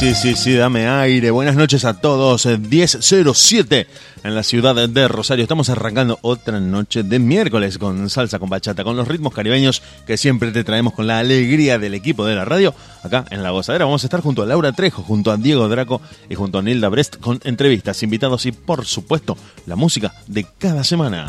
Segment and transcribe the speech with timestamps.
[0.04, 1.32] Sí, sí, sí, dame aire.
[1.32, 2.46] Buenas noches a todos.
[2.46, 3.88] 10.07
[4.24, 5.44] en la ciudad de Rosario.
[5.44, 10.18] Estamos arrancando otra noche de miércoles con salsa, con bachata, con los ritmos caribeños que
[10.18, 12.76] siempre te traemos con la alegría del equipo de la radio.
[13.02, 16.02] Acá en La Gozadera vamos a estar junto a Laura Trejo, junto a Diego Draco
[16.30, 20.84] y junto a Nilda Brest con entrevistas, invitados y por supuesto la música de cada
[20.84, 21.28] semana.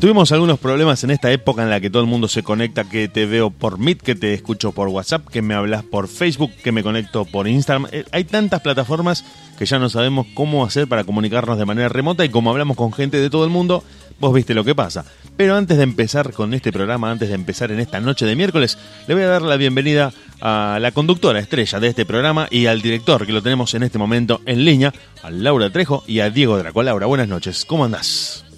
[0.00, 3.06] Tuvimos algunos problemas en esta época en la que todo el mundo se conecta, que
[3.06, 6.72] te veo por Meet, que te escucho por WhatsApp, que me hablas por Facebook, que
[6.72, 7.86] me conecto por Instagram.
[7.92, 9.26] Eh, hay tantas plataformas
[9.58, 12.94] que ya no sabemos cómo hacer para comunicarnos de manera remota y como hablamos con
[12.94, 13.84] gente de todo el mundo,
[14.18, 15.04] vos viste lo que pasa.
[15.36, 18.78] Pero antes de empezar con este programa, antes de empezar en esta noche de miércoles,
[19.06, 22.80] le voy a dar la bienvenida a la conductora estrella de este programa y al
[22.80, 26.56] director que lo tenemos en este momento en línea, a Laura Trejo y a Diego
[26.56, 26.82] Draco.
[26.82, 28.49] Laura, buenas noches, ¿cómo andás?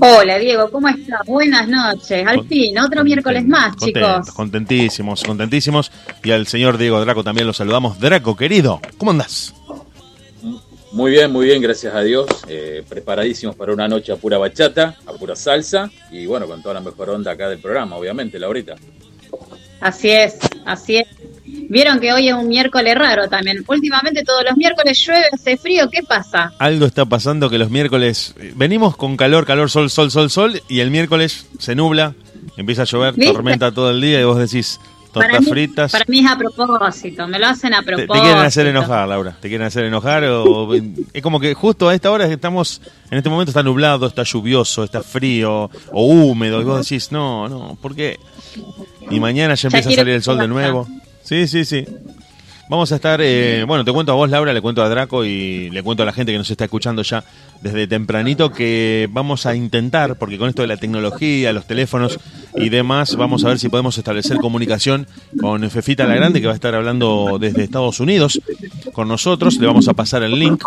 [0.00, 1.20] Hola Diego, ¿cómo estás?
[1.26, 2.26] Buenas noches.
[2.26, 4.30] Al fin, otro miércoles más, chicos.
[4.32, 5.90] Contentísimos, contentísimos.
[6.22, 7.98] Y al señor Diego Draco también lo saludamos.
[7.98, 9.54] Draco, querido, ¿cómo andás?
[10.92, 12.26] Muy bien, muy bien, gracias a Dios.
[12.46, 15.90] Eh, preparadísimos para una noche a pura bachata, a pura salsa.
[16.10, 18.76] Y bueno, con toda la mejor onda acá del programa, obviamente, Laurita.
[19.80, 21.08] Así es, así es.
[21.68, 23.64] Vieron que hoy es un miércoles raro también.
[23.66, 26.52] Últimamente todos los miércoles llueve, hace frío, ¿qué pasa?
[26.58, 30.62] Algo está pasando que los miércoles eh, venimos con calor, calor, sol, sol, sol, sol
[30.68, 32.14] y el miércoles se nubla,
[32.56, 34.80] empieza a llover, tormenta todo el día y vos decís
[35.14, 35.92] tortas fritas.
[35.92, 38.14] Para mí es a propósito, me lo hacen a propósito.
[38.14, 41.94] Te, quieren hacer enojar, Laura, te quieren hacer enojar o es como que justo a
[41.94, 46.64] esta hora estamos en este momento está nublado, está lluvioso, está frío o húmedo y
[46.64, 48.18] vos decís, "No, no, ¿por qué?"
[49.10, 50.88] Y mañana ya empieza a salir el sol de nuevo.
[51.24, 51.86] Sí, sí, sí.
[52.68, 55.68] Vamos a estar, eh, bueno, te cuento a vos, Laura, le cuento a Draco y
[55.70, 57.22] le cuento a la gente que nos está escuchando ya
[57.64, 62.20] desde tempranito que vamos a intentar, porque con esto de la tecnología, los teléfonos
[62.54, 65.06] y demás, vamos a ver si podemos establecer comunicación
[65.40, 68.38] con Fefita la Grande, que va a estar hablando desde Estados Unidos
[68.92, 69.58] con nosotros.
[69.58, 70.62] Le vamos a pasar el link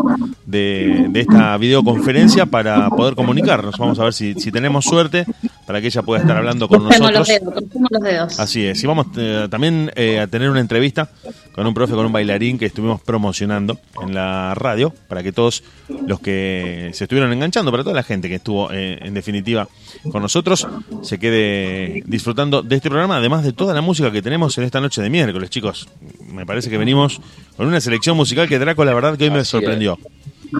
[0.47, 3.77] de, esta videoconferencia para poder comunicarnos.
[3.77, 5.23] Vamos a ver si, si tenemos suerte
[5.67, 7.11] para que ella pueda estar hablando con nosotros.
[7.13, 7.53] Los dedos,
[7.91, 8.39] los dedos.
[8.39, 8.83] Así es.
[8.83, 11.09] Y vamos eh, también eh, a tener una entrevista
[11.51, 15.63] con un profe, con un bailarín que estuvimos promocionando en la radio, para que todos
[16.05, 19.67] los que se estuvieron enganchando, para toda la gente que estuvo eh, en definitiva
[20.11, 20.67] con nosotros,
[21.01, 24.81] se quede disfrutando de este programa, además de toda la música que tenemos en esta
[24.81, 25.87] noche de miércoles, chicos.
[26.31, 27.21] Me parece que venimos
[27.55, 29.97] con una selección musical que Draco, la verdad, que hoy me sorprendió.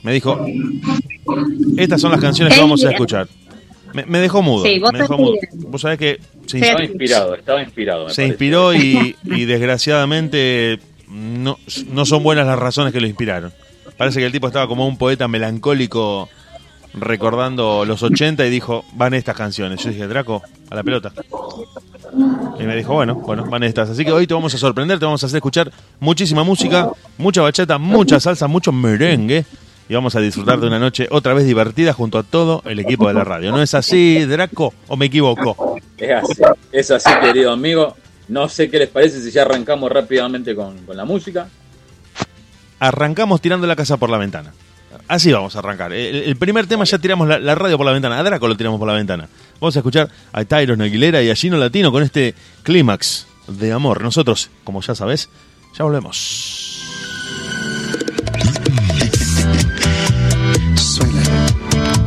[0.04, 0.46] Me dijo,
[1.78, 3.28] estas son las canciones que vamos a escuchar.
[3.94, 4.64] Me, dejó mudo.
[4.64, 5.36] Sí, vos, me dejó mudo.
[5.54, 6.20] vos sabés que...
[6.46, 8.10] estaba inspirado, estaba inspirado.
[8.10, 11.58] Se inspiró y, y desgraciadamente no,
[11.92, 13.52] no son buenas las razones que lo inspiraron.
[13.98, 16.30] Parece que el tipo estaba como un poeta melancólico
[16.94, 19.84] recordando los 80 y dijo, van estas canciones.
[19.84, 21.12] Yo dije, Draco, a la pelota.
[22.60, 23.90] Y me dijo, bueno, bueno, van estas.
[23.90, 27.42] Así que hoy te vamos a sorprender, te vamos a hacer escuchar muchísima música, mucha
[27.42, 29.46] bachata, mucha salsa, mucho merengue.
[29.90, 33.08] Y vamos a disfrutar de una noche otra vez divertida junto a todo el equipo
[33.08, 33.52] de la radio.
[33.52, 34.74] ¿No es así, Draco?
[34.88, 35.78] ¿O me equivoco?
[35.98, 36.42] Es así,
[36.72, 37.96] es así, querido amigo.
[38.28, 41.48] No sé qué les parece si ya arrancamos rápidamente con, con la música
[42.80, 44.54] arrancamos tirando la casa por la ventana.
[45.08, 45.94] Así vamos a arrancar.
[45.94, 48.20] El, primer tema ya tiramos la, radio por la ventana.
[48.20, 49.28] A Draco lo tiramos por la ventana.
[49.60, 54.02] Vamos a escuchar a Tyron Aguilera y a Gino Latino con este clímax de amor.
[54.02, 55.30] Nosotros, como ya sabes,
[55.78, 56.74] ya volvemos.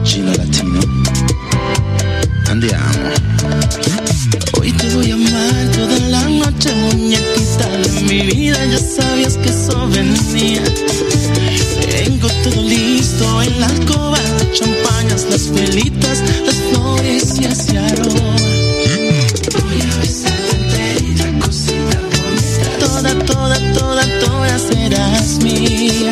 [0.04, 0.80] Gino Latino.
[2.48, 3.10] Andiamo.
[4.58, 7.29] Hoy te voy a amar toda la noche, de
[8.10, 8.58] mi vida.
[8.66, 10.64] Ya sabías que eso venía.
[11.90, 14.18] Tengo todo listo en la alcoba,
[14.52, 18.36] champañas, las velitas, las flores y ese aroma.
[19.54, 22.68] Voy a besarte enterita, cosita bonita.
[22.80, 26.10] Toda, toda, toda, toda serás mía.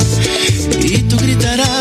[0.81, 1.78] Y tú gritarás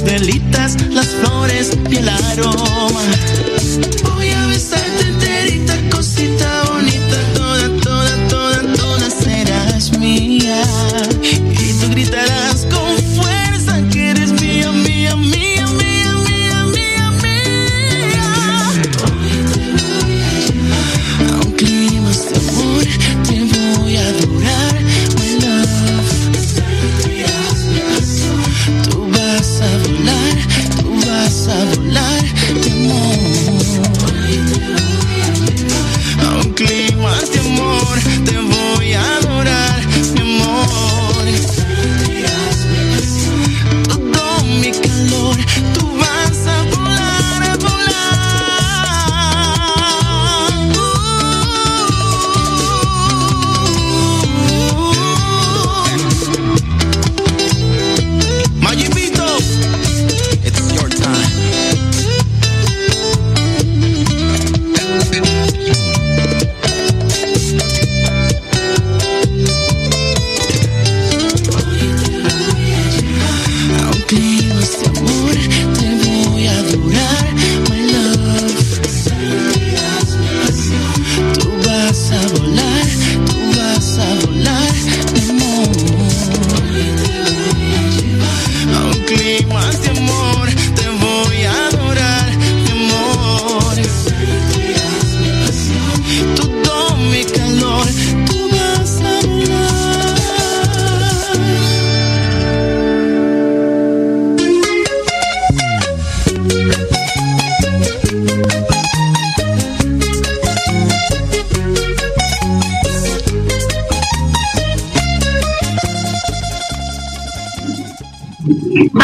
[0.00, 2.69] las velitas, las flores y el aroma.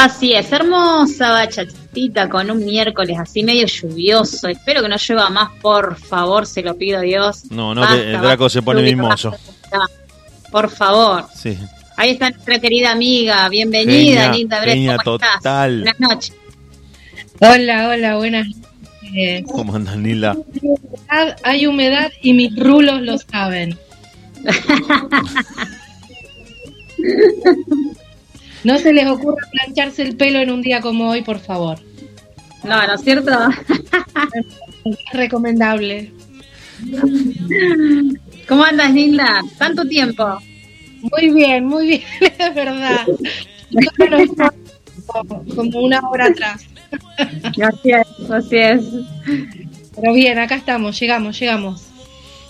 [0.06, 4.46] Así es, hermosa bachatita con un miércoles así medio lluvioso.
[4.46, 7.50] Espero que no llueva más, por favor, se lo pido a Dios.
[7.50, 9.34] No, no, Basta, que el Draco basta, se pone mimoso.
[10.52, 11.26] Por favor.
[11.34, 11.58] Sí.
[11.96, 13.48] Ahí está nuestra querida amiga.
[13.48, 15.38] Bienvenida, linda genia ¿Cómo estás?
[15.38, 15.82] total.
[15.82, 16.36] Buenas noches.
[17.40, 19.44] Hola, hola, buenas noches.
[19.50, 20.36] ¿Cómo andas, Nila?
[20.60, 23.76] Hay humedad, Hay humedad y mis rulos lo saben.
[28.66, 31.78] No se les ocurra plancharse el pelo en un día como hoy, por favor.
[32.64, 33.30] No, ¿no es cierto?
[34.84, 36.12] Es recomendable.
[38.48, 39.40] ¿Cómo andas, Linda?
[39.56, 40.38] ¿Tanto tiempo?
[41.00, 43.06] Muy bien, muy bien, es verdad.
[45.54, 46.66] Como una hora atrás.
[47.44, 48.82] Así es, así es.
[49.94, 51.86] Pero bien, acá estamos, llegamos, llegamos.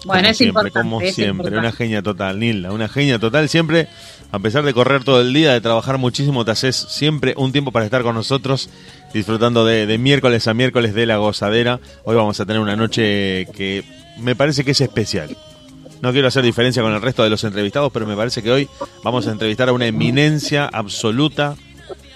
[0.06, 0.88] Bueno, como es siempre, importante.
[0.88, 1.58] como es siempre, importante.
[1.58, 3.50] una genia total, Nilda, una genia total.
[3.50, 3.88] Siempre,
[4.32, 7.72] a pesar de correr todo el día, de trabajar muchísimo, te haces siempre un tiempo
[7.72, 8.68] para estar con nosotros,
[9.14, 11.80] disfrutando de, de miércoles a miércoles de la gozadera.
[12.04, 13.84] Hoy vamos a tener una noche que
[14.18, 15.36] me parece que es especial.
[16.02, 18.68] No quiero hacer diferencia con el resto de los entrevistados, pero me parece que hoy
[19.02, 21.56] vamos a entrevistar a una eminencia absoluta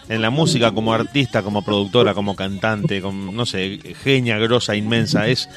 [0.09, 5.29] en la música como artista, como productora, como cantante, como, no sé, genia, grosa, inmensa.
[5.29, 5.49] Es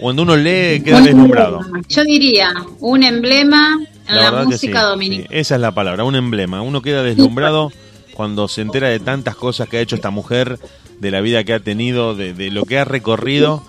[0.00, 1.60] cuando uno lee queda Un deslumbrado.
[1.60, 1.82] emblema.
[1.88, 5.28] Yo diría un emblema en la, música sí, dominicana.
[5.30, 6.62] sí, esa es la palabra, un emblema.
[6.62, 7.72] Uno queda deslumbrado
[8.14, 10.58] cuando se entera de tantas cosas que ha hecho esta mujer,
[10.98, 13.62] de la vida que ha tenido, de, de lo que ha recorrido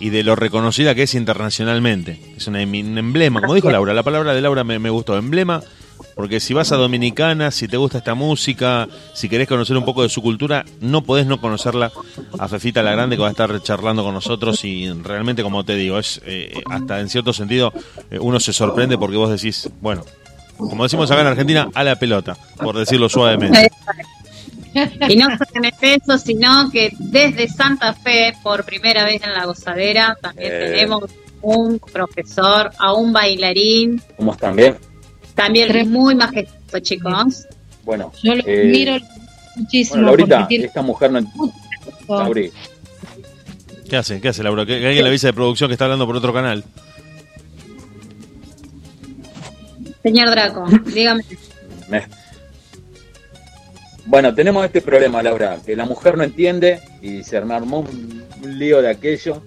[0.00, 2.34] y de lo reconocida que es internacionalmente.
[2.36, 5.62] Es una un emblema, como dijo Laura, la palabra de Laura me, me gustó, emblema,
[6.14, 10.02] porque si vas a Dominicana, si te gusta esta música, si querés conocer un poco
[10.02, 11.90] de su cultura, no podés no conocerla
[12.38, 15.74] a Fefita la Grande que va a estar charlando con nosotros y realmente, como te
[15.74, 17.72] digo, es eh, hasta en cierto sentido
[18.10, 20.04] eh, uno se sorprende porque vos decís, bueno,
[20.56, 23.70] como decimos acá en Argentina, a la pelota, por decirlo suavemente.
[25.06, 30.16] Y no solamente eso, sino que desde Santa Fe, por primera vez en la gozadera,
[30.22, 30.70] también Eh.
[30.70, 31.10] tenemos
[31.42, 34.56] un profesor, a un bailarín, ¿Cómo están?
[35.34, 35.86] También Tres.
[35.86, 37.46] muy majestuoso, chicos.
[37.84, 38.96] Bueno, Yo lo eh, admiro
[39.56, 39.96] muchísimo.
[40.02, 41.20] bueno, Laurita, tiene esta mujer no...
[42.08, 42.52] Lauri,
[43.88, 44.20] ¿Qué hace?
[44.20, 44.64] ¿Qué hace, Laura?
[44.66, 46.64] Que alguien le avise de producción que está hablando por otro canal.
[50.02, 51.24] Señor Draco, dígame.
[51.88, 52.06] me-
[54.06, 58.82] Bueno, tenemos este problema, Laura, que la mujer no entiende y se armó un lío
[58.82, 59.42] de aquello.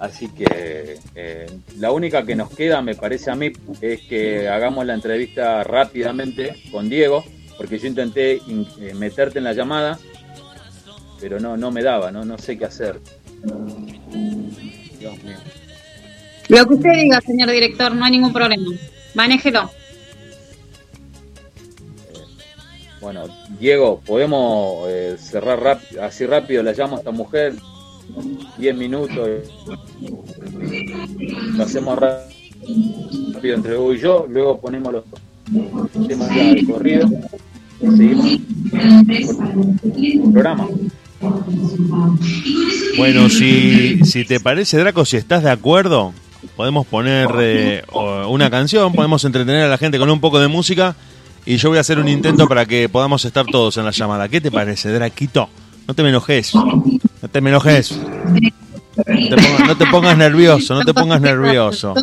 [0.00, 1.46] Así que eh,
[1.78, 3.52] la única que nos queda, me parece a mí,
[3.82, 7.22] es que hagamos la entrevista rápidamente con Diego,
[7.58, 9.98] porque yo intenté in- eh, meterte en la llamada,
[11.20, 12.98] pero no, no me daba, no, no sé qué hacer.
[14.98, 15.36] Dios mío.
[16.48, 18.64] Lo que usted diga, señor director, no hay ningún problema.
[19.14, 19.70] Manéjelo.
[23.02, 23.24] Bueno,
[23.58, 26.62] Diego, ¿podemos eh, cerrar así rápido?
[26.62, 27.54] La llamo a esta mujer,
[28.58, 29.28] 10 minutos,
[31.56, 35.04] lo hacemos rápido entre vos y yo, luego ponemos los
[36.06, 37.08] temas de corrido
[37.80, 38.26] seguimos
[40.26, 40.68] el programa.
[42.96, 46.12] Bueno, si, si te parece, Draco, si estás de acuerdo,
[46.56, 47.82] podemos poner eh,
[48.28, 50.96] una canción, podemos entretener a la gente con un poco de música
[51.46, 54.28] y yo voy a hacer un intento para que podamos estar todos en la llamada.
[54.28, 55.48] ¿Qué te parece, Draquito?
[55.90, 56.54] No te me enojes.
[56.54, 57.90] No te me enojes.
[57.90, 61.94] No te pongas, no te pongas nervioso, no te pongas nervioso.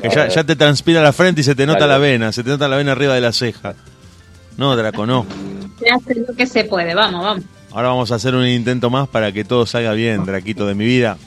[0.00, 2.50] Que ya, ya te transpira la frente y se te nota la vena, se te
[2.50, 3.74] nota la vena arriba de la ceja.
[4.56, 5.26] No, Draco, no.
[5.80, 7.44] Se hace lo que se puede, vamos, vamos.
[7.72, 10.84] Ahora vamos a hacer un intento más para que todo salga bien, Draquito de mi
[10.84, 11.18] vida.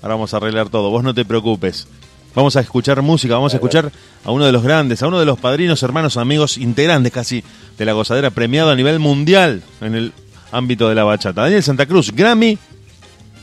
[0.00, 0.88] Ahora vamos a arreglar todo.
[0.88, 1.88] Vos no te preocupes.
[2.34, 3.92] Vamos a escuchar música, vamos a escuchar
[4.24, 7.44] a uno de los grandes, a uno de los padrinos, hermanos, amigos, integrantes casi
[7.76, 10.12] de la gozadera, premiado a nivel mundial en el
[10.52, 11.42] ámbito de la bachata.
[11.42, 12.58] Daniel Santa Cruz, Grammy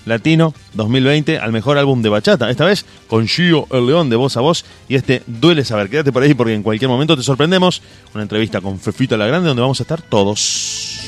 [0.08, 2.50] Latino 2020 al mejor álbum de bachata.
[2.50, 4.66] Esta vez con Gio el León de voz a voz.
[4.88, 5.90] Y este duele saber.
[5.90, 7.82] Quédate por ahí porque en cualquier momento te sorprendemos.
[8.14, 11.02] Una entrevista con Fefita la Grande donde vamos a estar todos.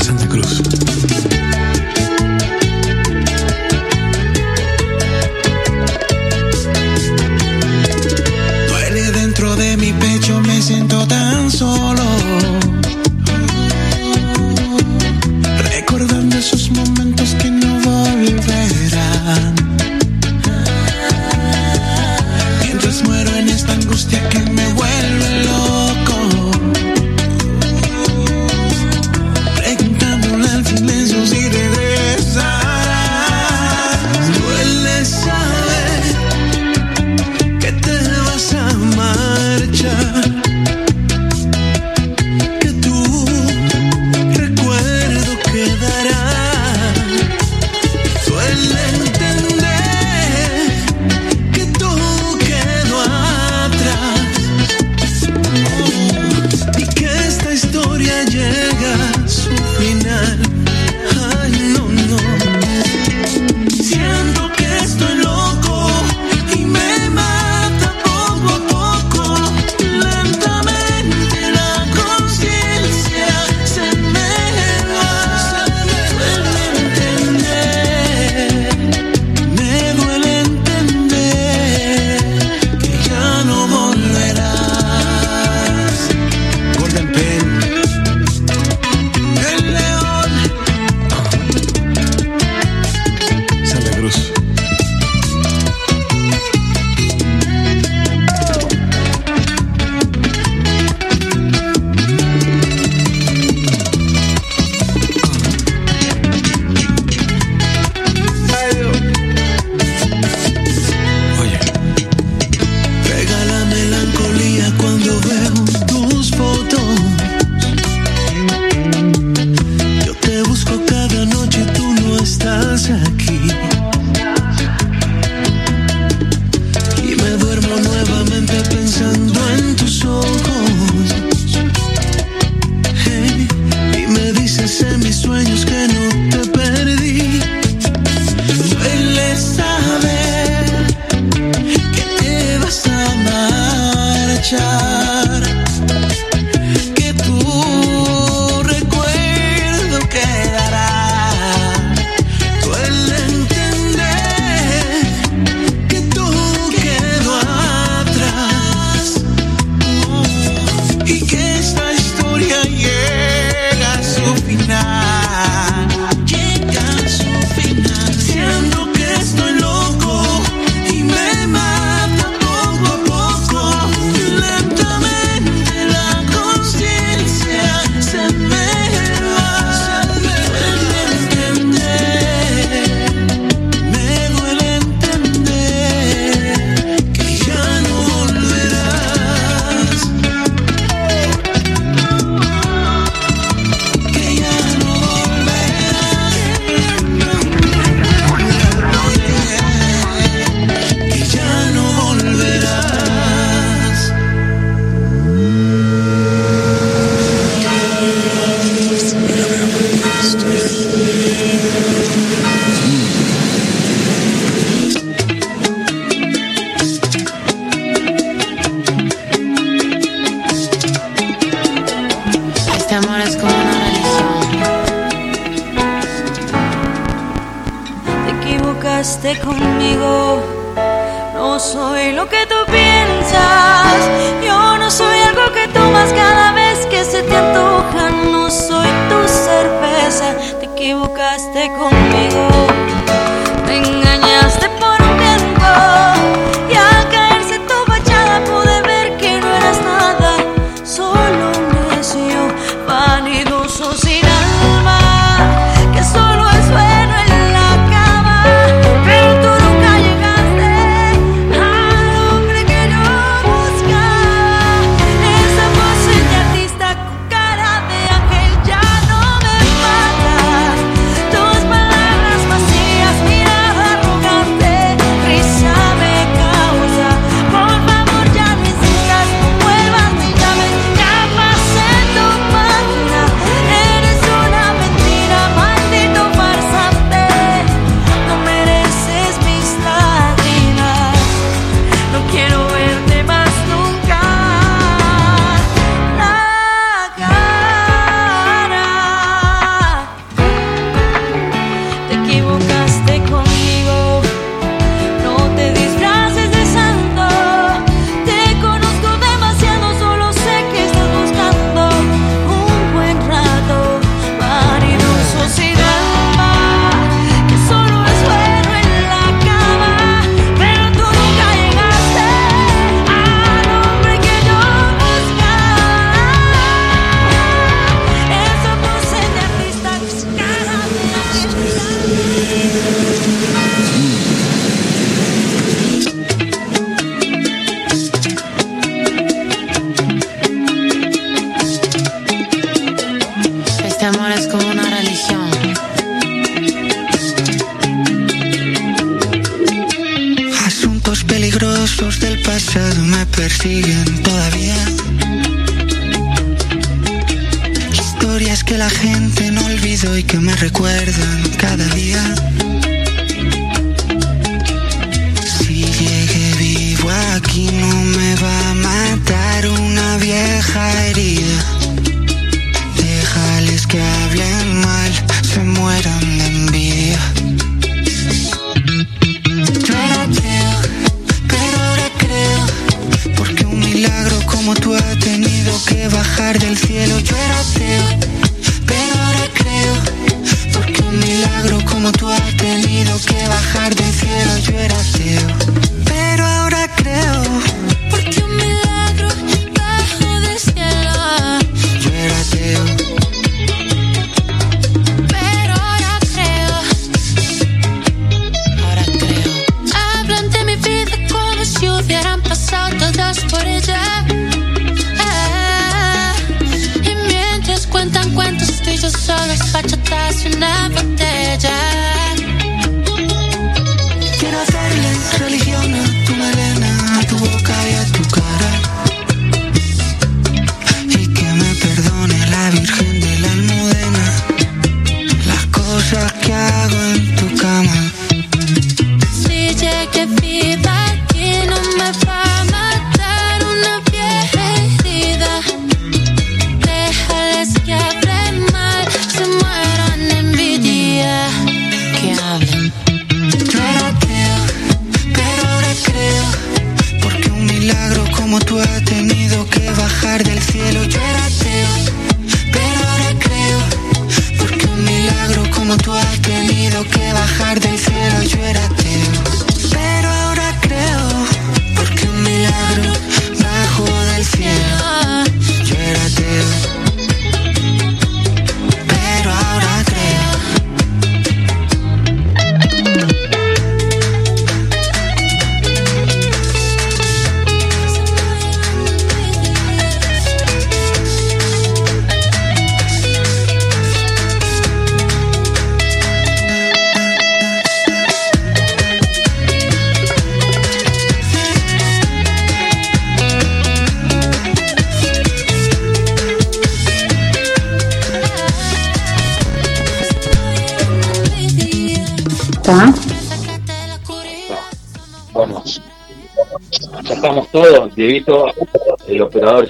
[0.00, 1.19] Santa Cruz.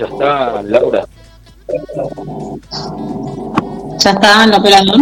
[0.01, 1.07] Ya está, Laura.
[4.03, 4.97] Ya está en la operador.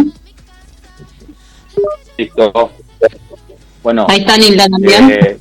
[2.16, 2.70] Listo.
[3.80, 5.10] Bueno, Ahí está Nilda también.
[5.12, 5.38] eh,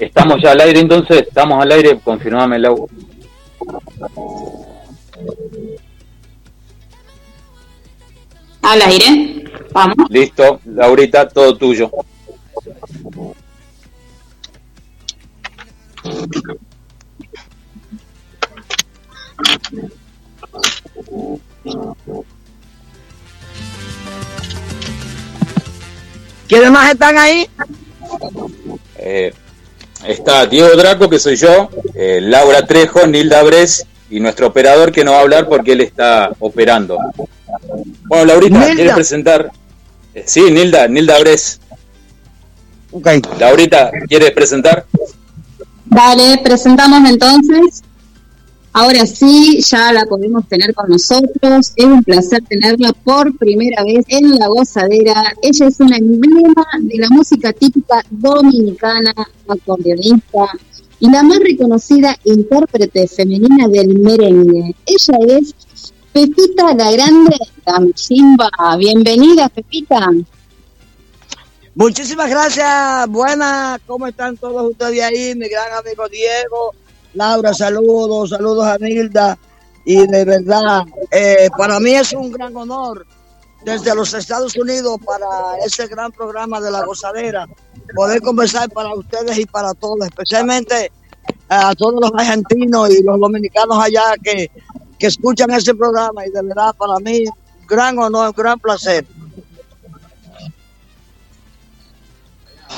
[0.00, 2.88] estamos ya al aire entonces, estamos al aire, confirmame Lau.
[8.62, 9.44] Al aire.
[9.72, 9.94] Vamos.
[10.10, 11.90] Listo, Laurita, todo tuyo.
[26.48, 27.48] ¿Quiénes más están ahí?
[28.98, 29.32] Eh,
[30.06, 35.04] está Diego Draco, que soy yo, eh, Laura Trejo, Nilda Bres y nuestro operador que
[35.04, 36.98] no va a hablar porque él está operando.
[38.04, 38.74] Bueno, Laurita, Nilda.
[38.74, 39.50] ¿quieres presentar?
[40.14, 41.60] Eh, sí, Nilda, Nilda Bres.
[42.92, 43.08] Ok.
[43.38, 44.86] Laurita, ¿quieres presentar?
[45.84, 47.82] Dale, presentamos entonces.
[48.78, 51.72] Ahora sí, ya la podemos tener con nosotros.
[51.76, 55.32] Es un placer tenerla por primera vez en La Gozadera.
[55.40, 59.14] Ella es una emblema de la música típica dominicana,
[59.48, 60.44] acordeonista
[61.00, 64.74] y la más reconocida intérprete femenina del merengue.
[64.84, 65.54] Ella es
[66.12, 68.50] Pepita la Grande Gamchimba.
[68.78, 70.10] Bienvenida, Pepita.
[71.74, 73.08] Muchísimas gracias.
[73.08, 75.34] Buenas, ¿cómo están todos ustedes ahí?
[75.34, 76.74] Mi gran amigo Diego,
[77.14, 79.38] Laura, saludos, saludos a Nilda.
[79.84, 83.06] Y de verdad, eh, para mí es un gran honor
[83.64, 85.26] desde los Estados Unidos para
[85.64, 87.46] ese gran programa de la gozadera,
[87.94, 90.92] poder conversar para ustedes y para todos, especialmente
[91.48, 94.50] a todos los argentinos y los dominicanos allá que,
[94.98, 96.26] que escuchan ese programa.
[96.26, 97.24] Y de verdad, para mí,
[97.68, 99.04] gran honor, gran placer.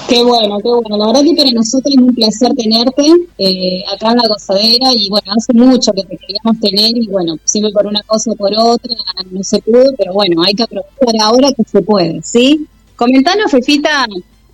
[0.06, 0.96] Qué bueno, qué bueno.
[0.96, 3.02] La verdad que para nosotros es un placer tenerte
[3.38, 7.36] eh, acá en la gozadera y bueno, hace mucho que te queríamos tener y bueno,
[7.44, 8.94] siempre por una cosa o por otra
[9.30, 12.66] no se pudo, pero bueno, hay que aprovechar ahora que se puede, ¿sí?
[12.96, 14.06] Comentanos, Fefita,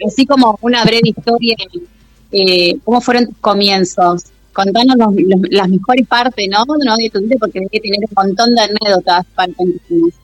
[0.07, 1.57] así como una breve historia,
[2.33, 4.25] eh, cómo fueron tus comienzos.
[4.53, 5.15] Contanos los-
[5.51, 6.65] las mejores partes, ¿no?
[6.85, 6.97] ¿no?
[6.97, 10.15] De tu vida, porque hay que tener un montón de anécdotas para contarnos.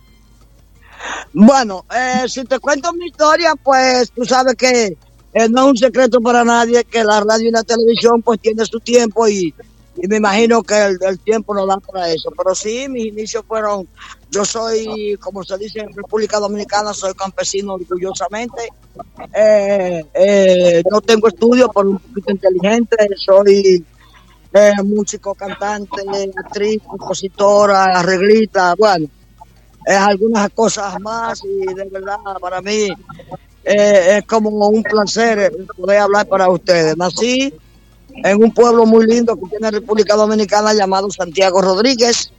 [1.33, 4.97] Bueno, eh, si te cuento mi historia, pues tú sabes que
[5.33, 8.65] eh, no es un secreto para nadie que la radio y la televisión pues tiene
[8.65, 9.55] su tiempo y,
[9.97, 12.31] y me imagino que el, el tiempo no da para eso.
[12.37, 13.87] Pero sí, mis inicios fueron,
[14.31, 18.69] yo soy, como se dice en República Dominicana, soy campesino orgullosamente.
[19.35, 23.85] Eh, eh, no tengo estudios, pero un poquito inteligente, soy
[24.53, 26.03] eh, músico, cantante,
[26.45, 29.07] actriz, compositora, arreglista, bueno
[29.87, 32.89] es algunas cosas más y de verdad para mí
[33.65, 36.97] eh, es como un placer poder hablar para ustedes.
[36.97, 37.53] Nací
[38.25, 42.31] en un pueblo muy lindo que tiene República Dominicana llamado Santiago Rodríguez.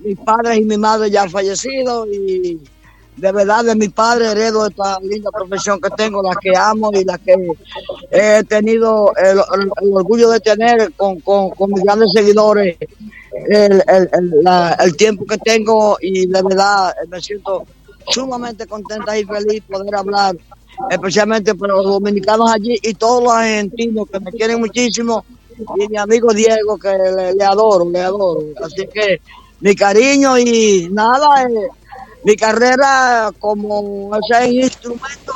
[0.00, 2.60] Mis padres y mi madre ya han fallecido y
[3.16, 7.02] de verdad de mi padre heredo esta linda profesión que tengo, la que amo y
[7.04, 7.34] la que
[8.12, 9.40] he tenido el,
[9.92, 12.76] orgullo de tener con, con, con mis grandes seguidores
[13.48, 13.82] el,
[14.42, 17.66] la- el tiempo que tengo y de verdad eh, me siento
[18.08, 20.36] sumamente contenta y feliz poder hablar,
[20.90, 25.24] especialmente para los dominicanos allí y todos los argentinos que me quieren muchísimo
[25.76, 26.88] y mi amigo Diego que
[27.36, 28.40] le, adoro, le adoro.
[28.62, 29.20] Así que
[29.60, 31.68] mi cariño y nada, eh,
[32.24, 35.32] mi carrera como ese instrumento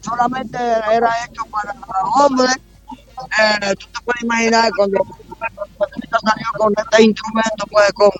[0.00, 1.74] solamente era hecho para
[2.16, 2.56] hombres.
[3.38, 5.04] Eh, tú te puedes imaginar cuando
[6.10, 8.10] salió con este instrumento, pues con,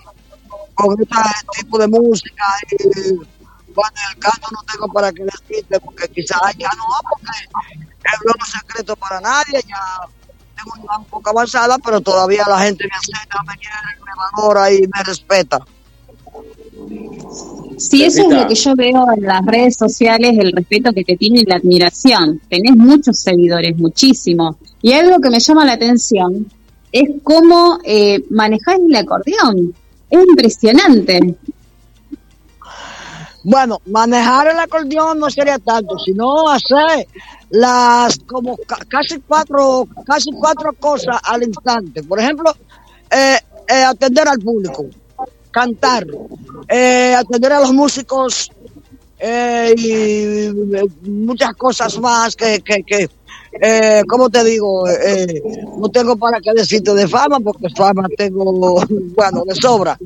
[0.75, 1.17] con este
[1.59, 3.32] tipo de música y
[3.73, 8.33] bueno, el canto no tengo para que decirte porque quizás ya no, porque es no
[8.43, 10.07] es secreto para nadie, ya
[10.55, 14.71] tengo una un poco avanzada, pero todavía la gente me acepta, me quiere, me valora
[14.71, 15.59] y me respeta.
[17.77, 21.17] Sí, eso es lo que yo veo en las redes sociales, el respeto que te
[21.17, 22.39] tiene y la admiración.
[22.49, 24.55] Tenés muchos seguidores, muchísimos.
[24.81, 26.45] Y algo que me llama la atención
[26.91, 29.73] es cómo eh, manejás el acordeón.
[30.09, 31.35] Es impresionante.
[33.43, 37.07] Bueno, manejar el acordeón no sería tanto, sino hacer
[37.49, 42.03] las como ca- casi cuatro, casi cuatro cosas al instante.
[42.03, 42.55] Por ejemplo,
[43.11, 44.85] eh, eh, atender al público,
[45.51, 46.07] cantar,
[46.69, 48.49] eh, atender a los músicos
[49.19, 53.09] eh, y muchas cosas más que, que, que
[53.61, 54.87] eh, ¿cómo te digo?
[54.89, 55.41] Eh,
[55.77, 58.81] no tengo para qué decirte de fama, porque fama tengo,
[59.15, 59.97] bueno, de sobra.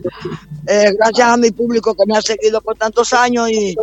[0.68, 3.76] Eh, gracias a mi público que me ha seguido por tantos años y,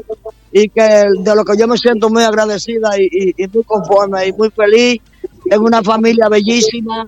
[0.52, 0.82] y que
[1.18, 5.00] de lo que yo me siento muy agradecida y, y- muy conforme y muy feliz.
[5.48, 7.06] Tengo una familia bellísima,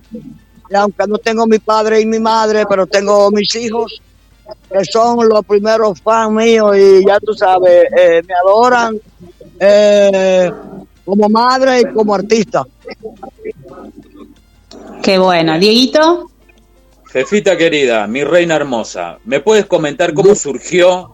[0.75, 4.01] aunque no tengo mi padre y mi madre, pero tengo mis hijos
[4.71, 8.99] que son los primeros fans míos y ya tú sabes, eh, me adoran
[11.07, 12.65] como madre y como artista.
[15.01, 15.57] Qué bueno.
[15.57, 16.29] Dieguito.
[17.05, 21.13] Fefita querida, mi reina hermosa, ¿me puedes comentar cómo surgió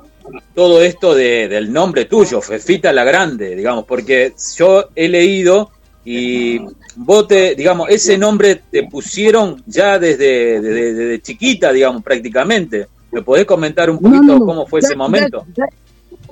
[0.55, 3.85] todo esto de- del nombre tuyo, Fefita la Grande, digamos?
[3.85, 5.69] Porque yo he leído
[6.03, 6.59] y
[6.95, 12.87] vos te, digamos, ese nombre te pusieron ya desde, desde, desde chiquita, digamos, prácticamente.
[13.11, 15.45] ¿Me podés comentar un poquito No, no, cómo fue ese momento?
[15.55, 15.69] de- de-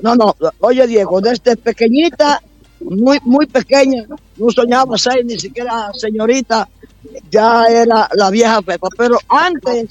[0.01, 2.41] no, no, oye Diego, desde pequeñita,
[2.83, 4.03] muy, muy pequeña,
[4.37, 6.67] no soñaba ser ni siquiera señorita,
[7.29, 8.87] ya era la vieja Pepa.
[8.97, 9.89] Pero antes,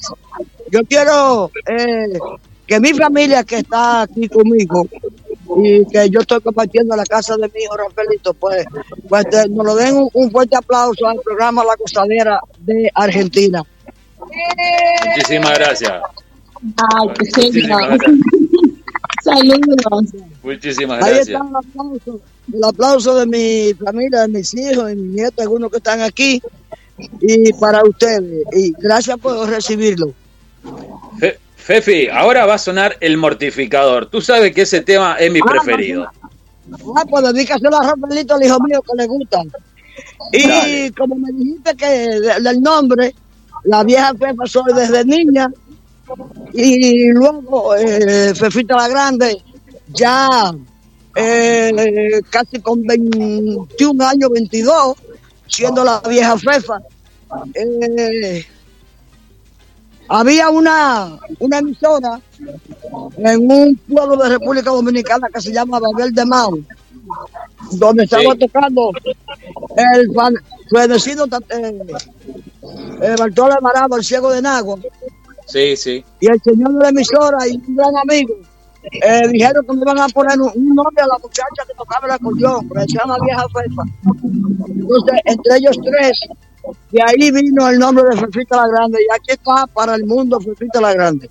[0.71, 2.19] yo quiero eh,
[2.67, 4.87] que mi familia que está aquí conmigo
[5.57, 8.65] y que yo estoy compartiendo la casa de mi hijo Rafaelito, pues,
[9.09, 13.63] pues te- nos lo den un, un fuerte aplauso al programa La Costanera de Argentina.
[15.17, 15.93] Muchísimas gracias.
[16.77, 17.09] Ay.
[17.09, 18.11] Muchísimas gracias.
[19.23, 20.13] Saludos.
[20.43, 21.29] Muchísimas Ahí gracias.
[21.29, 22.21] está el aplauso,
[22.53, 26.43] el aplauso de mi familia, de mis hijos, de mis nietos, algunos que están aquí,
[27.21, 28.45] y para ustedes.
[28.53, 30.13] Y gracias por recibirlo.
[31.19, 34.07] Fe- Fefi, ahora va a sonar el mortificador.
[34.07, 36.07] Tú sabes que ese tema es mi Ah, preferido.
[36.97, 39.43] Ah, pues dedícaselo a Rafaelito, el hijo mío, que le gusta.
[40.33, 40.93] Y Dale.
[40.97, 43.15] como me dijiste que de- del nombre,
[43.65, 45.51] la vieja Fefa soy desde niña,
[46.53, 49.43] y luego eh, Fefita la Grande,
[49.93, 50.53] ya
[51.15, 54.97] eh, casi con 21 años, 22,
[55.47, 56.81] siendo la vieja Fefa.
[57.55, 58.47] eh,
[60.09, 62.21] había una, una emisora
[63.19, 66.61] en un pueblo de República Dominicana que se llama Babel de Mau,
[67.73, 68.91] donde estaba tocando
[69.77, 70.09] el
[70.69, 71.81] fenecido eh,
[73.03, 74.79] eh, Bartolo Alvarado, el ciego de Nagua,
[75.51, 76.05] Sí, sí.
[76.21, 78.35] y el señor de la emisora y un gran amigo
[78.83, 82.07] eh, dijeron que me iban a poner un, un nombre a la muchacha que tocaba
[82.07, 83.83] el acordeón, que se llama Vieja Fefa.
[84.67, 86.21] Entonces, entre ellos tres,
[86.91, 90.41] de ahí vino el nombre de Fefita la Grande, y aquí está para el mundo
[90.41, 91.29] Fefita la Grande.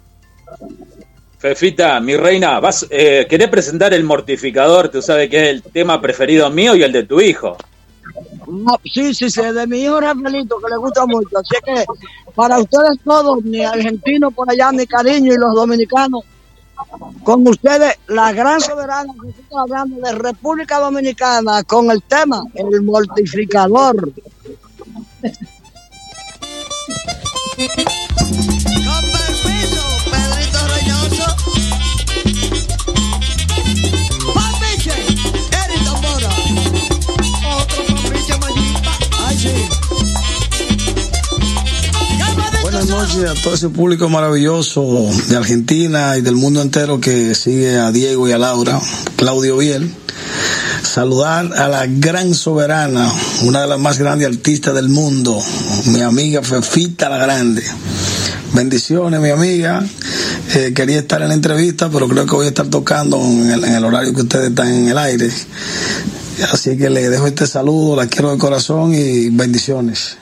[1.39, 4.89] Fefita, mi reina, vas, eh, ¿querés presentar el mortificador?
[4.89, 7.58] Tú sabes que es el tema preferido mío y el de tu hijo.
[8.47, 11.38] No, sí, sí, sí, de mi hijo Rafaelito, que le gusta mucho.
[11.38, 11.86] Así que
[12.39, 16.21] para ustedes todos, mi argentino por allá, mi cariño y los dominicanos,
[17.21, 22.82] con ustedes, la gran soberana Fefita la Grande de República Dominicana, con el tema, el
[22.82, 24.13] mortificador.
[43.09, 47.91] Noches a todo ese público maravilloso de Argentina y del mundo entero que sigue a
[47.91, 48.79] Diego y a Laura,
[49.15, 49.91] Claudio Biel.
[50.83, 53.11] Saludar a la gran soberana,
[53.43, 55.41] una de las más grandes artistas del mundo,
[55.85, 57.63] mi amiga Fefita la Grande.
[58.53, 59.83] Bendiciones, mi amiga.
[60.53, 63.85] Eh, quería estar en la entrevista, pero creo que voy a estar tocando en el
[63.85, 65.31] horario que ustedes están en el aire.
[66.51, 70.17] Así que le dejo este saludo, la quiero de corazón y bendiciones.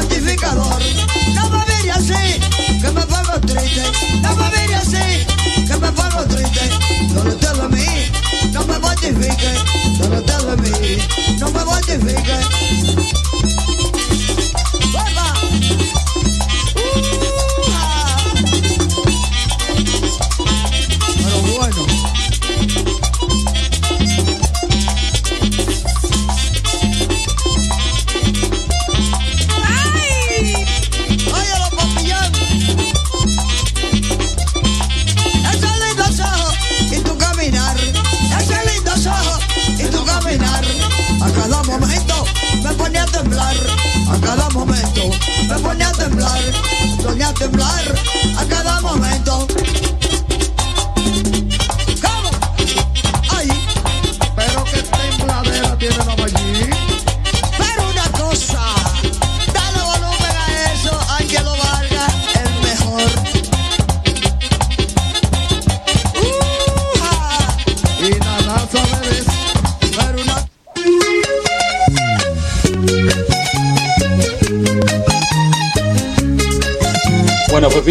[0.00, 0.82] Sale mortificador.
[1.34, 2.40] No me así,
[2.80, 3.82] que me pongo triste.
[4.22, 5.26] No me mire así,
[5.66, 6.60] que me pongo triste.
[7.24, 7.86] Le de mí,
[8.52, 9.52] no me mortifique.
[10.62, 10.98] Mí,
[11.38, 12.69] no me.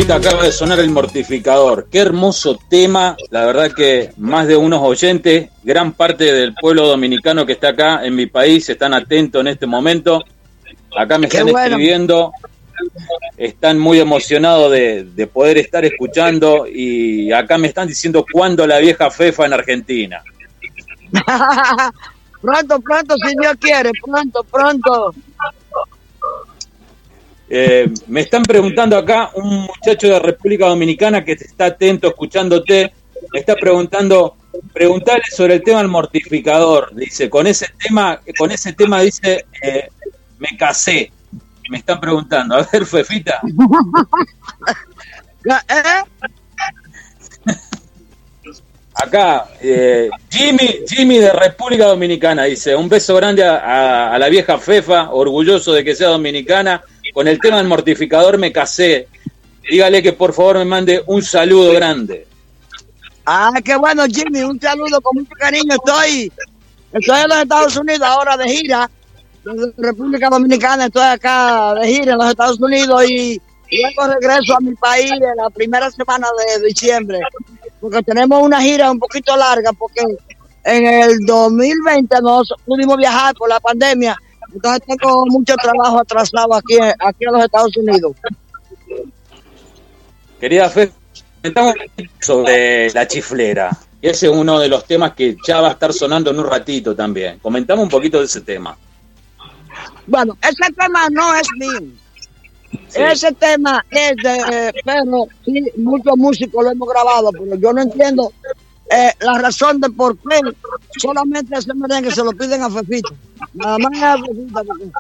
[0.08, 1.88] Acaba de sonar el mortificador.
[1.92, 3.16] Qué hermoso tema.
[3.30, 8.04] La verdad que más de unos oyentes, gran parte del pueblo dominicano que está acá
[8.04, 10.24] en mi país, están atentos en este momento.
[10.98, 11.68] Acá me Qué están bueno.
[11.68, 12.32] escribiendo.
[13.38, 18.80] Están muy emocionados de, de poder estar escuchando y acá me están diciendo cuándo la
[18.80, 20.24] vieja Fefa en Argentina.
[22.42, 25.14] pronto, pronto, si Dios quiere, pronto, pronto.
[27.50, 32.94] Eh, me están preguntando acá un muchacho de República Dominicana que está atento escuchándote.
[33.34, 34.36] Me está preguntando,
[34.74, 36.94] preguntarle sobre el tema del mortificador.
[36.96, 39.90] Dice, con ese tema, con ese tema dice, eh,
[40.38, 41.12] me casé.
[41.70, 42.56] Me están preguntando.
[42.56, 43.42] A ver, Fefita.
[45.46, 46.04] ¿Eh?
[48.94, 54.28] Acá, eh, Jimmy, Jimmy de República Dominicana dice, un beso grande a, a- a la
[54.28, 56.84] vieja Fefa, orgulloso de que sea dominicana.
[57.14, 59.08] Con el tema del mortificador me casé.
[59.70, 62.26] Dígale que por favor me mande un saludo grande.
[63.26, 65.76] Ah, qué bueno, Jimmy, un saludo con mucho cariño.
[65.76, 66.32] Estoy,
[66.94, 68.90] estoy en los Estados Unidos ahora de gira,
[69.44, 73.40] desde República Dominicana, estoy acá de gira en los Estados Unidos y
[73.72, 77.20] luego regreso a mi país en la primera semana de diciembre,
[77.80, 80.02] porque tenemos una gira un poquito larga, porque
[80.64, 84.18] en el 2020 no pudimos viajar por la pandemia,
[84.54, 88.16] entonces tengo mucho trabajo atrasado aquí, aquí en los Estados Unidos.
[90.40, 90.92] Querida Fe,
[91.42, 91.76] comentamos
[92.20, 93.78] sobre la chiflera.
[94.02, 96.46] Y ese es uno de los temas que ya va a estar sonando en un
[96.46, 97.40] ratito también.
[97.40, 98.78] Comentamos un poquito de ese tema.
[100.08, 101.92] Bueno, ese tema no es mío.
[102.94, 108.32] Ese tema es de pero sí, muchos músicos lo hemos grabado, pero yo no entiendo
[108.90, 110.40] eh, la razón de por qué
[110.98, 113.10] solamente ese merengue se lo piden a Fefita.
[113.54, 114.92] Nada más a Fefita, porque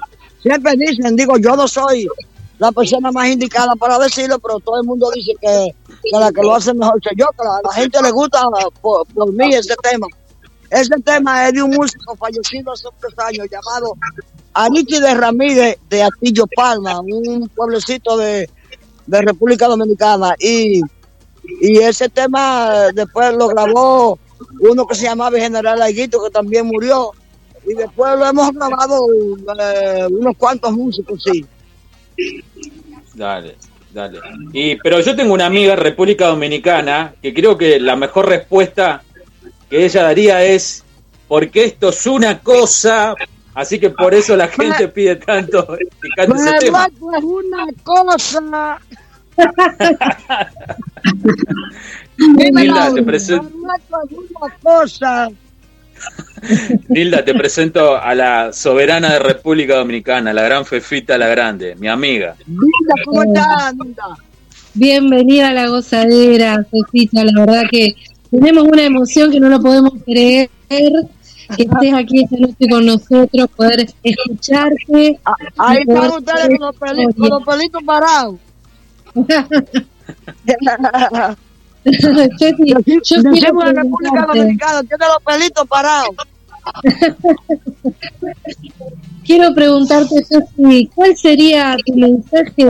[0.41, 2.07] siempre dicen, digo, yo no soy
[2.59, 5.73] la persona más indicada para decirlo, pero todo el mundo dice que,
[6.11, 8.43] la que lo hace mejor soy yo, que la gente le gusta
[8.81, 10.07] por, por mí ese tema.
[10.69, 13.97] Ese tema es de un músico fallecido hace tres años llamado
[14.53, 18.47] Aristides Ramírez de Atillo Palma, un pueblecito de,
[19.07, 20.35] de República Dominicana.
[20.39, 20.81] Y,
[21.61, 24.19] y ese tema después lo grabó
[24.59, 27.11] uno que se llamaba General Aguito, que también murió.
[27.65, 31.45] Y después lo hemos grabado eh, unos cuantos músicos, sí.
[33.13, 33.55] Dale,
[33.93, 34.19] dale.
[34.53, 39.03] Y, pero yo tengo una amiga en República Dominicana que creo que la mejor respuesta
[39.69, 40.83] que ella daría es
[41.27, 43.13] porque esto es una cosa,
[43.53, 46.87] así que por eso la gente pide tanto que cante ese tema.
[46.87, 48.79] es una cosa.
[52.17, 53.49] Nilda, te presento.
[56.87, 61.87] Nilda, te presento a la soberana de República Dominicana, la gran Fefita la Grande, mi
[61.87, 62.35] amiga.
[62.47, 64.17] Linda, ¿cómo estás, Linda?
[64.73, 67.23] Bienvenida a la gozadera, Fefita.
[67.23, 67.95] La verdad que
[68.31, 70.49] tenemos una emoción que no lo podemos creer.
[70.69, 75.19] Que estés aquí esta noche con nosotros, poder escucharte.
[75.57, 78.35] Ahí están ustedes con los, pelitos, con los pelitos parados.
[82.37, 83.01] Chefi, yo quiero
[83.31, 84.39] Decimos en República preguntarte.
[84.39, 86.15] Dominicana, tiene los pelitos parados.
[89.25, 92.65] Quiero preguntarte, Sofi, ¿cuál sería tu mensaje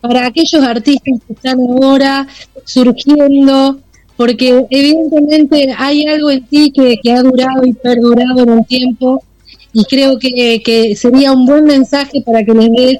[0.00, 2.26] para aquellos artistas que están ahora
[2.64, 3.78] surgiendo?
[4.16, 9.22] Porque evidentemente hay algo en ti que, que ha durado y perdurado en el tiempo
[9.72, 12.98] y creo que, que sería un buen mensaje para que les des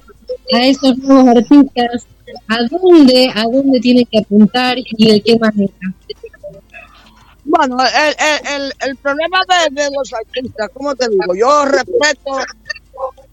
[0.53, 2.07] a esos nuevos artistas
[2.49, 5.73] a dónde, a dónde tienen que apuntar y de qué manera.
[7.45, 11.35] Bueno, el, el, el, problema de, los artistas, ¿cómo te digo?
[11.35, 12.39] Yo respeto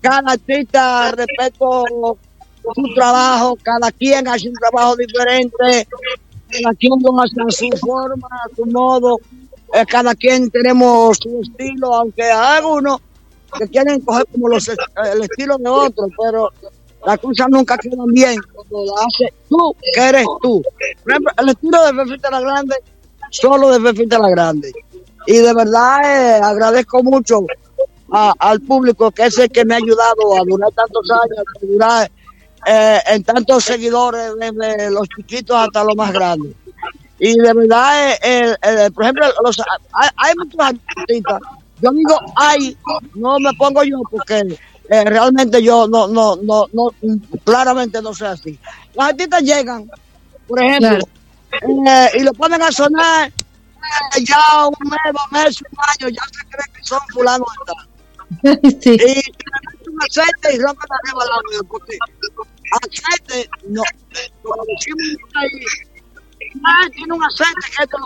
[0.01, 2.17] cada artista, respeto
[2.75, 5.87] su trabajo, cada quien hace un trabajo diferente,
[6.49, 9.19] cada quien lo hace a su forma, a su modo,
[9.73, 12.99] eh, cada quien tenemos su estilo, aunque hay algunos
[13.57, 16.51] que quieren coger como los, el estilo de otros, pero
[17.05, 20.61] las cosas nunca quedan bien cuando la haces tú, que eres tú.
[21.03, 22.75] Por ejemplo, el estilo de Fefita la Grande,
[23.29, 24.71] solo de Fefita la Grande.
[25.25, 27.45] Y de verdad eh, agradezco mucho
[28.09, 32.11] al público que es el que me ha ayudado a durar tantos años, a durar
[32.65, 36.53] eh, en tantos seguidores, desde los chiquitos hasta los más grandes.
[37.19, 39.57] Y de verdad, eh, eh, por ejemplo, los,
[39.93, 41.39] hay, hay muchos artistas.
[41.81, 42.75] Yo digo, hay,
[43.15, 44.57] no me pongo yo porque
[44.89, 46.89] eh, realmente yo no, no, no, no,
[47.43, 48.59] claramente no sé así.
[48.95, 49.89] Los artistas llegan,
[50.47, 50.99] por ejemplo,
[51.51, 56.23] eh, y lo ponen a sonar eh, ya un mes, dos meses, un año, ya
[56.31, 57.88] se cree que son fulanos de tal.
[58.73, 61.97] Y le meten un aceite y rompen la jeva al audio, porque
[62.81, 63.81] aceite, no,
[64.43, 65.49] como decimos ahí,
[66.65, 67.97] ah, tiene un aceite que esto,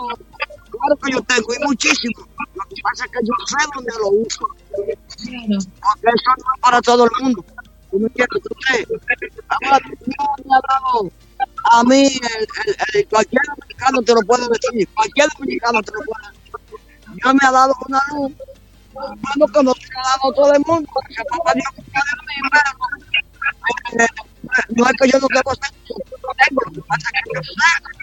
[0.70, 2.28] claro que yo tengo, y muchísimo.
[2.72, 4.46] Lo que pasa es que yo sé dónde lo uso.
[4.70, 7.44] Porque eso no es para todo el mundo.
[7.90, 8.42] ¿Tú me entiendes?
[8.44, 10.60] No me ha
[11.72, 16.00] a mí, el, el- el- cualquier dominicano te lo puede decir, cualquier dominicano te lo
[16.04, 17.20] puede decir.
[17.24, 18.32] Yo me ha dado una luz,
[18.94, 22.48] bueno, como se ha dado todo el mundo, porque se papá Dios que de mí,
[22.52, 24.08] pero eh,
[24.70, 28.02] no es que yo no yo lo tengo, lo que pasa es que yo sé.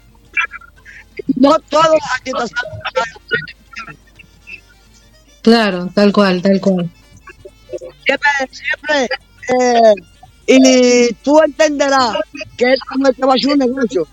[1.35, 2.51] No todos los artistas.
[5.41, 6.89] Claro, tal cual, tal cual.
[8.05, 9.09] siempre, siempre,
[9.49, 9.93] eh,
[10.51, 12.15] y tú entenderás
[12.57, 14.07] que es como el que va a hacer un negocio.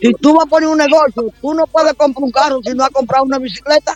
[0.00, 2.84] Si tú vas a poner un negocio, tú no puedes comprar un carro si no
[2.84, 3.94] has comprado una bicicleta.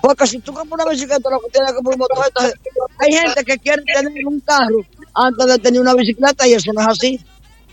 [0.00, 2.24] Porque si tú compras una bicicleta, lo que tienes que comprar un motor.
[2.26, 2.54] Entonces,
[2.98, 4.80] hay gente que quiere tener un carro
[5.14, 7.20] antes de tener una bicicleta y eso no es así.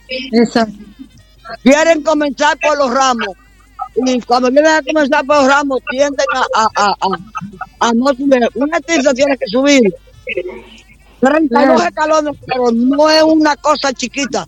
[0.09, 0.77] Exacto.
[1.63, 3.27] Quieren comenzar por los ramos.
[3.95, 8.07] Y cuando vienen a comenzar por los ramos, tienden a, a, a, a, a no
[8.13, 8.47] subir.
[8.55, 9.93] Un artista tiene que subir
[11.19, 14.47] 32 escalones, pero no es una cosa chiquita.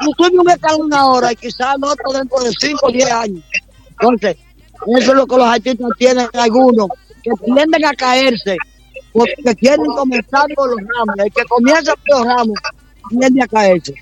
[0.00, 3.44] Tú subes un escalón ahora y quizás el otro dentro de 5 o 10 años.
[3.90, 4.36] Entonces,
[4.98, 6.88] eso es lo que los artistas tienen algunos,
[7.22, 8.56] que tienden a caerse,
[9.12, 11.16] porque quieren comenzar por los ramos.
[11.18, 12.58] El que comienza por los ramos
[13.10, 13.94] tiende a caerse.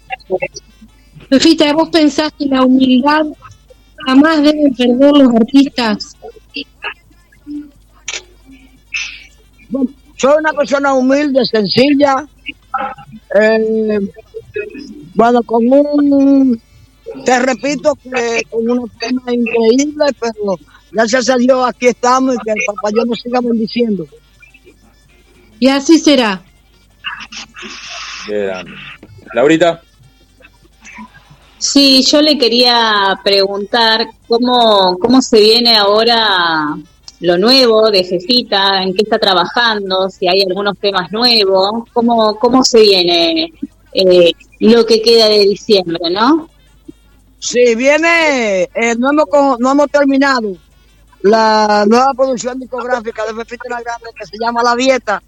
[1.29, 3.27] Fefita, ¿vos pensás que la humildad
[4.07, 6.17] jamás deben perder los artistas?
[10.17, 12.27] Soy una persona humilde, sencilla,
[13.41, 13.99] eh,
[15.15, 16.61] bueno, con un,
[17.25, 20.59] te repito que con una pena increíble, pero
[20.91, 24.07] gracias a Dios aquí estamos y que el papá Dios nos siga bendiciendo.
[25.59, 26.43] Y así será.
[28.27, 28.73] Grande.
[29.35, 29.83] Laurita,
[31.61, 36.75] Sí, yo le quería preguntar cómo, cómo se viene ahora
[37.21, 42.65] lo nuevo de Jefita, en qué está trabajando, si hay algunos temas nuevos, cómo, cómo
[42.65, 43.53] se viene
[43.93, 46.49] eh, lo que queda de diciembre, ¿no?
[47.39, 50.57] Sí, viene, eh, no, hemos, no hemos terminado
[51.21, 55.23] la nueva producción discográfica de Fefita la Grande que se llama La Dieta,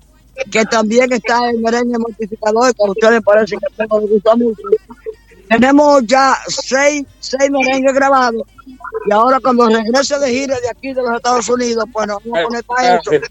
[0.50, 4.62] que también está en merengue mortificador, que a ustedes parece que tengo gusta mucho.
[5.52, 8.42] Tenemos ya seis, seis merengues grabados
[9.06, 12.38] y ahora cuando regrese de gira de aquí de los Estados Unidos, pues nos vamos
[12.38, 13.12] a poner para eso.
[13.12, 13.28] está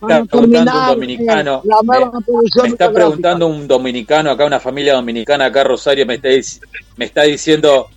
[0.00, 1.62] Para preguntando un dominicano.
[1.64, 2.10] eh,
[2.62, 6.28] Me, está preguntando un dominicano acá, una familia dominicana acá, Rosario, me está,
[6.96, 7.88] me está diciendo,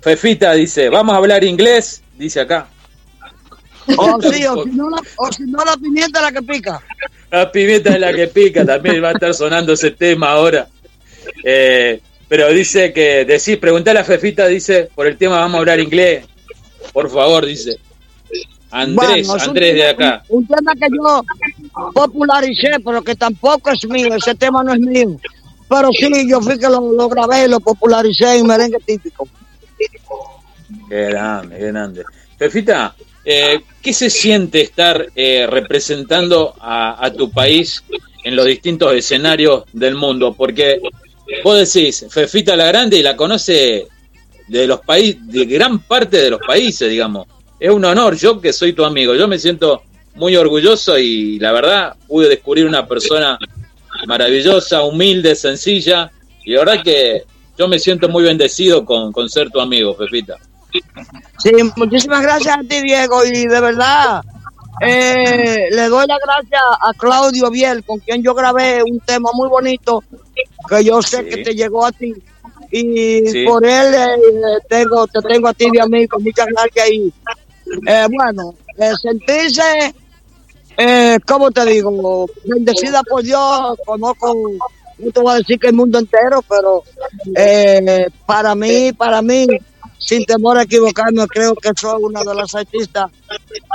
[0.00, 2.68] Fefita dice, vamos a hablar inglés, dice acá.
[3.96, 6.80] O sí, o si no la, o si no la pimienta la que pica.
[7.30, 10.68] La pimienta es la que pica, también va a estar sonando ese tema ahora.
[11.44, 12.00] Eh,
[12.30, 16.24] pero dice que, decís, preguntale a Fefita, dice, por el tema vamos a hablar inglés.
[16.92, 17.76] Por favor, dice.
[18.70, 20.22] Andrés, Bueno, es un Andrés de acá.
[20.28, 21.24] Un, un tema que yo
[21.92, 25.16] popularicé, pero que tampoco es mío, ese tema no es mío.
[25.68, 29.26] Pero sí, yo fui que lo, lo grabé y lo popularicé en merengue típico.
[30.88, 32.04] Qué grande, qué grande.
[32.38, 37.82] Fefita, eh, ¿qué se siente estar eh, representando a, a tu país
[38.22, 40.32] en los distintos escenarios del mundo?
[40.32, 40.80] Porque
[41.44, 43.88] vos decís, Fefita la Grande y la conoce
[44.48, 47.26] de los países, de gran parte de los países, digamos.
[47.58, 49.82] Es un honor, yo que soy tu amigo, yo me siento
[50.14, 53.38] muy orgulloso y la verdad pude descubrir una persona
[54.06, 56.10] maravillosa, humilde, sencilla,
[56.44, 57.24] y la verdad que
[57.58, 60.36] yo me siento muy bendecido con, con ser tu amigo, Fefita.
[61.38, 64.22] Sí, muchísimas gracias a ti, Diego, y de verdad
[64.80, 69.48] eh, le doy las gracias a Claudio Biel, con quien yo grabé un tema muy
[69.48, 70.02] bonito
[70.68, 72.14] que yo sé que te llegó a ti.
[72.72, 73.44] Y Sí.
[73.44, 76.88] por él eh, tengo, te tengo a ti de amigo, muchas gracias.
[76.90, 77.12] Y
[77.86, 79.94] eh, bueno, eh, sentirse,
[80.78, 82.26] eh, ¿cómo te digo?
[82.44, 84.34] Bendecida por Dios, conozco,
[84.98, 86.84] no te voy a decir que el mundo entero, pero
[87.34, 89.46] eh, para mí, para mí,
[89.98, 93.10] sin temor a equivocarme, creo que soy una de las artistas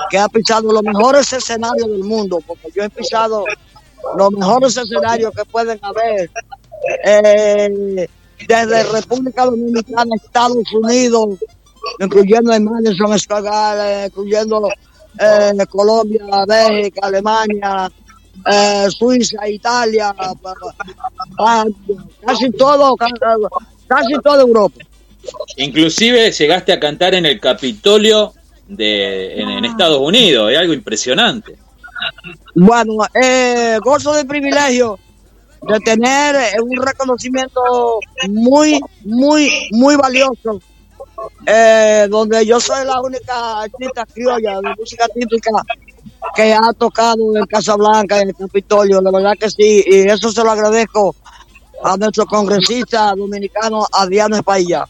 [0.10, 3.44] que ha pisado los mejores escenarios del mundo, porque yo he pisado
[4.18, 6.30] los mejores escenarios que pueden haber,
[7.04, 8.08] eh,
[8.48, 11.40] desde República Dominicana, Estados Unidos,
[12.00, 14.70] incluyendo el Madison Square Garden, incluyendo
[15.20, 17.92] eh, Colombia, Bélgica, Alemania,
[18.46, 20.14] eh, Suiza, Italia,
[22.26, 23.08] casi todo, ca-
[23.88, 24.80] casi toda Europa.
[25.58, 28.34] Inclusive llegaste a cantar en el Capitolio
[28.68, 31.56] de en, en Estados Unidos, es algo impresionante.
[32.54, 34.98] Bueno, eh, gozo de privilegio
[35.62, 38.00] de tener eh, un reconocimiento
[38.30, 40.62] muy, muy, muy valioso,
[41.46, 45.52] eh, donde yo soy la única artista criolla de música típica
[46.36, 50.44] que ha tocado en Casablanca, en el Capitolio, la verdad que sí, y eso se
[50.44, 51.16] lo agradezco
[51.84, 54.88] a nuestro congresista dominicano Adriano Espailla.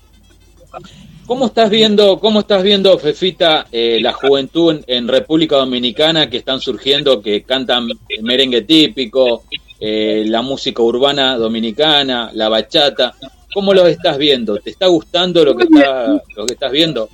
[1.27, 6.59] ¿Cómo estás viendo, cómo estás viendo, Fefita, eh, la juventud en, República Dominicana que están
[6.59, 7.87] surgiendo, que cantan
[8.21, 9.43] merengue típico,
[9.79, 13.15] eh, la música urbana dominicana, la bachata?
[13.55, 14.59] ¿Cómo lo estás viendo?
[14.59, 17.09] ¿Te está gustando lo que está, lo que estás viendo?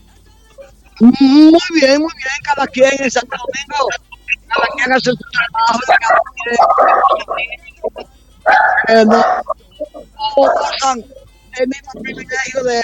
[0.99, 1.13] Muy
[1.79, 3.87] bien, muy bien, cada quien en Santo Domingo,
[4.47, 7.61] cada quien hace su trabajo, cada quien
[8.89, 9.23] eh, no,
[9.95, 11.05] no gozan
[11.59, 12.81] el mismo privilegio de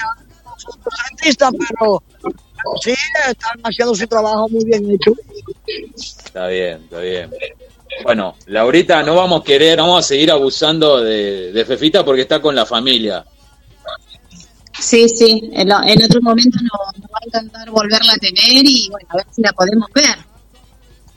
[0.65, 2.03] otros artistas, pero
[2.81, 2.93] sí
[3.27, 5.13] están haciendo su trabajo muy bien hecho.
[5.95, 7.31] Está bien, está bien.
[8.03, 12.21] Bueno, Laurita, no vamos a querer, no vamos a seguir abusando de, de Fefita porque
[12.21, 13.25] está con la familia.
[14.79, 18.63] Sí, sí, en, lo- en otro momento nos, nos va a encantar volverla a tener
[18.65, 20.15] y bueno, a ver si la podemos ver.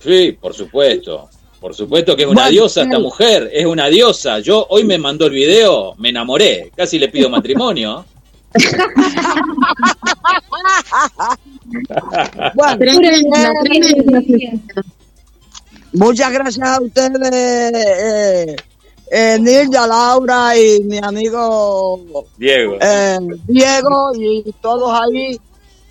[0.03, 1.29] Sí, por supuesto.
[1.61, 4.39] Por supuesto que es una Bueno, diosa esta mujer, es una diosa.
[4.39, 8.07] Yo hoy me mandó el video, me enamoré, casi le pido matrimonio.
[12.55, 14.23] Bueno, Tremenda, tremenda.
[15.93, 18.57] Muchas gracias a ustedes, eh,
[19.11, 22.77] eh, Nilda, Laura y mi amigo Diego.
[22.81, 25.39] eh, Diego y todos ahí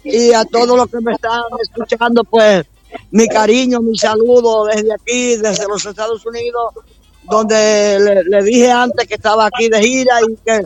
[0.04, 2.66] y a todos los que me están escuchando, pues
[3.12, 6.74] mi cariño, mi saludo desde aquí, desde los Estados Unidos,
[7.30, 10.66] donde le, le dije antes que estaba aquí de gira y que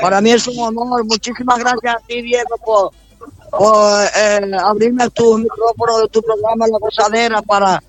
[0.00, 1.04] para mí es un honor.
[1.04, 2.90] Muchísimas gracias a ti, Diego, por,
[3.50, 7.82] por eh, abrirme tu micrófono de tu programa La Gozadera para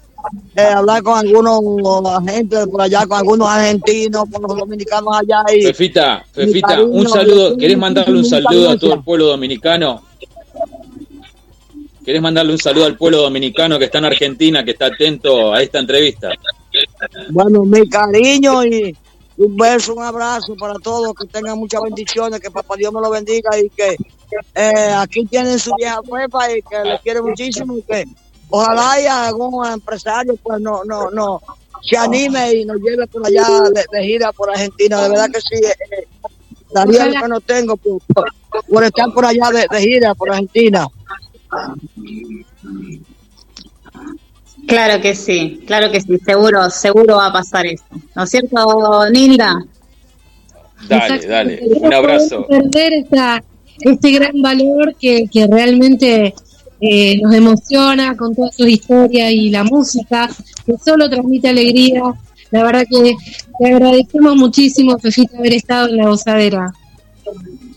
[0.55, 5.43] eh, hablar con algunos agentes por allá, con algunos argentinos, con los dominicanos allá.
[5.53, 7.57] Y, Fefita, Fefita, cariño, un saludo.
[7.57, 10.03] ¿Querés mandarle un saludo a todo el pueblo dominicano?
[12.03, 15.61] ¿Querés mandarle un saludo al pueblo dominicano que está en Argentina, que está atento a
[15.61, 16.29] esta entrevista?
[17.29, 18.95] Bueno, mi cariño y
[19.43, 23.09] un beso, un abrazo para todos, que tengan muchas bendiciones, que papá Dios me lo
[23.09, 23.97] bendiga y que
[24.55, 28.05] eh, aquí tienen su vieja cuepa y que les quiere muchísimo y que
[28.49, 31.41] ojalá haya algún empresario pues no, no, no
[31.81, 33.43] se anime y nos lleve por allá
[33.91, 36.07] de, gira por Argentina, de verdad que sí, eh,
[36.69, 40.87] lo que no tengo por, estar por allá de gira por Argentina.
[44.67, 47.83] Claro que sí, claro que sí, seguro, seguro va a pasar eso.
[48.15, 49.65] ¿No es cierto, Nilda?
[50.87, 51.61] Dale, dale.
[51.75, 52.45] Un abrazo.
[52.47, 53.43] podemos perder esta,
[53.79, 56.33] este gran valor que, que realmente
[56.79, 60.29] eh, nos emociona con todas sus historias y la música,
[60.65, 62.01] que solo transmite alegría.
[62.49, 63.15] La verdad que
[63.59, 66.73] te agradecemos muchísimo, Fefita, haber estado en la gozadera.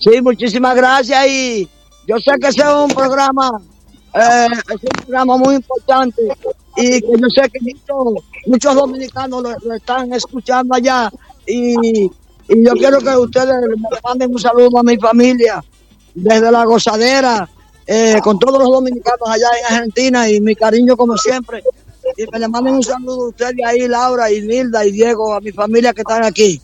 [0.01, 1.68] Sí, muchísimas gracias y
[2.07, 3.61] yo sé que ese es un programa,
[4.14, 6.22] eh, es un programa muy importante
[6.77, 11.11] y que yo sé que muchos, muchos dominicanos lo, lo están escuchando allá
[11.47, 12.11] y,
[12.49, 15.62] y yo quiero que ustedes me manden un saludo a mi familia
[16.14, 17.49] desde la gozadera,
[17.87, 21.62] eh, con todos los dominicanos allá en Argentina y mi cariño como siempre.
[22.16, 25.41] Y me le manden un saludo a ustedes ahí, Laura y Nilda y Diego, a
[25.41, 26.61] mi familia que están aquí.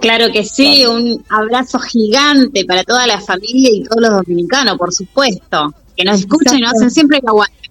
[0.00, 4.92] Claro que sí, un abrazo gigante para toda la familia y todos los dominicanos, por
[4.92, 7.63] supuesto, que nos escuchan y nos hacen siempre el aguante.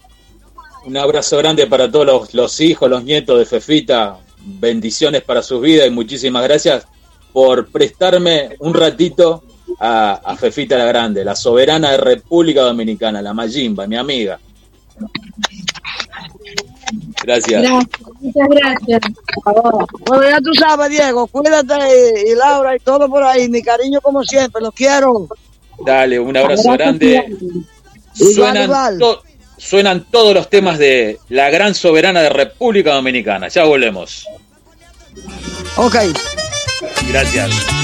[0.85, 4.17] Un abrazo grande para todos los, los hijos, los nietos de Fefita.
[4.45, 6.85] Bendiciones para sus vidas y muchísimas gracias
[7.31, 9.43] por prestarme un ratito
[9.79, 14.39] a, a Fefita la Grande, la soberana de República Dominicana, la Mayimba, mi amiga.
[17.23, 17.61] Gracias.
[17.61, 19.01] Gracias, muchas gracias.
[20.05, 21.73] Bueno, ya tú sabes, Diego, cuídate
[22.25, 23.47] y, y Laura y todo por ahí.
[23.47, 25.27] Mi cariño como siempre, los quiero.
[25.85, 27.25] Dale, un abrazo grande.
[28.15, 28.99] Igual, Suenan, igual.
[29.63, 33.47] Suenan todos los temas de la gran soberana de República Dominicana.
[33.47, 34.27] Ya volvemos.
[35.77, 35.95] Ok.
[37.09, 37.82] Gracias.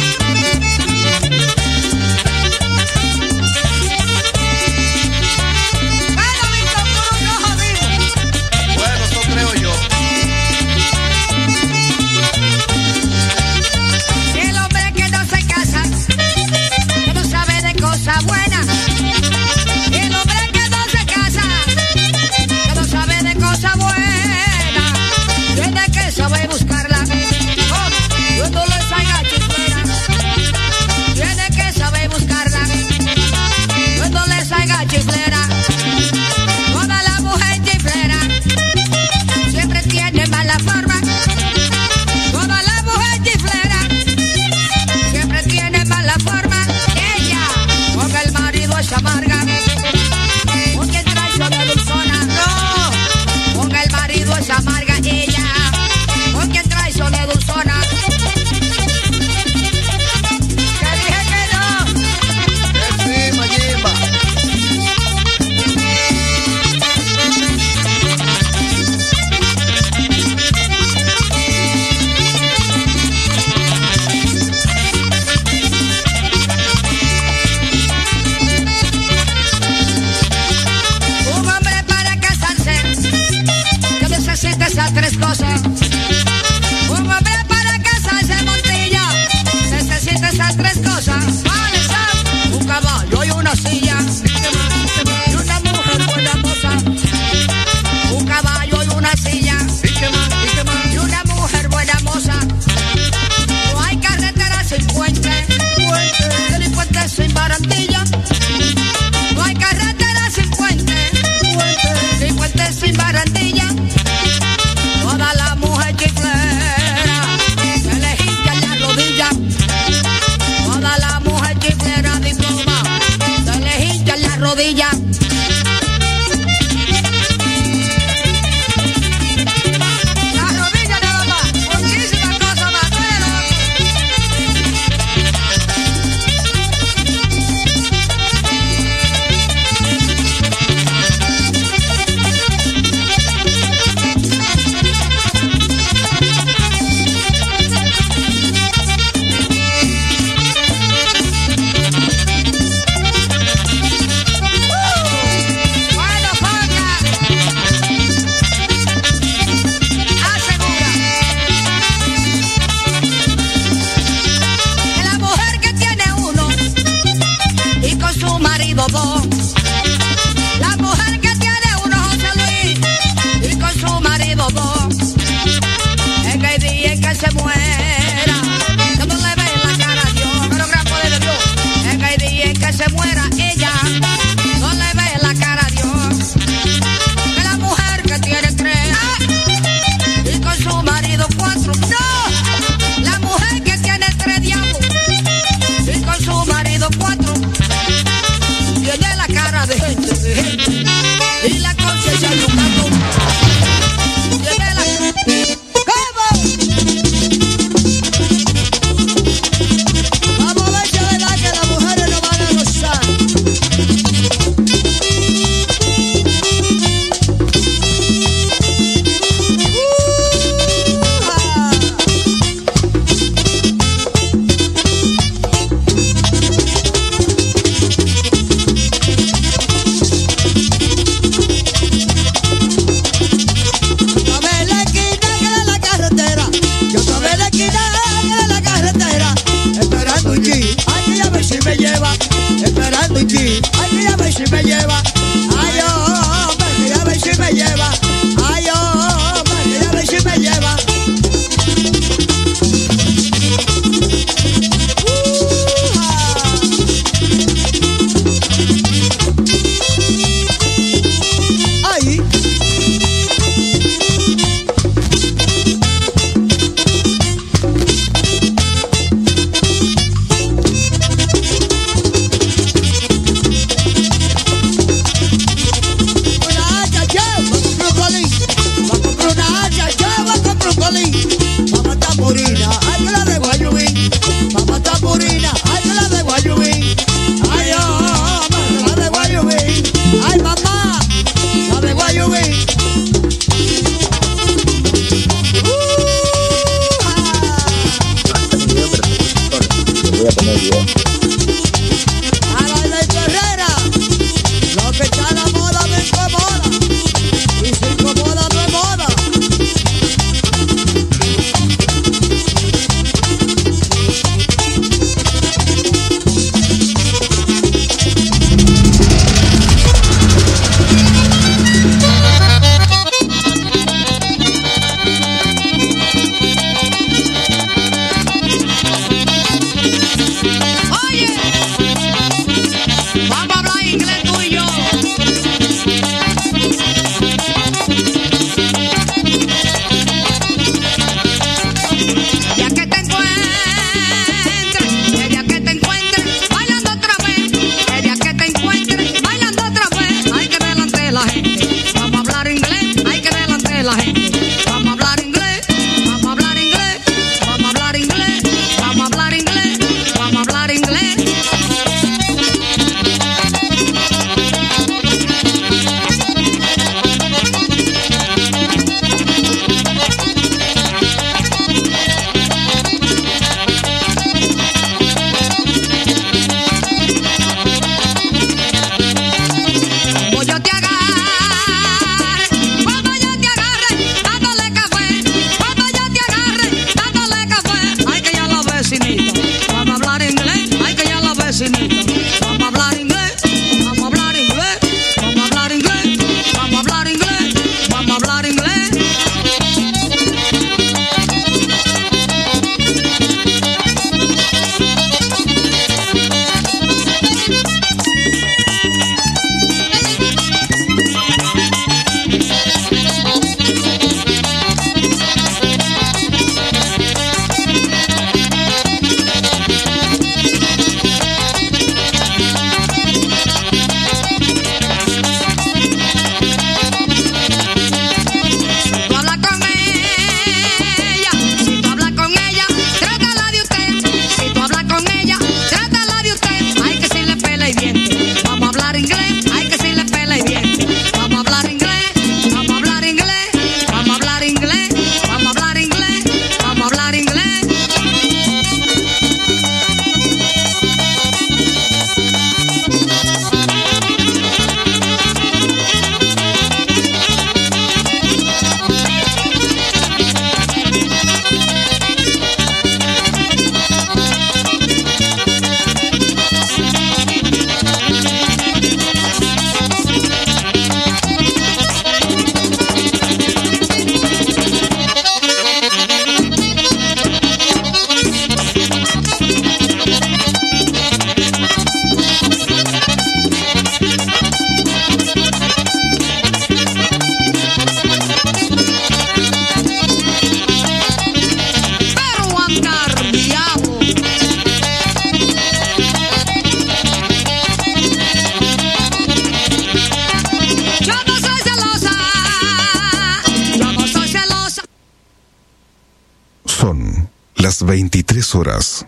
[507.90, 509.06] 23 horas.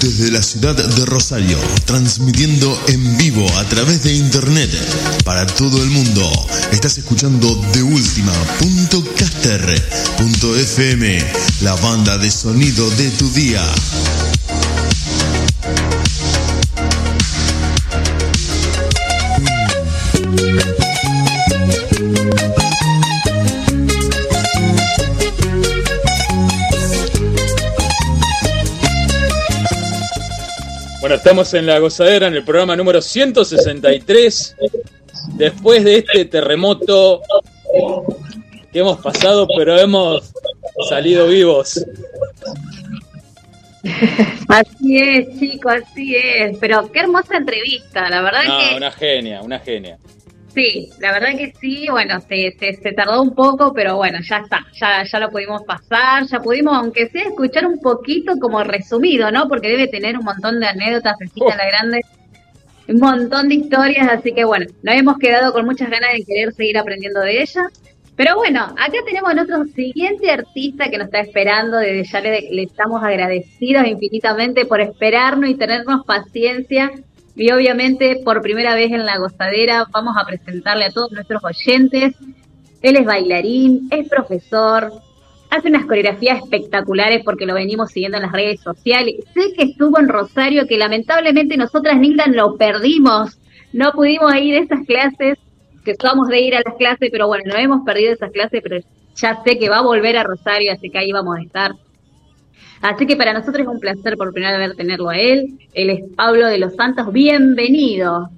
[0.00, 4.70] Desde la ciudad de Rosario, transmitiendo en vivo a través de internet
[5.24, 6.32] para todo el mundo.
[6.72, 7.82] Estás escuchando de
[10.56, 11.18] FM,
[11.60, 13.62] la banda de sonido de tu día.
[31.20, 34.56] Estamos en la gozadera en el programa número 163.
[35.34, 37.20] Después de este terremoto
[38.72, 40.32] que hemos pasado, pero hemos
[40.88, 41.84] salido vivos.
[44.48, 46.56] Así es, chicos, así es.
[46.58, 49.98] Pero qué hermosa entrevista, la verdad No, que una genia, una genia.
[50.54, 51.86] Sí, la verdad que sí.
[51.90, 55.62] Bueno, se, se, se tardó un poco, pero bueno, ya está, ya, ya lo pudimos
[55.62, 59.48] pasar, ya pudimos, aunque sea, escuchar un poquito como resumido, ¿no?
[59.48, 62.00] Porque debe tener un montón de anécdotas, Cecita la Grande,
[62.88, 66.52] un montón de historias, así que bueno, nos hemos quedado con muchas ganas de querer
[66.52, 67.62] seguir aprendiendo de ella.
[68.16, 71.78] Pero bueno, acá tenemos a nuestro siguiente artista que nos está esperando.
[71.78, 76.92] Desde ya le, le estamos agradecidos infinitamente por esperarnos y tenernos paciencia.
[77.40, 82.14] Y obviamente, por primera vez en La Gozadera, vamos a presentarle a todos nuestros oyentes.
[82.82, 84.92] Él es bailarín, es profesor,
[85.48, 89.24] hace unas coreografías espectaculares porque lo venimos siguiendo en las redes sociales.
[89.32, 93.38] Sé que estuvo en Rosario, que lamentablemente nosotras, Nilda, lo perdimos.
[93.72, 95.38] No pudimos ir a esas clases,
[95.82, 98.84] que somos de ir a las clases, pero bueno, no hemos perdido esas clases, pero
[99.16, 101.72] ya sé que va a volver a Rosario, así que ahí vamos a estar.
[102.82, 105.58] Así que para nosotros es un placer por primera vez tenerlo a él.
[105.74, 107.12] Él es Pablo de los Santos.
[107.12, 108.30] Bienvenido.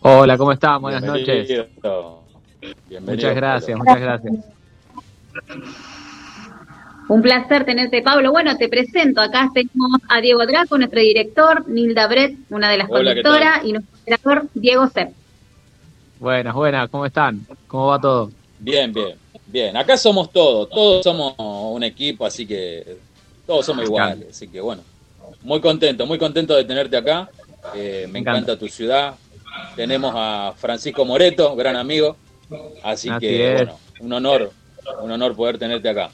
[0.00, 0.80] Hola, ¿cómo están?
[0.80, 1.46] Buenas noches.
[1.46, 2.22] Bienvenido.
[3.00, 3.84] Muchas gracias, Pablo.
[3.84, 4.34] muchas gracias.
[7.08, 8.32] Un placer tenerte, Pablo.
[8.32, 9.20] Bueno, te presento.
[9.20, 13.64] Acá tenemos a Diego Draco, nuestro director, Nilda Brett, una de las Hola, ¿qué conductoras,
[13.64, 15.12] y nuestro operador, Diego Sepp.
[16.18, 17.46] Buenas, buenas, ¿cómo están?
[17.66, 18.30] ¿Cómo va todo?
[18.58, 19.76] Bien, bien, bien.
[19.76, 22.96] Acá somos todos, todos somos un equipo, así que
[23.46, 24.28] todos somos iguales.
[24.30, 24.82] Así que bueno,
[25.42, 27.28] muy contento, muy contento de tenerte acá.
[27.74, 28.58] Eh, me encanta.
[28.58, 29.14] tu ciudad.
[29.76, 32.16] Tenemos a Francisco Moreto, gran amigo.
[32.82, 33.56] Así, Así que es.
[33.56, 34.52] bueno, un honor,
[35.02, 36.10] un honor poder tenerte acá.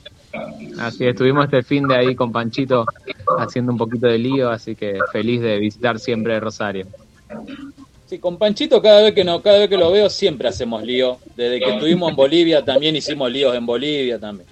[0.78, 2.86] Así estuvimos este fin de ahí con Panchito
[3.38, 6.86] haciendo un poquito de lío, así que feliz de visitar siempre Rosario.
[8.06, 11.18] Sí, con Panchito cada vez que no, cada vez que lo veo siempre hacemos lío.
[11.36, 14.48] Desde que estuvimos en Bolivia también hicimos líos en Bolivia también.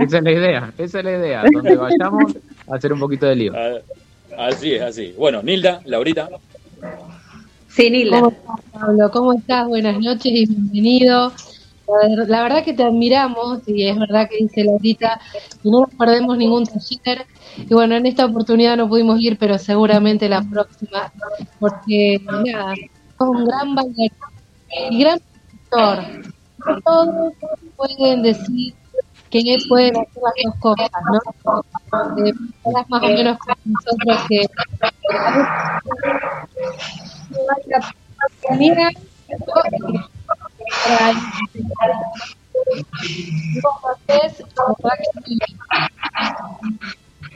[0.00, 1.44] Esa es la idea, esa es la idea.
[1.52, 2.36] Donde vayamos,
[2.68, 3.52] a hacer un poquito de lío.
[3.56, 3.78] Ah,
[4.48, 5.14] Así es, así.
[5.16, 6.28] Bueno, Nilda, Laurita.
[7.68, 8.20] Sí, Nilda.
[8.20, 9.10] ¿Cómo estás, Pablo?
[9.12, 9.68] ¿Cómo estás?
[9.68, 11.32] Buenas noches y bienvenido.
[11.86, 15.20] La, ver- la verdad que te admiramos y es verdad que dice Laurita
[15.62, 17.26] y no nos perdemos ningún taller.
[17.58, 21.12] Y bueno, en esta oportunidad no pudimos ir, pero seguramente la próxima,
[21.60, 22.74] porque nada,
[23.18, 24.10] sos un gran bailarín
[24.90, 25.20] y gran
[25.70, 26.33] profesor.
[26.84, 27.32] Todos
[27.76, 28.74] pueden decir
[29.30, 32.26] que pueden hacer las dos cosas, ¿no?
[32.26, 34.46] Eh, personas más o menos como nosotros que
[38.58, 38.90] Mira,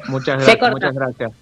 [0.09, 1.33] Muchas gracias, muchas gracias.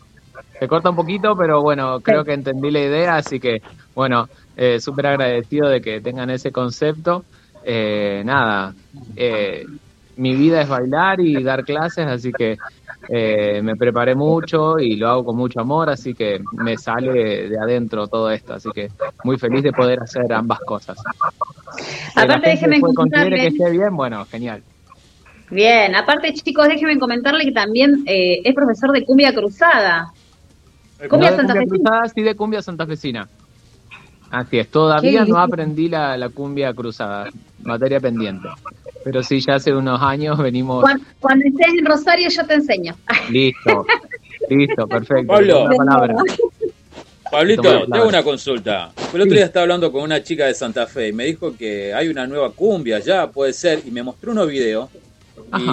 [0.59, 3.61] Se corta un poquito, pero bueno, creo que entendí la idea, así que
[3.95, 7.24] bueno, eh, súper agradecido de que tengan ese concepto.
[7.68, 8.72] Eh, nada,
[9.16, 9.64] eh,
[10.18, 12.56] mi vida es bailar y dar clases, así que
[13.08, 17.58] eh, me preparé mucho y lo hago con mucho amor, así que me sale de
[17.58, 18.88] adentro todo esto, así que
[19.24, 20.96] muy feliz de poder hacer ambas cosas.
[22.14, 23.46] Que Aparte, después considere que contarle.
[23.48, 24.62] esté bien, bueno, genial.
[25.50, 30.06] Bien, aparte, chicos, déjenme comentarle que también eh, es profesor de cumbia cruzada.
[31.10, 31.68] Cumbia No de Santa cumbia Fe.
[31.82, 33.28] cruzada, sí de cumbia santafesina.
[34.31, 37.31] Así es, todavía no aprendí la, la cumbia cruzada,
[37.62, 38.49] materia pendiente.
[39.05, 40.83] Pero sí, ya hace unos años venimos.
[40.83, 42.95] Cuando, cuando estés en Rosario, yo te enseño.
[43.31, 43.87] Listo,
[44.51, 45.33] listo, perfecto.
[45.33, 45.68] Pablo.
[47.31, 48.93] Pablito, tengo una consulta.
[49.12, 51.93] El otro día estaba hablando con una chica de Santa Fe y me dijo que
[51.93, 54.89] hay una nueva cumbia ya, puede ser, y me mostró unos videos.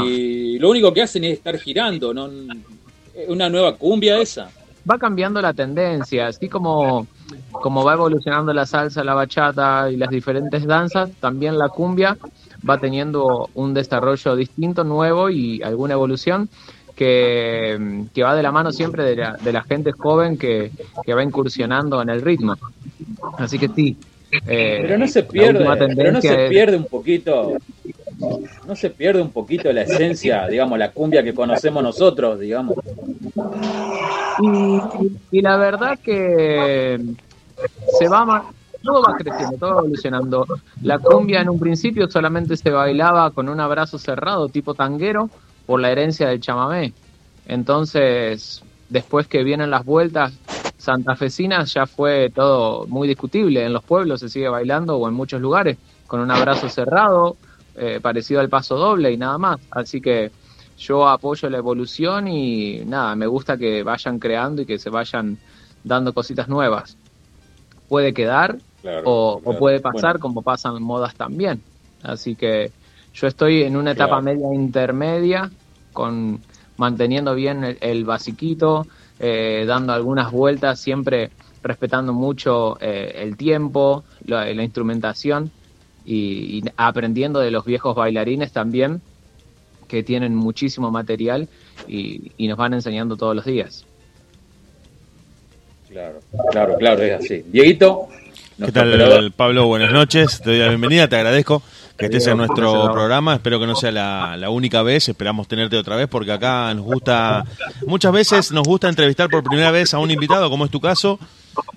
[0.06, 2.30] Y lo único que hacen es estar girando, ¿no?
[3.28, 4.50] Una nueva cumbia esa.
[4.90, 7.08] Va cambiando la tendencia, así como,
[7.54, 12.18] como va evolucionando la salsa, la bachata y las diferentes danzas, también la cumbia
[12.68, 16.50] va teniendo un desarrollo distinto, nuevo y alguna evolución
[16.96, 20.72] que, que va de la mano siempre de la, de la gente joven que,
[21.06, 22.56] que va incursionando en el ritmo.
[23.38, 23.98] Así que sí,
[24.48, 27.54] eh, Pero no se pierde, pero no se pierde un poquito,
[28.68, 32.76] no se pierde un poquito la esencia, digamos, la cumbia que conocemos nosotros, digamos.
[34.42, 37.00] Y, y la verdad que
[38.00, 38.46] se va
[38.84, 40.46] todo va creciendo, todo va evolucionando.
[40.82, 45.30] La cumbia en un principio solamente se bailaba con un abrazo cerrado, tipo tanguero,
[45.66, 46.94] por la herencia del chamamé.
[47.48, 50.34] Entonces, después que vienen las vueltas
[50.78, 53.66] santafesinas, ya fue todo muy discutible.
[53.66, 57.38] En los pueblos se sigue bailando o en muchos lugares con un abrazo cerrado,
[57.76, 59.60] eh, parecido al paso doble y nada más.
[59.72, 60.32] Así que
[60.78, 65.38] yo apoyo la evolución y nada, me gusta que vayan creando y que se vayan
[65.84, 66.98] dando cositas nuevas.
[67.88, 70.22] Puede quedar Claro, o, puede pasar Bueno.
[70.22, 71.64] como pasan modas también.
[72.02, 72.74] Así que
[73.14, 74.24] yo estoy en una etapa Claro.
[74.24, 75.52] media intermedia,
[75.92, 76.46] con
[76.78, 78.88] manteniendo bien el, el basiquito,
[79.20, 85.54] eh, dando algunas vueltas, siempre respetando mucho eh, el tiempo, la, la instrumentación
[86.04, 89.04] y, y aprendiendo de los viejos bailarines también,
[89.88, 91.50] que tienen muchísimo material
[91.86, 93.88] y, y nos van enseñando todos los días.
[95.94, 96.22] Claro,
[96.52, 97.44] claro, claro, es así.
[97.52, 98.08] Dieguito,
[98.58, 99.32] ¿Qué tal, operador.
[99.32, 99.68] Pablo?
[99.68, 100.42] Buenas noches.
[100.42, 101.62] Te doy la bienvenida, te agradezco
[101.96, 103.36] que estés en nuestro programa.
[103.36, 105.08] Espero que no sea la, la única vez.
[105.08, 107.46] Esperamos tenerte otra vez porque acá nos gusta,
[107.86, 111.20] muchas veces nos gusta entrevistar por primera vez a un invitado, como es tu caso,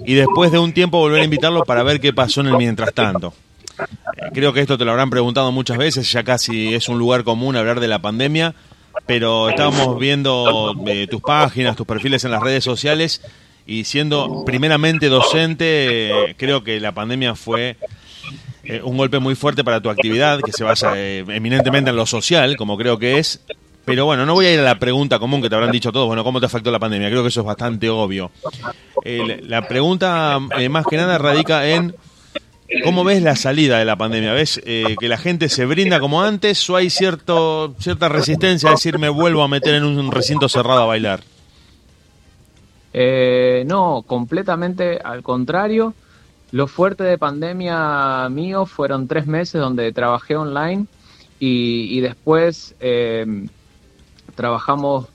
[0.06, 2.94] y después de un tiempo volver a invitarlo para ver qué pasó en el mientras
[2.94, 3.34] tanto.
[3.78, 7.22] Eh, Creo que esto te lo habrán preguntado muchas veces, ya casi es un lugar
[7.22, 8.54] común hablar de la pandemia,
[9.04, 13.20] pero estábamos viendo eh, tus páginas, tus perfiles en las redes sociales
[13.66, 17.76] y siendo primeramente docente, creo que la pandemia fue
[18.68, 22.06] eh, un golpe muy fuerte para tu actividad, que se basa eh, eminentemente en lo
[22.06, 23.40] social, como creo que es.
[23.84, 26.08] Pero bueno, no voy a ir a la pregunta común que te habrán dicho todos,
[26.08, 27.08] bueno, ¿cómo te afectó la pandemia?
[27.08, 28.32] Creo que eso es bastante obvio.
[29.04, 31.94] Eh, la pregunta eh, más que nada radica en
[32.82, 34.32] ¿Cómo ves la salida de la pandemia?
[34.32, 38.98] ¿Ves que la gente se brinda como antes o hay cierto, cierta resistencia a decir
[38.98, 41.20] me vuelvo a meter en un recinto cerrado a bailar?
[42.98, 45.92] Eh, no, completamente al contrario.
[46.50, 50.86] Lo fuerte de pandemia mío fueron tres meses donde trabajé online
[51.38, 53.46] y, después eh,
[54.34, 55.08] trabajamos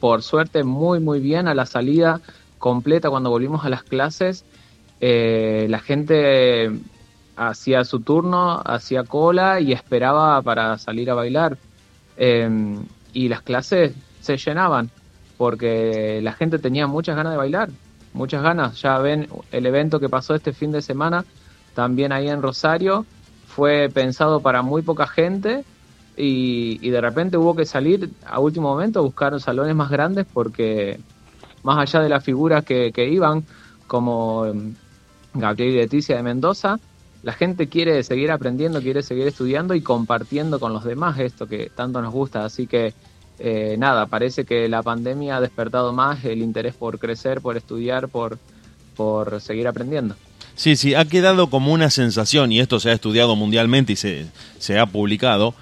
[0.00, 2.20] por suerte muy muy bien a la salida
[2.58, 4.44] completa cuando volvimos a las clases.
[5.00, 6.72] eh, la gente
[7.36, 11.56] hacía su turno, hacía cola y esperaba para salir a bailar.
[12.16, 12.50] Eh,
[13.12, 14.90] y las clases se llenaban
[15.38, 17.70] porque la gente tenía muchas ganas de bailar,
[18.12, 18.80] muchas ganas.
[18.82, 21.24] Ya ven el evento que pasó este fin de semana,
[21.74, 23.06] también ahí en Rosario,
[23.46, 25.64] fue pensado para muy poca gente
[26.16, 30.98] y, de repente hubo que salir a último momento a buscar salones más grandes porque
[31.62, 33.44] más allá de las figuras que, que iban,
[33.86, 34.74] como em,
[35.34, 36.80] Gabriel y Leticia de Mendoza,
[37.22, 41.70] la gente quiere seguir aprendiendo, quiere seguir estudiando y compartiendo con los demás esto que
[41.74, 42.44] tanto nos gusta.
[42.44, 42.94] Así que
[43.38, 48.08] eh, nada, parece que la pandemia ha despertado más el interés por crecer, por estudiar,
[48.08, 48.38] por,
[48.96, 50.16] por seguir aprendiendo.
[50.54, 54.26] Sí, sí, ha quedado como una sensación, y esto se ha estudiado mundialmente y se,
[54.58, 55.54] se ha publicado,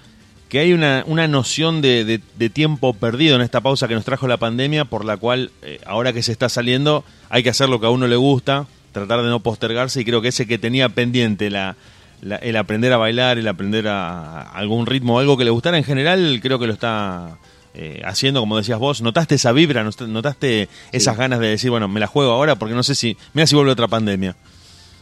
[0.49, 2.05] que hay una, una noción de,
[2.39, 5.81] de- tiempo perdido en esta pausa que nos trajo la pandemia, por la cual eh,
[5.87, 9.23] ahora que se está saliendo hay que hacer lo que a uno le gusta, tratar
[9.23, 11.77] de no postergarse, y creo que ese que tenía pendiente la,
[12.23, 15.85] la- el aprender a bailar, el aprender a algún ritmo, algo que le gustara en
[15.85, 17.37] general, creo que lo está
[17.79, 19.03] eh, haciendo, como decías vos.
[19.03, 19.85] ¿Notaste esa vibra?
[19.85, 23.47] ¿Notaste esas ganas de decir, bueno, me la juego ahora porque no sé si, mira
[23.47, 24.35] si vuelve otra pandemia?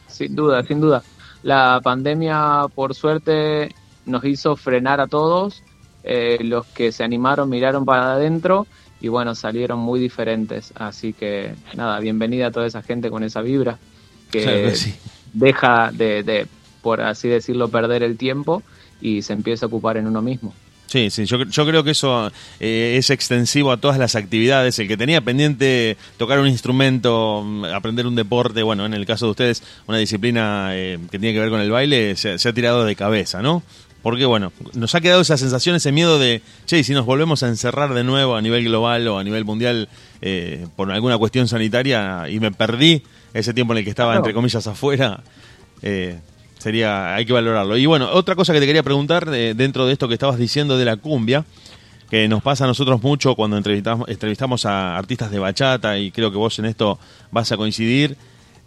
[0.08, 1.02] Sin duda, sin duda.
[1.44, 3.74] La pandemia, por suerte,
[4.06, 5.62] nos hizo frenar a todos.
[6.02, 8.66] Eh, los que se animaron miraron para adentro
[9.00, 10.72] y bueno, salieron muy diferentes.
[10.74, 13.78] Así que nada, bienvenida a toda esa gente con esa vibra
[14.30, 14.94] que Claro sí.
[15.32, 16.46] deja de, de,
[16.82, 18.62] por así decirlo, perder el tiempo
[19.00, 20.54] y se empieza a ocupar en uno mismo.
[20.94, 22.30] Sí, sí, yo, yo creo que eso
[22.60, 24.78] eh, es extensivo a todas las actividades.
[24.78, 29.24] El que tenía pendiente tocar un instrumento, mm, aprender un deporte, bueno, en el caso
[29.26, 32.52] de ustedes, una disciplina eh, que tiene que ver con el baile, se, se ha
[32.52, 33.64] tirado de cabeza, ¿no?
[34.04, 37.42] Porque, bueno, nos ha quedado esa sensación, ese miedo de, che, ¿y si nos volvemos
[37.42, 39.88] a encerrar de nuevo a nivel global o a nivel mundial
[40.22, 44.20] eh, por alguna cuestión sanitaria y me perdí ese tiempo en el que estaba, Claro.
[44.20, 45.24] entre comillas, afuera,
[45.82, 46.20] eh,
[46.64, 47.76] sería hay que valorarlo.
[47.76, 50.78] Y bueno, otra cosa que te quería preguntar eh, dentro de esto que estabas diciendo
[50.78, 51.44] de la cumbia,
[52.10, 56.30] que nos pasa a nosotros mucho cuando entrevistamos, entrevistamos a artistas de bachata y creo
[56.30, 56.98] que vos en esto
[57.30, 58.16] vas a coincidir.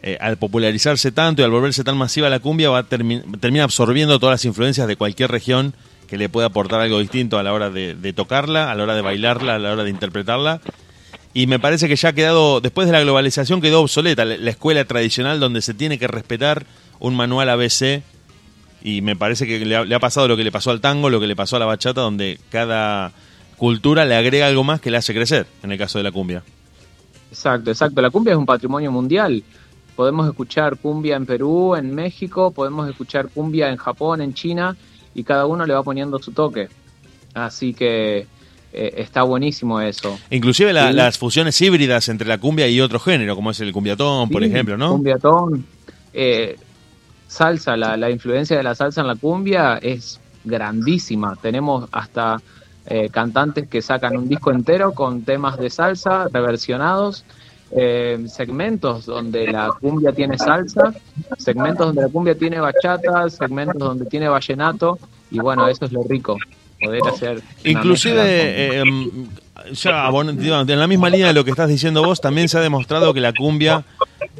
[0.03, 4.19] eh, al popularizarse tanto y al volverse tan masiva la cumbia, va termi- termina absorbiendo
[4.19, 5.73] todas las influencias de cualquier región
[6.07, 8.93] que le pueda aportar algo distinto a la hora de, de tocarla, a la hora
[8.95, 10.61] de bailarla, a la hora de interpretarla.
[11.33, 14.85] Y me parece que ya ha quedado, después de la globalización, quedó obsoleta la escuela
[14.85, 16.65] tradicional donde se tiene que respetar
[16.99, 18.01] un manual ABC
[18.83, 21.09] y me parece que le ha, le ha pasado lo que le pasó al tango,
[21.09, 23.11] lo que le pasó a la bachata, donde cada
[23.57, 26.43] cultura le agrega algo más que le hace crecer, en el caso de la cumbia.
[27.31, 28.01] Exacto, exacto.
[28.01, 29.43] La cumbia es un patrimonio mundial.
[29.95, 34.77] Podemos escuchar cumbia en Perú, en México, podemos escuchar cumbia en Japón, en China,
[35.15, 36.69] y cada uno le va poniendo su toque.
[37.33, 38.27] Así que
[38.73, 40.19] eh, está buenísimo eso.
[40.29, 40.93] Inclusive la- Sí.
[40.93, 44.77] las fusiones híbridas entre la cumbia y otro género, como es el cumbiatón, por ejemplo,
[44.77, 44.91] ¿no?
[44.91, 45.65] Cumbiatón,
[46.13, 46.57] eh,
[47.27, 51.35] salsa, la, la influencia de la salsa en la cumbia es grandísima.
[51.41, 52.41] Tenemos hasta
[52.85, 57.25] eh, cantantes que sacan un disco entero con temas de salsa reversionados,
[57.71, 60.93] eh, segmentos donde la cumbia tiene salsa,
[61.37, 64.97] segmentos donde la cumbia tiene bachata, segmentos donde tiene vallenato,
[65.31, 66.37] y bueno, eso es lo rico,
[66.81, 67.41] poder hacer...
[67.65, 68.83] Inclusive, eh,
[70.33, 73.13] digo, en la misma línea de lo que estás diciendo vos, también se ha demostrado
[73.13, 73.83] que la cumbia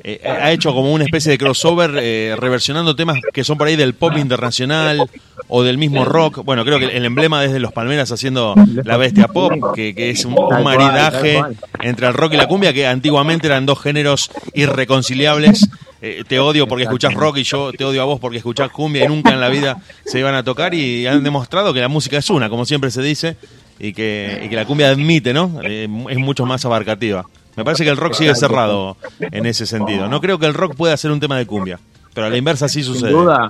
[0.04, 3.76] eh, ha hecho como una especie de crossover eh, reversionando temas que son por ahí
[3.76, 5.10] del pop internacional
[5.48, 6.44] o del mismo rock.
[6.44, 10.24] Bueno, creo que el emblema desde Los Palmeras haciendo La Bestia Pop, que, que es
[10.26, 11.42] un, maridaje
[11.82, 15.68] entre el rock y la cumbia, que antiguamente eran dos géneros irreconciliables.
[16.02, 19.06] Eh, te odio porque escuchás rock y yo te odio a vos porque escuchás cumbia
[19.06, 22.18] y nunca en la vida se iban a tocar y han demostrado que la música
[22.20, 23.36] es una, como siempre se dice,
[23.80, 25.60] y que, y que la cumbia admite, ¿no?
[25.64, 27.26] Eh, es mucho más abarcativa.
[27.56, 30.08] Me parece que el rock sigue cerrado en ese sentido.
[30.08, 31.80] No creo que el rock pueda ser un tema de cumbia,
[32.14, 33.12] pero a la inversa sí Sin sucede.
[33.12, 33.50] duda,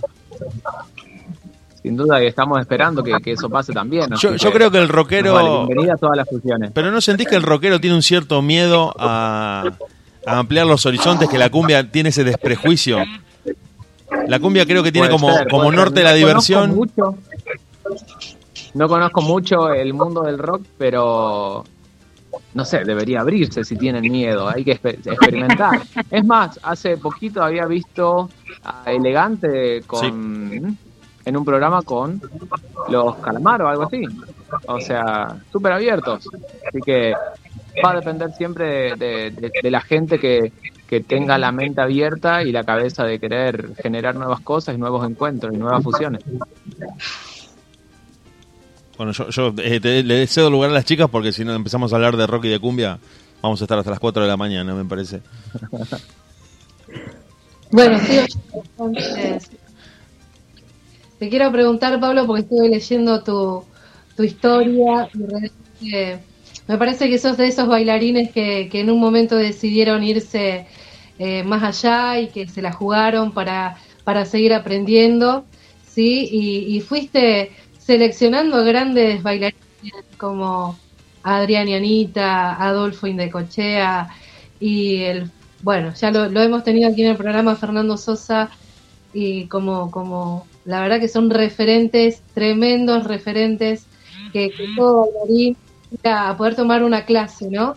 [1.84, 4.09] sin duda que estamos esperando que, que eso pase también.
[4.19, 5.34] Yo, creo que el rockero...
[5.34, 6.71] vale, bienvenida a todas las fusiones.
[6.73, 9.65] Pero ¿no sentís que el rockero tiene un cierto miedo a,
[10.25, 12.99] a ampliar los horizontes, que la cumbia tiene ese desprejuicio?
[14.28, 16.03] La cumbia creo que tiene Puede como, ser, como norte ser.
[16.05, 16.75] la diversión.
[16.75, 17.17] mucho-
[18.78, 21.63] no conozco mucho el mundo del rock, pero
[22.53, 24.47] no sé, debería abrirse si tienen miedo.
[24.47, 25.82] Hay que experimentar.
[26.11, 28.30] Es más, hace poquito había visto
[28.63, 30.78] a Elegante con
[31.25, 32.21] en un programa con
[32.89, 34.03] los Calamar o algo así.
[34.67, 36.25] O sea, súper abiertos.
[36.67, 37.13] Así que
[37.84, 40.53] va a depender siempre de, de- de- de la gente que,
[40.88, 45.05] que tenga la mente abierta y la cabeza de querer generar nuevas cosas y nuevos
[45.07, 46.23] encuentros y nuevas fusiones.
[48.98, 51.93] Bueno, yo, yo, eh, te- le cedo lugar a las chicas porque si no empezamos
[51.93, 52.98] a hablar de rock y de cumbia,
[53.41, 55.22] vamos a estar hasta las 4 de la mañana, me parece.
[57.70, 58.22] Bueno, yo,
[58.80, 59.50] entonces.
[61.20, 63.66] Te quiero preguntar, Pablo, porque estuve leyendo tu,
[64.16, 65.10] tu historia
[66.68, 70.66] me parece que sos de esos bailarines que, que en un momento decidieron irse
[71.20, 75.45] eh, más allá y que se la jugaron para, para seguir aprendiendo,
[75.88, 76.28] ¿sí?
[76.32, 77.52] Y fuiste
[77.88, 80.77] seleccionando grandes bailarines como
[81.23, 84.09] Adrián y Anita, Adolfo Indecochea
[84.59, 85.31] y el,
[85.63, 88.49] bueno, ya lo, lo hemos tenido aquí en el programa Fernando Sosa
[89.13, 93.85] y como, como la verdad que son referentes, tremendos referentes
[94.33, 95.55] que, que todo bailarín
[96.03, 97.75] a poder tomar una clase, ¿no?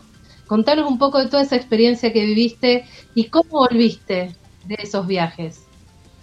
[0.49, 2.85] Contanos un poco de toda esa experiencia que viviste
[3.15, 4.35] y cómo volviste
[4.65, 5.70] de esos viajes.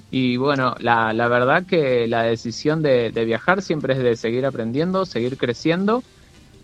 [0.09, 5.05] Y bueno, la, la verdad que la decisión de, viajar siempre es de seguir aprendiendo,
[5.05, 6.01] seguir creciendo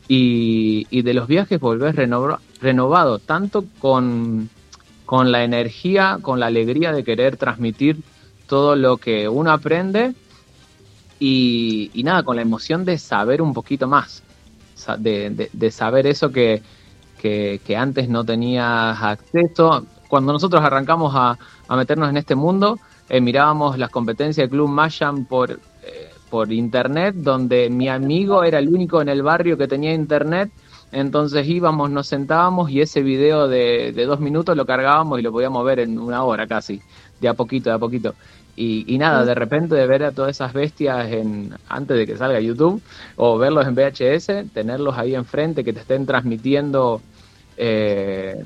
[0.07, 4.49] y, y de los viajes volver renovo- renovado, tanto con,
[5.05, 7.97] con la energía, con la alegría de querer transmitir
[8.47, 10.13] todo lo que uno aprende
[11.19, 14.23] y, nada, con la emoción de saber un poquito más,
[14.99, 16.61] de saber eso que,
[17.23, 19.85] que, que antes no tenías acceso.
[20.13, 22.77] Cuando nosotros arrancamos a, a meternos en este mundo,
[23.09, 28.59] eh, mirábamos las competencias de Club Mayan por, eh, por internet, donde mi amigo era
[28.59, 30.51] el único en el barrio que tenía internet.
[30.91, 35.31] Entonces íbamos, nos sentábamos y ese video de, de dos minutos lo cargábamos y lo
[35.31, 36.79] podíamos ver en una hora casi,
[37.19, 38.13] de a poquito, de a poquito.
[38.55, 42.17] Y, y nada, de repente de ver a todas esas bestias en, antes de que
[42.17, 42.83] salga YouTube
[43.15, 47.01] o verlos en VHS, tenerlos ahí enfrente, que te estén transmitiendo
[47.57, 48.43] eh,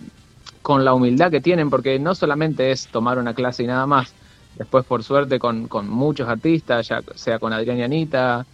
[0.68, 4.18] con la humildad que tienen, porque no solamente es tomar una clase y nada más.
[4.54, 8.48] Después, por suerte, con, con muchos artistas, ya sea con Adrián y Anita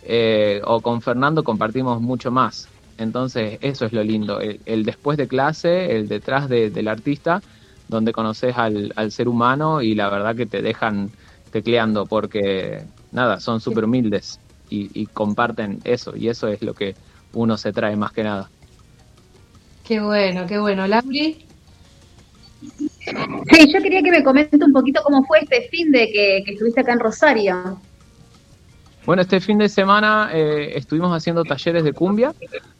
[0.00, 2.72] eh, o con Fernando, compartimos mucho más.
[2.96, 7.44] Entonces, eso es lo lindo, el, el después de clase, el detrás de- del artista,
[7.86, 11.12] donde conoces al, al ser humano y la verdad que te dejan
[11.50, 16.98] tecleando, porque nada, son súper humildes y, y comparten eso, y eso es lo que
[17.32, 18.52] uno se trae más que nada.
[19.82, 20.86] Qué bueno, qué bueno.
[20.86, 21.49] Lauri,
[22.60, 26.80] Sí, yo quería que me comente un poquito cómo fue este fin de que, estuviste
[26.80, 27.78] acá en Rosario.
[29.06, 32.34] Bueno, este fin de semana eh, estuvimos haciendo talleres de cumbia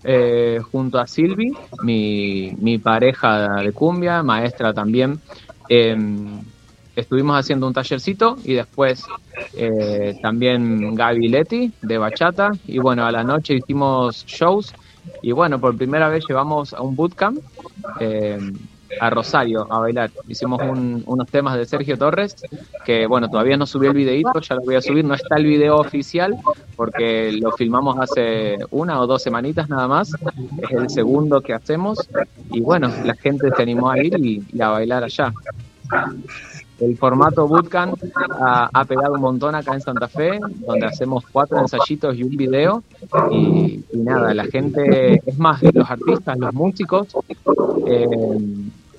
[0.04, 1.52] eh, junto a Silvi,
[1.82, 5.18] mi, pareja de cumbia, maestra también.
[5.68, 5.96] Eh,
[6.96, 9.04] estuvimos haciendo un tallercito y después
[9.54, 14.72] eh, también Gaby Leti de bachata y bueno, a la noche hicimos shows
[15.22, 17.40] y bueno, por primera vez llevamos a un bootcamp
[18.00, 18.38] eh,
[18.98, 20.10] a Rosario a bailar.
[20.26, 22.34] Hicimos un- unos temas de Sergio Torres
[22.84, 25.44] que bueno, todavía no subí el videito, ya lo voy a subir, no está el
[25.44, 26.36] video oficial
[26.76, 30.12] porque lo filmamos hace una o dos semanitas nada más,
[30.62, 32.08] es el segundo que hacemos
[32.50, 35.32] y bueno, la gente se animó a ir y, a bailar allá.
[36.78, 37.98] El formato Bootcamp
[38.40, 42.34] ha, ha pegado un montón acá en Santa Fe, donde hacemos cuatro ensayitos y un
[42.36, 42.82] video.
[43.30, 47.08] Y, y nada, la gente, es más, los artistas, los músicos,
[47.86, 48.06] eh,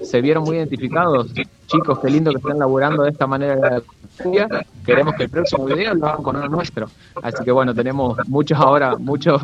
[0.03, 1.31] se vieron muy identificados.
[1.67, 3.81] Chicos, qué lindo que estén laburando de esta manera.
[4.85, 6.87] Queremos que el próximo video lo hagan con uno nuestro.
[7.21, 9.41] Así que bueno, tenemos muchos ahora, muchos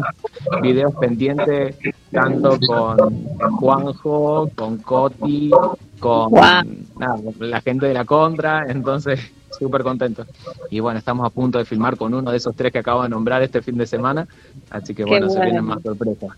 [0.62, 1.76] videos pendientes,
[2.12, 3.26] tanto con
[3.58, 5.52] Juanjo, con Coti,
[6.00, 6.66] con nada,
[7.40, 10.28] la gente de la contra, entonces súper contentos.
[10.70, 13.10] Y bueno, estamos a punto de filmar con uno de esos tres que acabo de
[13.10, 14.28] nombrar este fin de semana,
[14.70, 15.46] así que Qué bueno, se bueno.
[15.46, 16.30] vienen más sorpresas.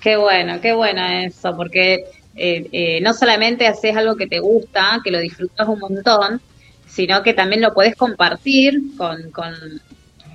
[0.00, 2.04] Qué bueno, qué bueno eso, porque
[2.36, 6.40] eh, eh, no solamente haces algo que te gusta, que lo disfrutas un montón,
[6.86, 9.54] sino que también lo puedes compartir con, con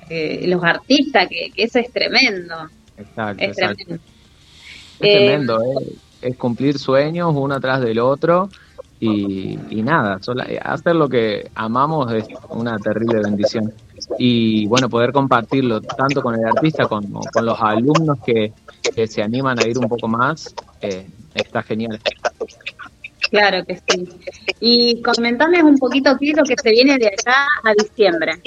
[0.09, 2.55] eh, los artistas, que, que eso es tremendo.
[2.97, 3.83] Exacto, Es exacto.
[3.85, 4.03] tremendo.
[4.99, 5.59] Es Eh, tremendo,
[6.21, 8.49] es cumplir sueños uno atrás del otro
[8.99, 13.73] y, y nada, sola- hacer lo que amamos es una terrible bendición.
[14.17, 18.53] Y bueno, poder compartirlo tanto con el artista como con los alumnos que,
[18.95, 21.99] que se animan a ir un poco más, eh, está genial.
[23.29, 24.09] Claro que sí.
[24.59, 28.41] Y comentarles un poquito qué es lo que se viene de acá a diciembre.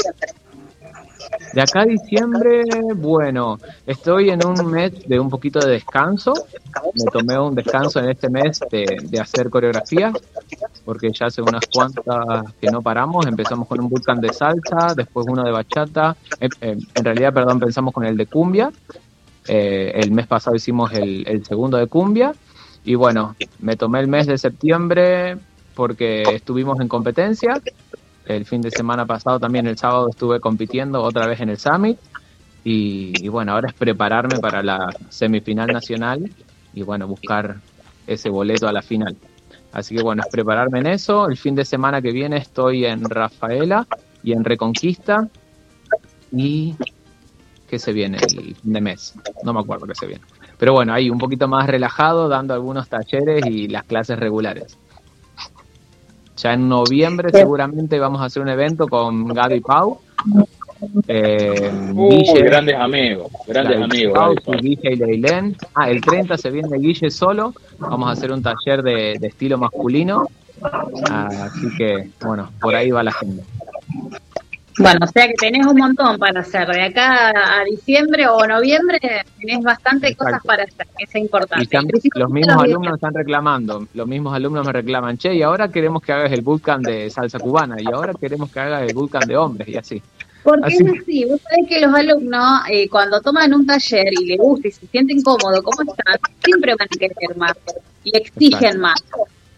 [1.53, 2.63] De acá a diciembre,
[2.97, 6.35] bueno, estoy en un mes de un poquito de descanso.
[6.95, 10.13] Me tomé un descanso en este mes de, de hacer coreografía,
[10.85, 13.27] porque ya hace unas cuantas que no paramos.
[13.27, 16.17] Empezamos con un bootcamp de salsa, después uno de bachata.
[16.41, 18.71] Eh, eh, en realidad, perdón, pensamos con el de cumbia.
[19.47, 22.35] Eh, el mes pasado hicimos el, el segundo de cumbia.
[22.85, 25.39] Y bueno, me tomé el mes de septiembre
[25.75, 27.61] porque estuvimos en competencia.
[28.27, 31.99] El fin de semana pasado también el sábado estuve compitiendo otra vez en el Summit.
[32.63, 36.31] Y, y bueno, ahora es prepararme para la semifinal nacional
[36.73, 37.57] y bueno, buscar
[38.07, 39.17] ese boleto a la final.
[39.73, 41.29] Así que bueno, es prepararme en eso.
[41.29, 43.87] El fin de semana que viene estoy en Rafaela
[44.23, 45.29] y en Reconquista.
[46.33, 46.75] Y
[47.69, 48.19] ¿qué se viene?
[48.19, 49.15] El fin de mes.
[49.43, 50.25] No me acuerdo qué se viene.
[50.59, 54.79] Pero bueno, ahí un poquito más relajado, dando algunos talleres y las clases regulares.
[56.37, 60.01] Ya en noviembre seguramente vamos a hacer un evento con Gaby Pau.
[61.09, 64.15] Eh, Guille- grandes amigos, grandes Gaby amigos.
[64.15, 64.55] Pau, Gaby Pau.
[64.61, 65.57] Guille y Leilén.
[65.75, 67.55] Ah, el 30 se viene Guille solo.
[67.79, 70.27] Vamos a hacer un taller de, de estilo masculino.
[71.11, 73.43] Ah, así que, bueno, por ahí va la agenda.
[74.79, 76.67] Bueno, o sea que tenés un montón para hacer.
[76.69, 78.99] De acá a diciembre o noviembre
[79.39, 80.87] tenés bastante cosas para hacer.
[80.99, 81.79] Es importante.
[82.15, 86.03] los mismos los alumnos están reclamando, los mismos alumnos me reclaman, che, y ahora queremos
[86.03, 89.37] que hagas el bootcamp de salsa cubana, y ahora queremos que hagas el bootcamp de
[89.37, 90.03] hombres, y así.
[90.43, 94.27] Porque Así es así, vos sabés que los alumnos eh, cuando toman un taller y
[94.27, 96.19] les gusta y se sienten cómodos, ¿cómo están?
[96.45, 97.55] Siempre van a querer más
[98.05, 98.79] y exigen Exacto.
[98.81, 99.03] más.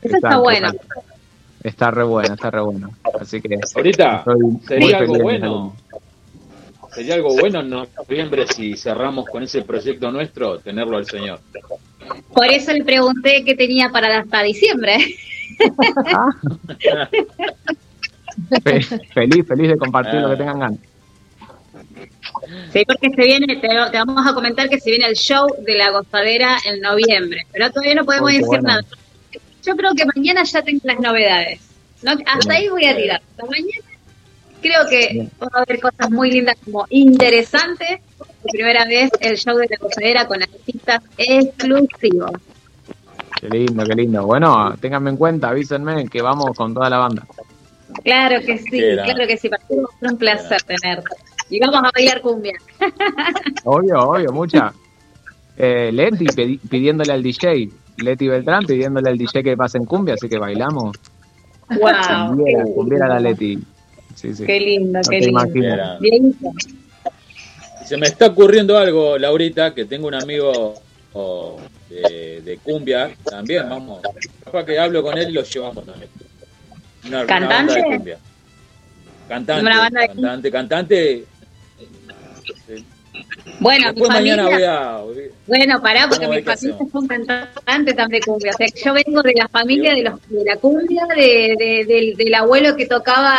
[0.02, 0.72] Eso está Exacto, bueno.
[1.66, 2.90] Está re bueno, está re bueno.
[3.20, 5.76] Así que Ahorita, muy sería algo bueno.
[6.94, 11.40] Sería algo bueno en noviembre si cerramos con ese proyecto nuestro, tenerlo al señor.
[12.32, 14.96] Por eso le pregunté qué tenía para hasta diciembre.
[18.62, 18.80] Fe-
[19.12, 20.22] feliz, feliz de compartir Ah.
[20.22, 20.78] lo que tengan ganas.
[22.72, 25.74] Sí, porque se viene, te, te vamos a comentar que se viene el show de
[25.74, 28.62] la gozadera en noviembre, pero todavía no podemos decir bueno.
[28.68, 28.82] nada.
[29.66, 31.60] Yo creo que mañana ya tengo las novedades.
[32.02, 32.12] ¿no?
[32.26, 33.20] Hasta ahí voy a tirar.
[33.30, 33.82] Hasta mañana
[34.62, 38.00] creo que va a haber cosas muy lindas como interesantes.
[38.18, 42.30] Por primera vez el show de la gozadera con artistas exclusivos.
[43.40, 44.24] Qué lindo, qué lindo.
[44.26, 47.26] Bueno, ténganme en cuenta, avísenme que vamos con toda la banda.
[48.02, 48.70] Claro que sí,
[49.04, 49.48] claro que sí.
[49.48, 51.14] Para mí ser un placer tenerte.
[51.50, 52.54] Y vamos a bailar cumbia.
[53.64, 54.72] Obvio, obvio, mucha.
[55.56, 60.14] Eh, Leti pedi- pidiéndole al DJ, Leti Beltrán pidiéndole al DJ que pase en cumbia,
[60.14, 60.96] así que bailamos.
[61.68, 63.58] Wow, Cumbiera, cumbiera la Leti.
[64.14, 64.44] Sí, sí.
[64.44, 65.68] qué lindo, No qué.
[66.00, 66.52] Dieguito.
[67.84, 70.74] Se me está ocurriendo algo, Laurita, que tengo un amigo
[71.12, 71.58] oh,
[71.88, 74.00] de, de cumbia, también, vamos.
[74.44, 76.10] Capaz que hablo con él y lo llevamos también.
[77.06, 77.54] Una, una ¿Cantante?
[77.54, 78.18] banda de cumbia.
[79.28, 81.24] Cantante, Una banda de cantante, cantante.
[83.58, 85.02] Bueno, mi mañana voy familia, a...
[85.46, 88.50] bueno, pará, porque ¿Cómo mi familia son cantantes también de cumbia.
[88.52, 91.84] O sea, que yo vengo de la familia de, los, de la cumbia, de, de-
[91.86, 93.34] del, del abuelo que tocaba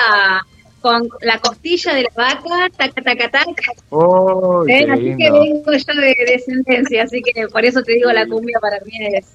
[0.81, 3.71] con la costilla de la vaca, taca, taca, taca.
[3.89, 8.25] Oh, Eh, así que vengo yo de descendencia, así que por eso te digo, la
[8.27, 9.25] cumbia para mí es,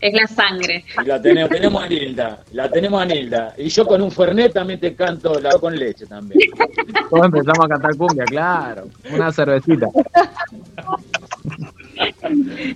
[0.00, 0.84] es la sangre.
[1.04, 3.54] La tenemos, tenemos a Nilda, la tenemos a Nilda.
[3.58, 6.50] Y yo con un Fernet también te canto la con leche también.
[7.10, 8.88] Todos empezamos a cantar cumbia, claro.
[9.12, 9.86] Una cervecita.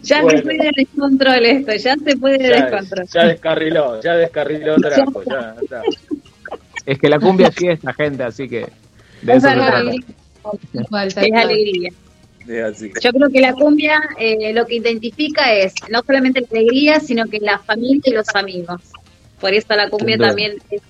[0.03, 0.39] Ya Bueno.
[0.39, 3.07] se puede descontrol esto, ya se puede Ya, descontrol.
[3.13, 5.83] ya descarriló, ya descarriló Draco, ya está.
[6.87, 8.67] Es que la cumbia es fiesta, gente, así que
[9.23, 9.81] de Es eso se trata.
[11.25, 11.91] Es alegría.
[12.67, 12.93] Así.
[13.01, 17.27] Yo creo que la cumbia eh, lo que identifica es no solamente la alegría, sino
[17.27, 18.81] que la familia y los amigos.
[19.41, 20.83] Por eso la cumbia también es,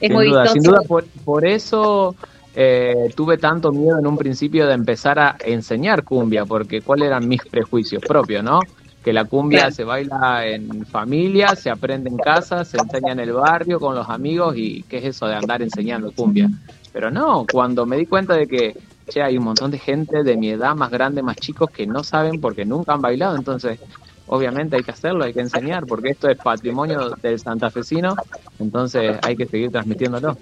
[0.00, 0.52] sin muy duda, vistosa.
[0.52, 2.14] sin duda por, por eso
[2.54, 7.26] eh, tuve tanto miedo en un principio de empezar a enseñar cumbia, porque cuáles eran
[7.26, 8.60] mis prejuicios propios, ¿no?
[9.02, 9.74] Que la cumbia Claro.
[9.74, 14.08] se baila en familia, se aprende en casa, se enseña en el barrio con los
[14.08, 16.48] amigos y qué es eso de andar enseñando cumbia.
[16.92, 18.74] Pero no, cuando me di cuenta de que,
[19.08, 22.02] che, hay un montón de gente de mi edad, más grande, más chicos, que no
[22.02, 23.78] saben porque nunca han bailado, entonces
[24.26, 28.14] obviamente hay que hacerlo, hay que enseñar, porque esto es patrimonio del santafesino,
[28.58, 30.36] entonces hay que seguir transmitiéndolo.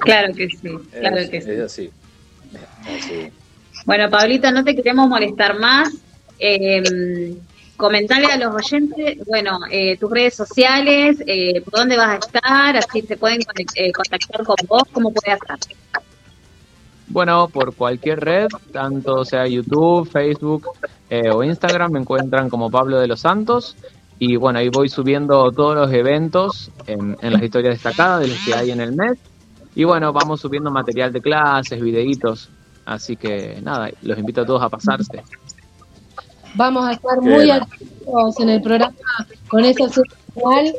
[0.00, 1.50] Claro que sí, claro Es- que sí.
[1.50, 1.90] Es así.
[2.86, 3.30] Así.
[3.84, 5.90] Bueno, Pablito, no te queremos molestar más.
[6.38, 7.34] Eh,
[7.76, 12.76] comentale a los oyentes, bueno, eh, tus redes sociales, eh, por dónde vas a estar,
[12.76, 15.76] así se pueden conect- eh, contactar con vos, cómo puedes hacer.
[17.10, 20.68] Bueno, por cualquier red, tanto sea YouTube, Facebook
[21.08, 23.76] eh, o Instagram, me encuentran como Pablo de los Santos.
[24.18, 28.38] Y bueno, ahí voy subiendo todos los eventos en, en las historias destacadas de los
[28.44, 29.18] que hay en el mes.
[29.74, 32.50] Y bueno, vamos subiendo material de clases, videitos.
[32.84, 35.22] Así que nada, los invito a todos a pasarse.
[36.54, 38.96] Vamos a estar muy activos en el programa
[39.48, 40.74] con esa semifinal.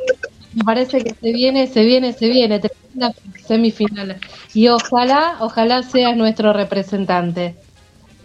[0.54, 2.58] Me parece que se viene, se viene, se viene.
[2.60, 3.14] Tremenda
[3.46, 4.16] semifinal.
[4.54, 7.54] Y ojalá, ojalá seas nuestro representante.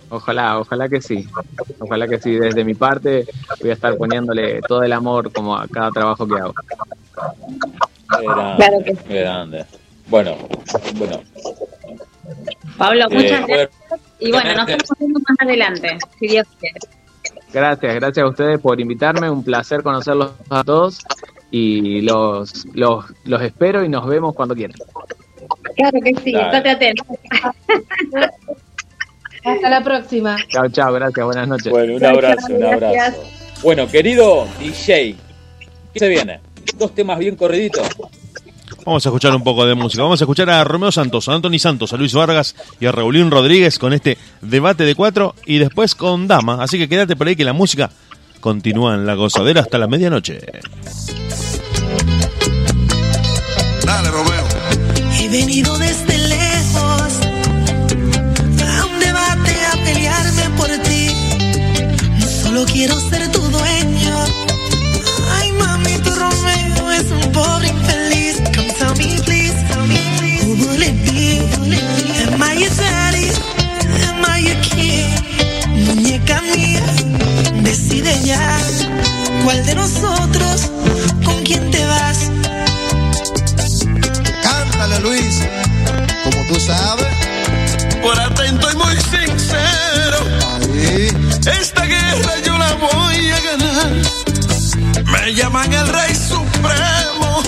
[0.09, 1.27] Ojalá, ojalá que sí.
[1.79, 2.31] Ojalá que sí.
[2.35, 3.25] Desde mi parte
[3.61, 6.53] voy a estar poniéndole todo el amor como a cada trabajo que hago.
[8.07, 9.13] Grande, Claro que sí.
[9.13, 9.65] grande.
[10.07, 10.35] Bueno,
[10.95, 11.21] bueno.
[12.77, 14.01] Pablo, Eh, muchas bueno, gracias.
[14.19, 16.79] Y bueno, nos estamos viendo más adelante, si Dios quiere.
[17.51, 19.29] Gracias, gracias a ustedes por invitarme.
[19.29, 20.99] Un placer conocerlos a todos.
[21.51, 24.77] Y los, los, los espero y nos vemos cuando quieran.
[25.75, 26.45] Claro que sí, Dale.
[26.45, 27.03] estate atento.
[29.45, 30.37] Hasta la próxima.
[30.49, 31.71] Chao, chao, gracias, buenas noches.
[31.71, 33.23] Bueno, un abrazo, un abrazo.
[33.61, 35.15] Bueno, querido DJ,
[35.93, 36.39] ¿qué se viene?
[36.77, 37.87] Dos temas bien corriditos.
[38.83, 40.03] Vamos a escuchar un poco de música.
[40.03, 43.31] Vamos a escuchar a Romeo Santos, a Anthony Santos, a Luis Vargas y a Raulín
[43.31, 46.61] Rodríguez con este debate de cuatro y después con Dama.
[46.61, 47.89] Así que quédate por ahí que la música
[48.45, 50.39] continúa en la gozadera hasta la medianoche.
[53.83, 54.45] Dale, Romeo.
[55.19, 57.11] He venido desde lejos
[58.61, 61.07] a un debate a pelearme por ti.
[62.19, 63.14] No solo quiero ser
[78.25, 78.59] ya.
[79.43, 80.71] ¿Cuál de nosotros?
[81.23, 82.31] ¿Con quién te vas?
[84.41, 85.41] Cántale, Luis.
[86.23, 87.07] Como tú sabes.
[88.01, 90.17] Por atento y muy sincero.
[91.61, 93.91] Esta guerra yo la voy a ganar.
[95.05, 97.43] Me llaman el Rey Supremo.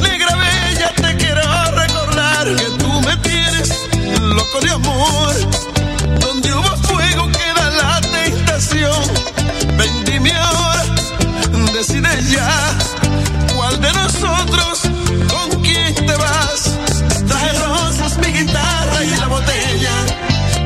[0.00, 3.68] Negra Bella, te quiero recordar que tú me tienes
[4.20, 5.69] loco de amor.
[13.54, 14.80] ¿Cuál de nosotros
[15.28, 16.76] con quién te vas?
[17.28, 19.92] Traje rosas, mi guitarra y la botella.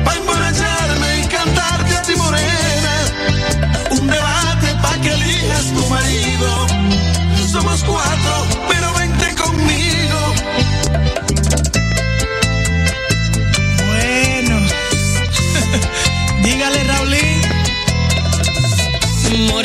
[0.03, 2.93] Pa' emborracharme y cantarte a ti morena.
[3.91, 6.67] Un debate pa' que elijas tu marido.
[7.51, 8.47] Somos cuatro,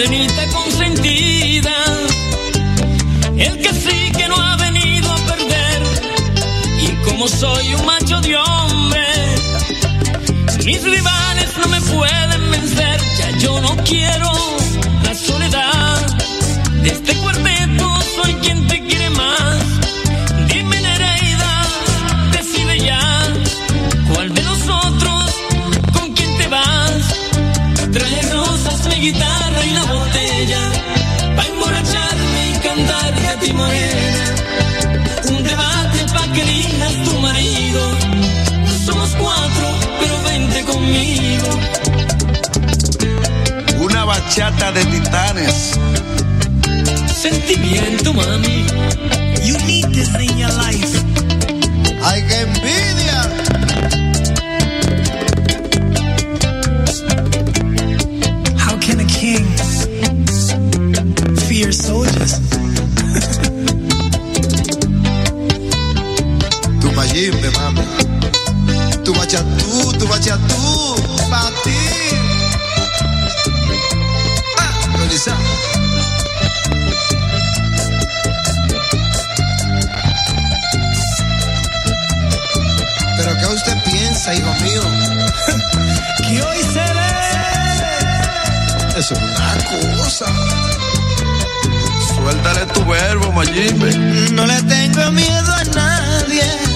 [0.01, 1.75] Morenita consentida,
[3.37, 5.83] el que sí que no ha venido a perder.
[6.81, 9.07] Y como soy un macho de hombre,
[10.65, 12.99] mis rivales no me pueden vencer.
[13.19, 14.33] Ya yo no quiero
[15.05, 16.17] la soledad
[16.83, 17.87] de este cuarteto,
[18.23, 19.80] soy quien te quiere más.
[33.61, 34.25] morena,
[35.29, 37.83] un debate para que elijas tu marido.
[38.87, 39.67] Somos cuatro,
[40.01, 41.49] pero vente conmigo.
[43.87, 45.79] Una bachata de titanes.
[47.23, 48.67] Sentimiento, mami.
[49.47, 50.95] You need this in your life.
[52.03, 52.90] I can be.
[69.31, 71.77] batia tudo, batia tudo, bati.
[74.59, 74.73] Ah.
[83.17, 84.83] Pero que usted piensa, hijo mío,
[86.27, 87.11] que hoy seré.
[88.97, 90.27] Eso es una cosa.
[92.17, 93.93] Suéltale tu verbo, Majime.
[94.33, 96.70] No le tengo miedo a nadie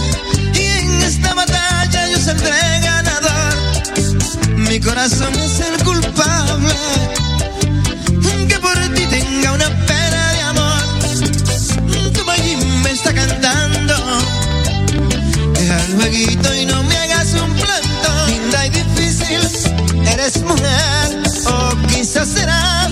[2.24, 3.20] se entregan a.
[4.56, 6.74] Mi corazón es el culpable
[8.48, 10.82] que por ti tenga una pena de amor.
[12.14, 13.94] Tu vallín me está cantando.
[15.52, 18.26] Deja el jueguito y no me hagas un planto.
[18.28, 19.40] Linda y difícil,
[20.06, 22.88] eres mujer, o quizás será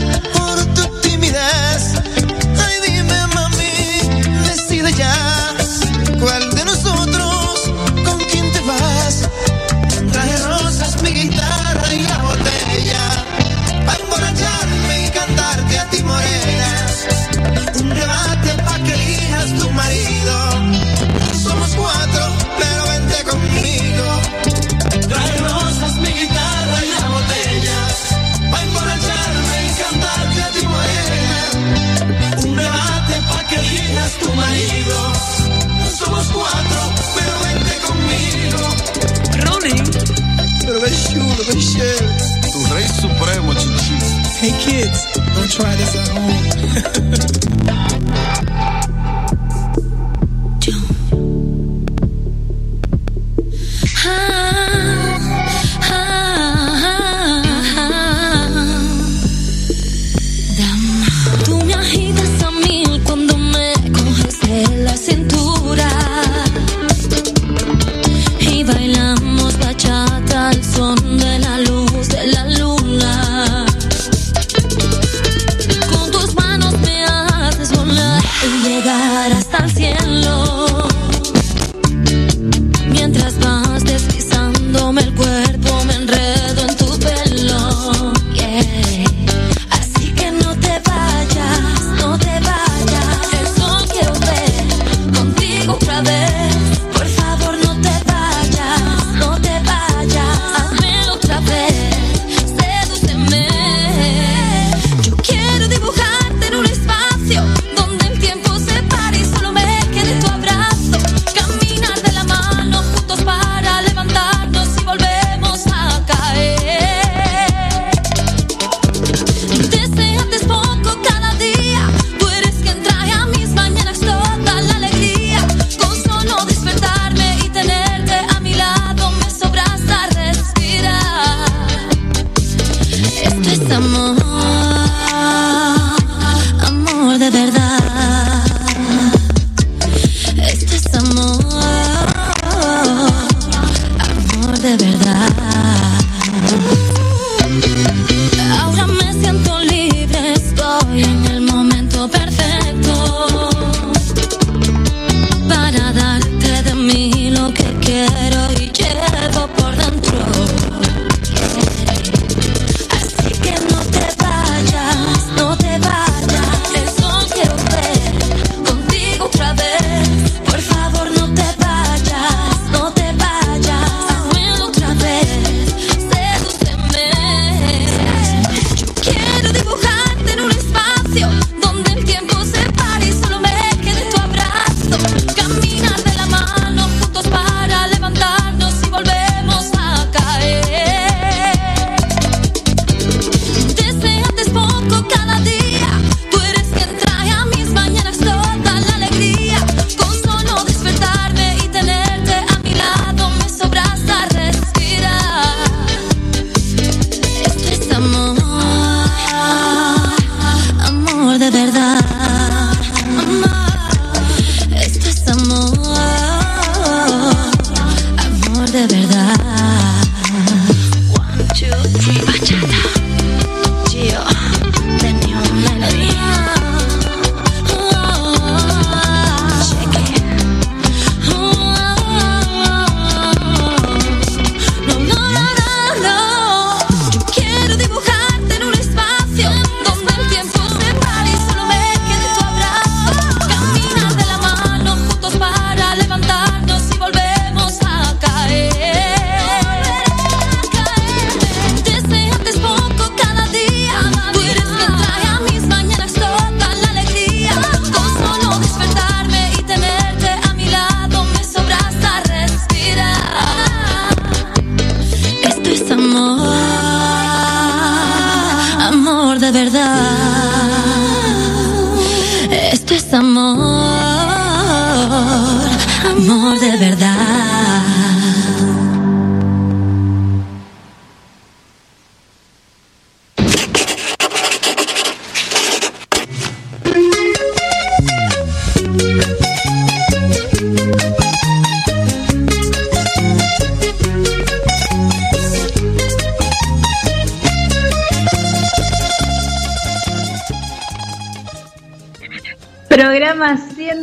[45.52, 46.41] try this at home.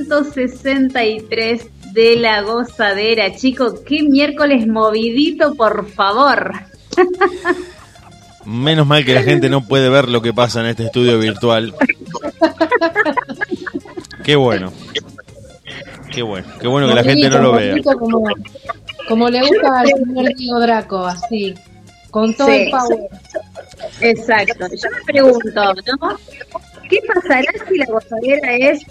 [0.10, 3.36] 163 de La Gozadera.
[3.36, 6.54] Chico, qué miércoles movidito, por favor.
[8.46, 11.76] Menos mal que la gente no puede ver lo que pasa en este estudio virtual.
[14.24, 14.74] Qué bueno.
[16.12, 16.48] Qué bueno.
[16.60, 17.76] Qué bueno que la gente no lo vea.
[17.84, 18.24] Como,
[19.08, 21.54] como le gusta al señor Diego Draco, así,
[22.10, 23.00] con todo Sí, el power.
[24.02, 24.66] Exacto.
[24.68, 26.18] Yo me pregunto, ¿no?
[26.90, 28.84] ¿Qué pasará si la gozadera es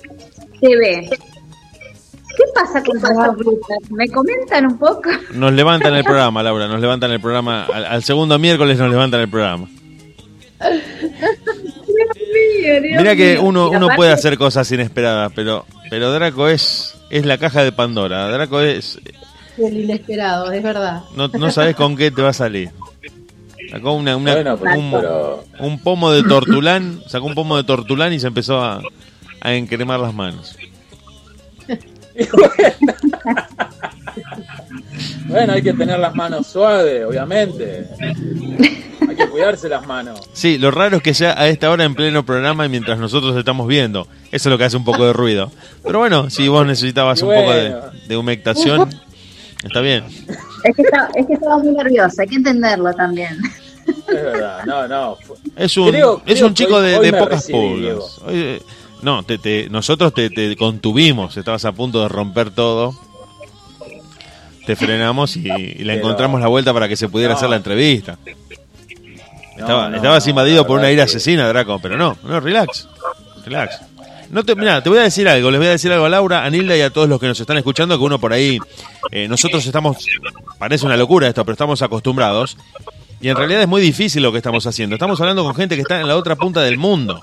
[0.60, 1.08] TV?
[1.10, 3.90] ¿Qué pasa con Pastor Brujas?
[3.90, 5.10] ¿Me comentan un poco?
[5.32, 6.68] Nos levantan el programa, Laura.
[6.68, 7.64] Nos levantan el programa.
[7.64, 9.68] Al, al segundo miércoles nos levantan el programa.
[11.86, 17.24] Dios mío, Mira que uno, uno puede hacer cosas inesperadas, pero, pero Draco es, es
[17.26, 18.28] la caja de Pandora.
[18.28, 18.98] Draco es.
[19.56, 21.02] El inesperado, es verdad.
[21.16, 22.70] No, no sabes con qué te va a salir.
[23.70, 27.64] Sacó una, una- Bueno, pero- un, pero- un pomo de tortulán, sacó un pomo de
[27.64, 28.80] tortulán y se empezó a,
[29.40, 30.56] a encremar las manos.
[35.26, 37.86] Bueno, hay que tener las manos suaves, obviamente.
[39.08, 40.20] Hay que cuidarse las manos.
[40.32, 43.36] Sí, lo raro es que sea a esta hora en pleno programa y mientras nosotros
[43.36, 44.08] estamos viendo.
[44.32, 45.52] Eso es lo que hace un poco de ruido.
[45.84, 48.88] Pero bueno, si vos necesitabas un poco de, humectación,
[49.62, 50.04] está bien.
[50.64, 53.38] Es que, estaba, es que estaba muy nerviosa, hay que entenderlo también.
[53.86, 55.16] Es verdad, no, no.
[55.56, 58.18] Es un, Creo- es creo un chico hoy- de, hoy de pocas recibí, pulgas.
[58.26, 58.62] Hoy, eh,
[59.02, 62.94] no, te, te- nosotros te, te contuvimos, estabas a punto de romper todo.
[64.66, 67.38] Te frenamos y, y le encontramos la vuelta para que se pudiera No.
[67.38, 68.18] hacer la entrevista.
[69.56, 72.86] Estaba, no, estabas invadido por una ira asesina, Draco, pero no, no, relax.
[73.44, 73.80] Relax.
[74.30, 76.44] No te, mira, te voy a decir algo, les voy a decir algo a Laura,
[76.44, 78.58] a Nilda y a todos los que nos están escuchando, que uno por ahí,
[79.10, 79.96] eh, nosotros estamos,
[80.58, 82.58] parece una locura esto, pero estamos acostumbrados,
[83.22, 84.94] y en realidad es muy difícil lo que estamos haciendo.
[84.96, 87.22] Estamos hablando con gente que está en la otra punta del mundo.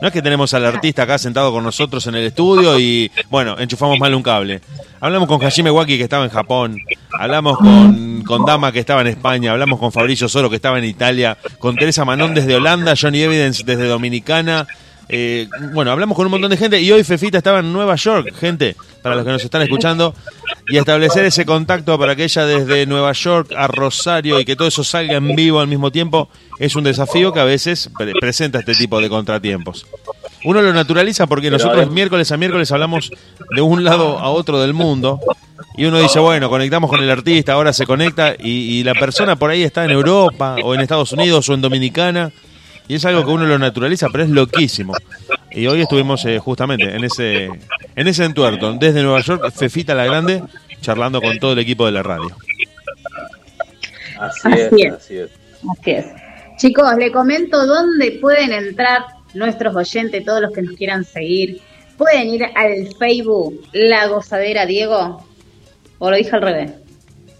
[0.00, 3.58] No es que tenemos al artista acá sentado con nosotros en el estudio y, bueno,
[3.58, 4.60] enchufamos mal un cable.
[5.00, 6.78] Hablamos con Hajime Waki que estaba en Japón,
[7.18, 10.84] hablamos con, con Dama que estaba en España, hablamos con Fabricio Soro que estaba en
[10.84, 14.66] Italia, con Teresa Manón desde Holanda, Johnny Evidence desde Dominicana.
[15.08, 18.34] Eh, bueno, hablamos con un montón de gente y hoy Fefita estaba en Nueva York,
[18.38, 20.14] gente, para los que nos están escuchando,
[20.68, 24.66] y establecer ese contacto para que ella desde Nueva York a Rosario y que todo
[24.68, 26.28] eso salga en vivo al mismo tiempo
[26.58, 29.86] es un desafío que a veces pre- presenta este tipo de contratiempos.
[30.44, 33.10] Uno lo naturaliza porque nosotros miércoles a miércoles hablamos
[33.54, 35.20] de un lado a otro del mundo
[35.76, 39.36] y uno dice, bueno, conectamos con el artista, ahora se conecta y, y la persona
[39.36, 42.32] por ahí está en Europa o en Estados Unidos o en Dominicana
[42.88, 44.94] y es algo que uno lo naturaliza, pero es loquísimo.
[45.50, 47.44] Y hoy estuvimos eh, justamente en ese
[47.96, 50.42] en ese entuerto, desde Nueva York, Fefita la Grande,
[50.80, 52.30] charlando con todo el equipo de la radio.
[54.18, 54.92] Así, Así es, es.
[54.92, 55.30] así es.
[55.80, 56.06] Así es.
[56.58, 59.02] Chicos, le comento dónde pueden entrar
[59.34, 61.60] nuestros oyentes, todos los que nos quieran seguir.
[61.98, 65.26] Pueden ir al Facebook La Gozadera Diego.
[65.98, 66.72] O lo dije al revés.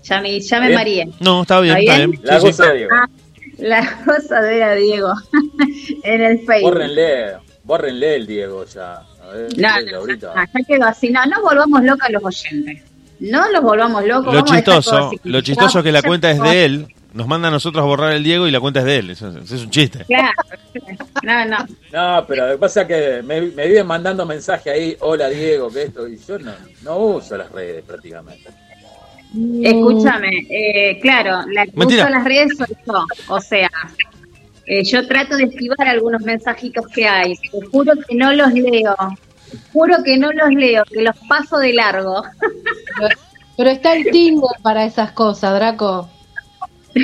[0.04, 0.78] Ya me, ya me Bien.
[0.78, 1.08] mareé.
[1.20, 2.20] No, está bien, está bien.
[2.22, 2.46] La Sí, sí.
[2.46, 2.90] goza de Diego.
[2.94, 3.08] Ah,
[3.58, 5.12] la Gozadera Diego.
[6.02, 6.72] en el Facebook.
[6.72, 8.94] Bórrenle, bórrenle el Diego ya.
[9.22, 10.28] A ver, No, no.
[10.34, 11.10] Ah, ya quedó así.
[11.10, 12.82] No, no volvamos locos a los oyentes.
[13.18, 14.32] No los volvamos locos.
[14.32, 17.50] Lo a chistoso, lo chistoso es que la cuenta es de él, nos manda a
[17.50, 19.10] nosotros a borrar el Diego y la cuenta es de él.
[19.10, 20.04] Eso, eso es un chiste.
[20.04, 20.36] Claro.
[21.22, 21.56] No, no.
[21.92, 25.70] No, pero lo que pasa es que me, me viven mandando mensaje ahí, hola Diego,
[25.70, 26.52] que esto, y yo no,
[26.82, 28.50] no uso las redes prácticamente.
[29.62, 32.02] Escúchame, eh, claro, la que Mentira.
[32.04, 33.04] usa las redes soy yo.
[33.28, 33.68] O sea,
[34.66, 37.34] eh, yo trato de esquivar algunos mensajitos que hay.
[37.36, 38.96] Te juro que no los leo.
[39.72, 42.22] Juro que no los leo, que los paso de largo.
[43.56, 46.08] Pero está el Tinder para esas cosas, Draco.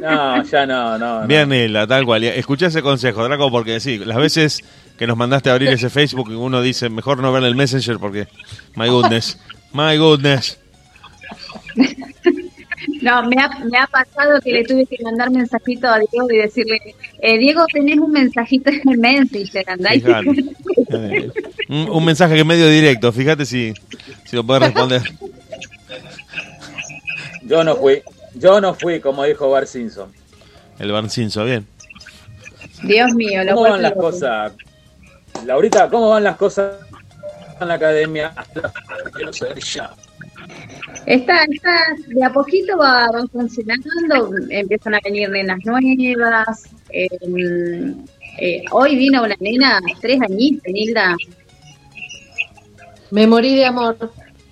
[0.00, 1.20] No, ya no, no.
[1.20, 1.26] no.
[1.26, 2.24] Bien, Nilda, tal cual.
[2.24, 4.62] Y Escuché ese consejo, Draco, porque sí, las veces
[4.96, 8.26] que nos mandaste a abrir ese Facebook, uno dice, mejor no ver el Messenger porque,
[8.76, 9.38] my goodness,
[9.72, 10.58] my goodness.
[13.02, 16.38] No, me ha, me ha pasado que le tuve que mandar mensajito a Diego y
[16.38, 16.78] decirle,
[17.20, 20.30] eh, Diego, tenés un mensajito en el Messenger, andá y- Fíjate.
[20.90, 21.30] Eh,
[21.68, 23.74] un, un mensaje que es medio directo, fíjate si,
[24.24, 25.02] si lo puedes responder.
[27.42, 28.02] Yo no fui,
[28.34, 30.10] yo no fui, como dijo Bar Simpson.
[30.78, 31.66] El Barcinzo, bien.
[32.82, 34.52] Dios mío, lo ¿Cómo van las cosas?
[35.44, 36.76] Laurita, ¿cómo van las cosas
[37.60, 38.32] en la academia?
[39.14, 39.90] Quiero saber ya.
[41.06, 41.70] Está, está,
[42.08, 43.88] de a poquito va, va funcionando,
[44.50, 46.64] empiezan a venir nenas nuevas.
[46.90, 47.08] eh,
[48.38, 51.16] eh, hoy vino una nena, tres añitos, Nilda,
[53.10, 53.96] Me morí de amor.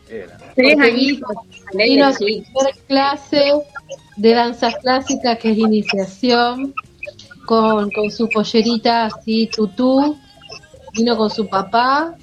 [0.07, 1.37] tres Porque añitos.
[1.75, 2.45] Vino sí.
[2.45, 3.53] primer clase
[4.17, 6.75] de danza clásica, que es iniciación,
[7.47, 10.19] con, con su pollerita así, tutú,
[10.95, 12.17] vino con su papá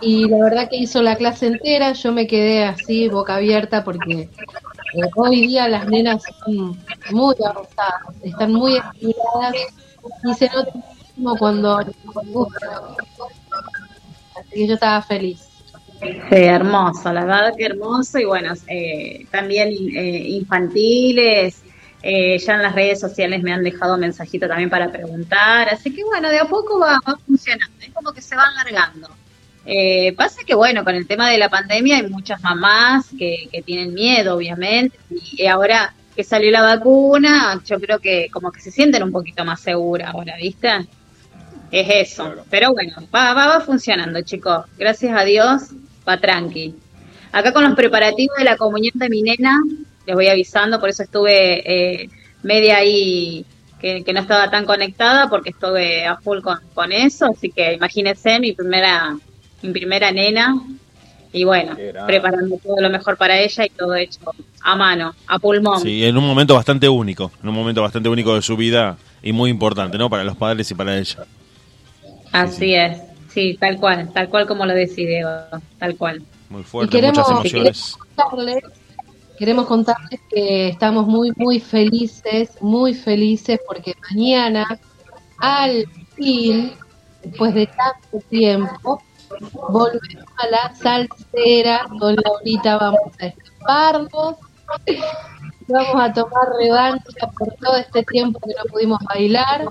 [0.00, 4.22] y la verdad que hizo la clase entera, yo me quedé así, boca abierta, porque
[4.22, 4.28] eh,
[5.14, 6.76] hoy día las nenas son
[7.10, 9.54] muy avanzadas, están muy estiradas
[10.24, 11.78] y se nota muchísimo cuando.
[11.78, 11.92] Así
[14.52, 15.48] que yo estaba feliz.
[16.00, 21.62] Sí, hermoso, la verdad que hermoso y bueno, eh, también eh, infantiles,
[22.02, 26.04] eh, ya en las redes sociales me han dejado mensajito también para preguntar, así que
[26.04, 29.08] bueno, de a poco va, va funcionando, es como que se van largando.
[29.66, 33.62] Eh, pasa que bueno, con el tema de la pandemia hay muchas mamás que, que
[33.62, 38.70] tienen miedo, obviamente, y ahora que salió la vacuna, yo creo que como que se
[38.70, 40.68] sienten un poquito más seguras ahora, ¿viste?
[41.70, 42.36] Es eso.
[42.48, 44.64] Pero bueno, va, va, va funcionando, chicos.
[44.78, 45.62] Gracias a Dios,
[46.08, 46.74] va tranqui.
[47.32, 49.60] Acá con los preparativos de la comunión de mi nena,
[50.06, 52.08] les voy avisando, por eso estuve eh,
[52.42, 53.44] media ahí
[53.78, 57.26] que, que no estaba tan conectada, porque estuve a full con, con eso.
[57.26, 59.18] Así que imagínense mi primera,
[59.62, 60.60] mi primera nena.
[61.32, 61.76] Y bueno,
[62.06, 64.20] preparando todo lo mejor para ella y todo hecho
[64.62, 65.80] a mano, a pulmón.
[65.80, 69.32] Sí, en un momento bastante único, en un momento bastante único de su vida y
[69.32, 70.08] muy importante, ¿no?
[70.08, 71.26] Para los padres y para ella.
[72.32, 75.22] Así es, sí, tal cual, tal cual como lo decide,
[75.78, 76.22] tal cual.
[76.48, 77.96] Muy Y fuerte, queremos, muchas emociones.
[77.96, 78.64] queremos contarles,
[79.38, 84.78] queremos contarles que estamos muy, muy felices, muy felices porque mañana,
[85.38, 86.72] al fin,
[87.22, 89.02] después de tanto tiempo,
[89.52, 91.86] volvemos a la salsera.
[91.98, 94.36] Con Laurita vamos a escaparnos,
[95.68, 99.66] vamos a tomar revancha por todo este tiempo que no pudimos bailar.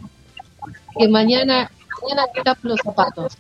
[0.97, 1.69] Que mañana,
[2.01, 3.37] mañana quitamos los zapatos.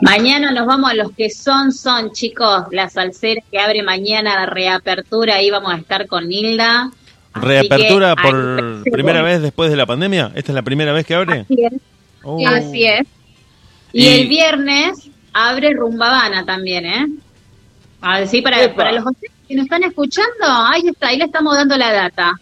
[0.00, 4.46] Mañana nos vamos a los que son, son chicos, la salsera que abre mañana la
[4.46, 6.90] reapertura, ahí vamos a estar con Nilda.
[7.32, 10.32] Así ¿Reapertura que, por primera vez después de la pandemia?
[10.34, 11.40] ¿Esta es la primera vez que abre?
[11.40, 11.72] Así es.
[12.22, 12.48] Oh.
[12.48, 13.06] Así es.
[13.96, 17.06] Y, Y- el viernes abre Rumbabana también, ¿eh?
[18.00, 19.04] A ver, sí, para, para los
[19.48, 22.32] que nos están escuchando, ahí está, ahí le estamos dando la data.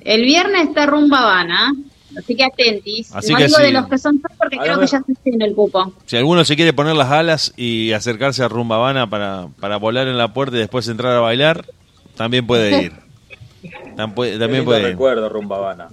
[0.00, 1.74] El viernes está Rumbabana,
[2.18, 3.14] así que atentis.
[3.14, 3.62] Así que digo sí.
[3.62, 4.86] de los que son porque A creo ver.
[4.86, 5.92] que ya se tiene el cupo.
[6.06, 10.18] Si alguno se quiere poner las alas y acercarse a Rumbabana para, para volar en
[10.18, 11.64] la puerta y después entrar a bailar,
[12.16, 12.92] también puede ir.
[13.96, 14.86] También lindo puede ir.
[14.88, 15.88] recuerdo, Rumbabana.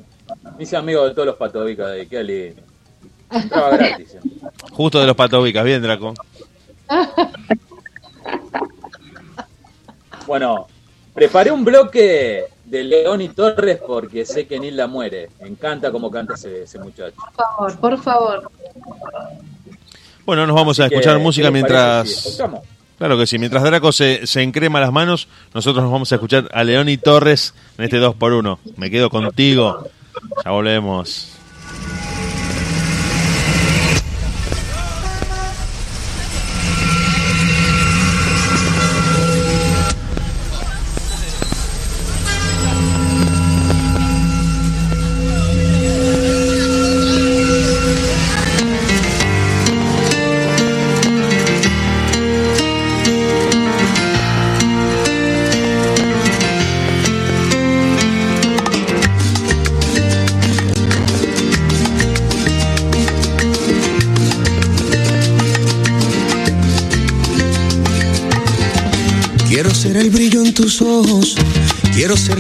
[0.57, 2.61] Me hice amigo de todos los patobicas de ahí, qué lindo.
[3.35, 4.15] Entraba gratis.
[4.15, 4.19] eh.
[4.71, 6.13] Justo de los patobicas, bien, Draco.
[10.27, 10.67] Bueno,
[11.13, 15.29] preparé un bloque de León y Torres porque sé que Nilda muere.
[15.41, 17.15] Me encanta cómo canta ese, ese muchacho.
[17.15, 18.51] Por favor, por favor.
[20.25, 22.41] Bueno, nos vamos a Así escuchar ¿qué música les mientras...
[22.97, 26.49] Claro que sí, mientras Draco se, se encrema las manos, nosotros nos vamos a escuchar
[26.53, 28.57] a León y Torres en este 2x1.
[28.77, 29.85] Me quedo contigo.
[30.43, 31.34] Ya volvemos.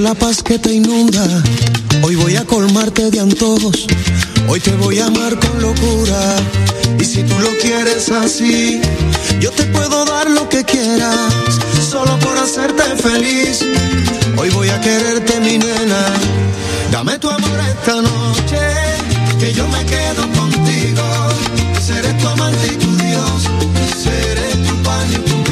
[0.05, 1.25] La paz que te inunda.
[2.03, 3.87] Hoy voy a colmarte de antojos,
[4.47, 6.21] hoy te voy a amar con locura.
[6.99, 8.81] Y si tú lo quieres así,
[9.39, 11.33] yo te puedo dar lo que quieras,
[11.89, 13.65] solo por hacerte feliz.
[14.37, 16.03] Hoy voy a quererte, mi nena.
[16.91, 18.61] Dame tu amor esta noche,
[19.39, 21.03] que yo me quedo contigo.
[21.83, 23.37] Seré tu amante y tu Dios,
[24.03, 25.44] seré tu pan y tu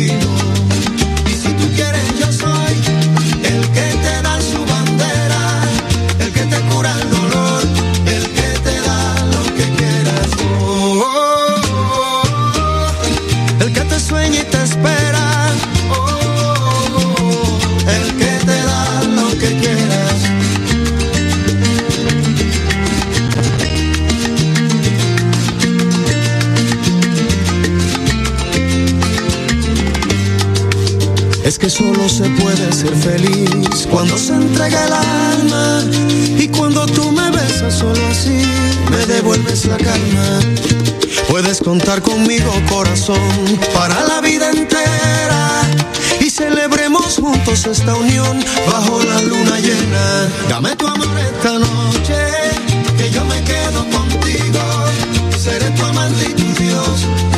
[31.63, 35.81] que solo se puede ser feliz cuando se entrega el alma
[36.37, 38.43] y cuando tú me besas solo así
[38.91, 40.39] me devuelves la calma.
[41.29, 43.17] Puedes contar conmigo corazón
[43.73, 45.61] para la vida entera
[46.19, 50.27] y celebremos juntos esta unión bajo la luna llena.
[50.49, 52.15] Dame tu amor esta noche
[52.97, 54.59] que yo me quedo contigo,
[55.39, 57.32] seré tu amante y tu Dios.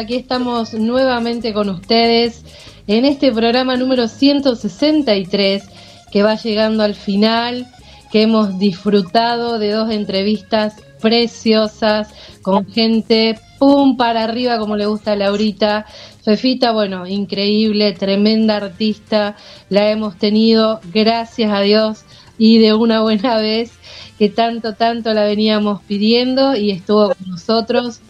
[0.00, 2.42] Aquí estamos nuevamente con ustedes
[2.86, 5.62] en este programa número 163
[6.10, 7.66] que va llegando al final,
[8.10, 12.08] que hemos disfrutado de dos entrevistas preciosas
[12.40, 15.84] con gente pum para arriba como le gusta a Laurita.
[16.24, 19.36] Fefita, bueno, increíble, tremenda artista,
[19.68, 22.04] la hemos tenido, gracias a Dios,
[22.38, 23.72] y de una buena vez,
[24.18, 28.00] que tanto, tanto la veníamos pidiendo y estuvo con nosotros.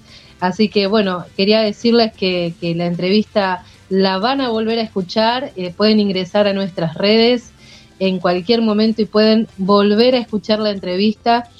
[0.40, 5.52] Así que bueno, quería decirles que, que la entrevista la van a volver a escuchar,
[5.56, 7.50] eh, pueden ingresar a nuestras redes
[7.98, 11.50] en cualquier momento y pueden volver a escuchar la entrevista,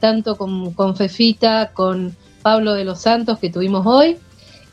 [0.00, 4.16] tanto con, con Fefita, con Pablo de los Santos que tuvimos hoy,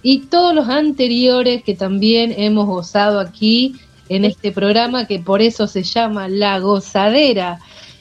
[0.01, 3.75] y todos los anteriores que también hemos gozado aquí
[4.07, 7.59] en este programa, que por eso se llama La Gozadera.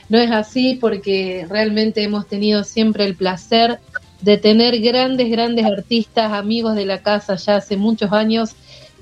[0.09, 3.81] No es así porque realmente hemos tenido siempre el placer
[4.21, 8.51] de tener grandes, grandes artistas, amigos de la casa ya hace muchos años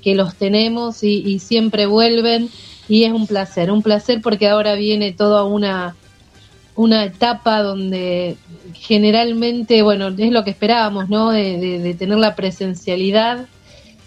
[0.03, 2.49] que los tenemos y, siempre vuelven
[2.87, 5.95] y es un placer, un placer porque ahora viene toda una,
[6.75, 8.37] una etapa donde
[8.73, 11.31] generalmente, bueno, es lo que esperábamos, ¿no?
[11.31, 13.47] De, de- de tener la presencialidad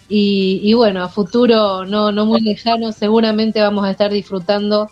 [0.09, 4.89] y, y bueno, a futuro no, no muy lejano seguramente vamos a estar disfrutando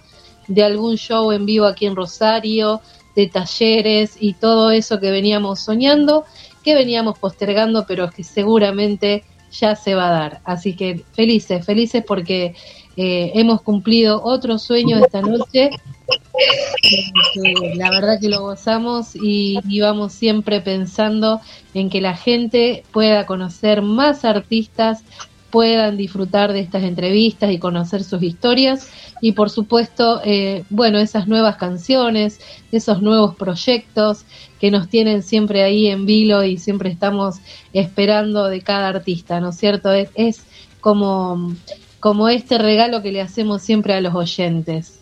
[0.47, 2.81] de algún show en vivo aquí en Rosario,
[3.19, 6.23] de talleres y todo eso que veníamos soñando,
[6.63, 10.41] que veníamos postergando, pero que seguramente ya se va a dar.
[10.45, 12.55] Así que felices, felices porque
[12.95, 15.69] eh, hemos cumplido otro sueño esta noche.
[16.09, 21.41] Eh, la verdad que lo gozamos y, y vamos siempre pensando
[21.73, 25.03] en que la gente pueda conocer más artistas,
[25.49, 28.89] puedan disfrutar de estas entrevistas y conocer sus historias
[29.21, 32.39] y por supuesto, eh, bueno, esas nuevas canciones,
[32.71, 34.25] esos nuevos proyectos
[34.59, 37.37] que nos tienen siempre ahí en vilo y siempre estamos
[37.73, 39.91] esperando de cada artista, ¿no es cierto?
[39.91, 40.43] Es,
[40.79, 41.53] como,
[41.99, 44.99] como este regalo que le hacemos siempre a los oyentes.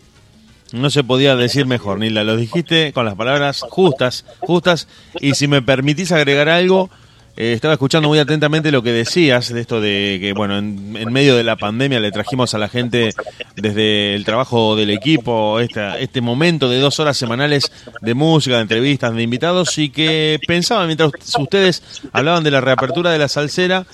[0.72, 2.24] No se podía decir mejor, Nila.
[2.24, 4.86] Lo dijiste con las palabras justas, justas.
[5.20, 6.90] Y si me permitís agregar algo,
[7.40, 11.12] eh, estaba escuchando muy atentamente lo que decías de esto de que, bueno, en, en
[11.12, 13.14] medio de la pandemia le trajimos a la gente
[13.54, 17.70] desde el trabajo del equipo esta, este momento de dos horas semanales
[18.00, 23.12] de música, de entrevistas, de invitados y que pensaba mientras ustedes hablaban de la reapertura
[23.12, 23.86] de la salsera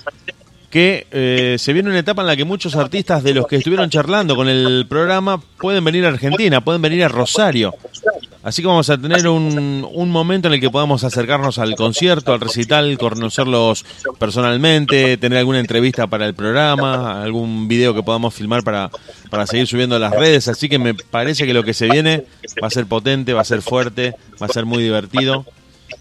[0.70, 3.90] que eh, se viene una etapa en la que muchos artistas de los que estuvieron
[3.90, 7.74] charlando con el programa pueden venir a Argentina, pueden venir a Rosario.
[8.44, 12.34] Así que vamos a tener un, un momento en el que podamos acercarnos al concierto,
[12.34, 13.86] al recital, conocerlos
[14.18, 18.90] personalmente, tener alguna entrevista para el programa, algún video que podamos filmar para,
[19.30, 20.48] para seguir subiendo a las redes.
[20.48, 22.26] Así que me parece que lo que se viene
[22.62, 25.46] va a ser potente, va a ser fuerte, va a ser muy divertido.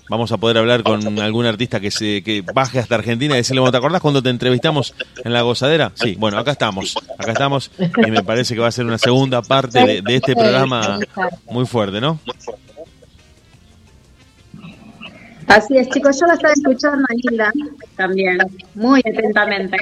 [0.10, 3.70] Vamos a poder hablar con algún artista que se que baje hasta Argentina y decirle,
[3.72, 4.94] ¿te acordás cuando te entrevistamos
[5.24, 5.92] en la gozadera?
[5.96, 7.72] Sí, bueno, acá estamos, acá estamos
[8.06, 11.00] y me parece que va a ser una segunda parte de, este programa
[11.50, 12.20] muy fuerte, ¿no?
[15.48, 17.52] Así es, chicos, yo la estaba escuchando a Hilda
[17.96, 18.38] también,
[18.76, 19.78] muy atentamente.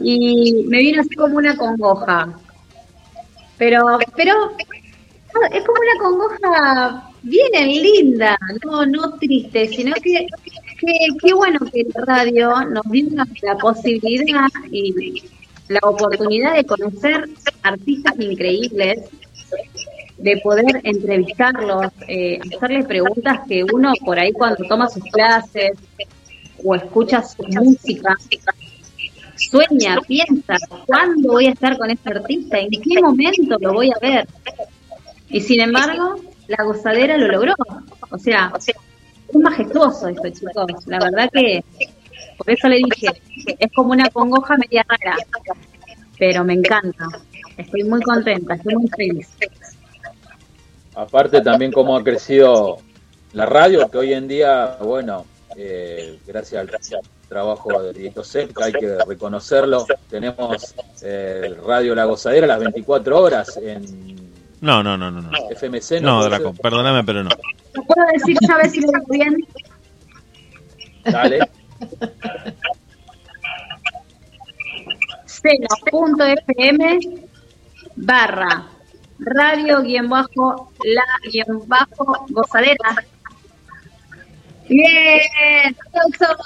[0.00, 2.28] Y me vino así como una congoja.
[3.56, 4.34] Pero, pero
[5.52, 10.26] es como una congoja bien linda, no, no triste, sino que
[11.22, 13.08] qué bueno que la radio nos dio
[13.42, 15.22] la posibilidad y
[15.68, 17.28] la oportunidad de conocer
[17.62, 19.00] artistas increíbles,
[20.18, 25.72] de poder entrevistarlos, eh, hacerles preguntas que uno por ahí cuando toma sus clases
[26.62, 28.14] o escucha su música,
[29.36, 30.56] sueña, piensa,
[30.86, 32.58] ¿cuándo voy a estar con este artista?
[32.58, 34.28] ¿En qué momento lo voy a ver?
[35.30, 37.54] Y sin embargo, la gozadera lo logró.
[38.10, 40.86] O sea, es majestuoso esto, chicos.
[40.86, 41.64] La verdad que,
[42.36, 43.08] por eso le dije,
[43.58, 45.16] es como una congoja media rara,
[46.18, 47.08] pero me encanta.
[47.56, 49.28] Estoy muy contenta, estoy muy feliz.
[50.94, 52.78] Aparte también cómo ha crecido
[53.32, 55.24] la radio, que hoy en día, bueno,
[55.56, 56.70] eh, gracias al
[57.28, 63.56] trabajo de Diego Cerca, hay que reconocerlo, tenemos eh, Radio La Gozadera las 24 horas
[63.56, 64.33] en
[64.64, 65.20] No, no, no, no.
[65.20, 66.00] No, FMC.
[66.00, 67.28] no Draco, perdóname, pero no.
[67.74, 69.36] ¿Lo puedo decir yo a ver si lo digo bien?
[71.04, 71.38] Dale.
[75.26, 76.98] seno.fm
[77.96, 78.64] barra
[79.18, 83.04] radio guion bajo la guion bajo gozadera.
[84.66, 86.38] Bien, aplauso.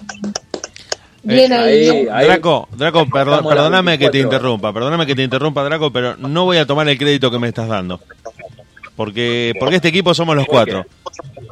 [1.34, 1.88] Bien ahí.
[1.88, 2.26] Ahí, ahí.
[2.26, 4.24] Draco, Draco, perdón- perdóname que te 24 horas.
[4.24, 7.48] interrumpa, perdóname que te interrumpa, Draco, pero no voy a tomar el crédito que me
[7.48, 8.00] estás dando.
[8.94, 10.86] Porque, porque este equipo somos los cuatro.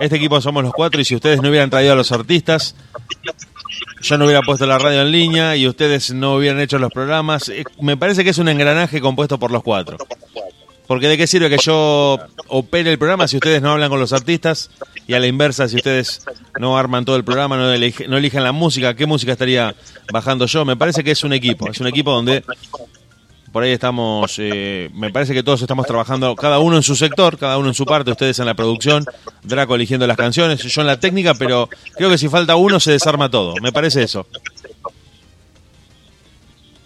[0.00, 2.74] Este equipo somos los cuatro y si ustedes no hubieran traído a los artistas,
[4.00, 7.48] yo no hubiera puesto la radio en línea y ustedes no hubieran hecho los programas.
[7.50, 9.98] Eh, Me parece que es un engranaje compuesto por los cuatro.
[10.86, 14.12] Porque de qué sirve que yo opere el programa si ustedes no hablan con los
[14.12, 14.70] artistas
[15.06, 16.24] y a la inversa si ustedes
[16.60, 19.74] no arman todo el programa, no, elige- no eligen la música, ¿qué música estaría
[20.12, 20.64] bajando yo?
[20.66, 22.44] Me parece que es un equipo, es un equipo donde
[23.50, 27.38] por ahí estamos, eh, me parece que todos estamos trabajando, cada uno en su sector,
[27.38, 29.04] cada uno en su parte, ustedes en la producción,
[29.44, 32.90] Draco eligiendo las canciones, yo en la técnica, pero creo que si falta uno se
[32.92, 34.26] desarma todo, me parece eso.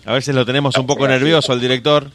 [0.05, 2.11] A veces lo tenemos un poco nervioso al director,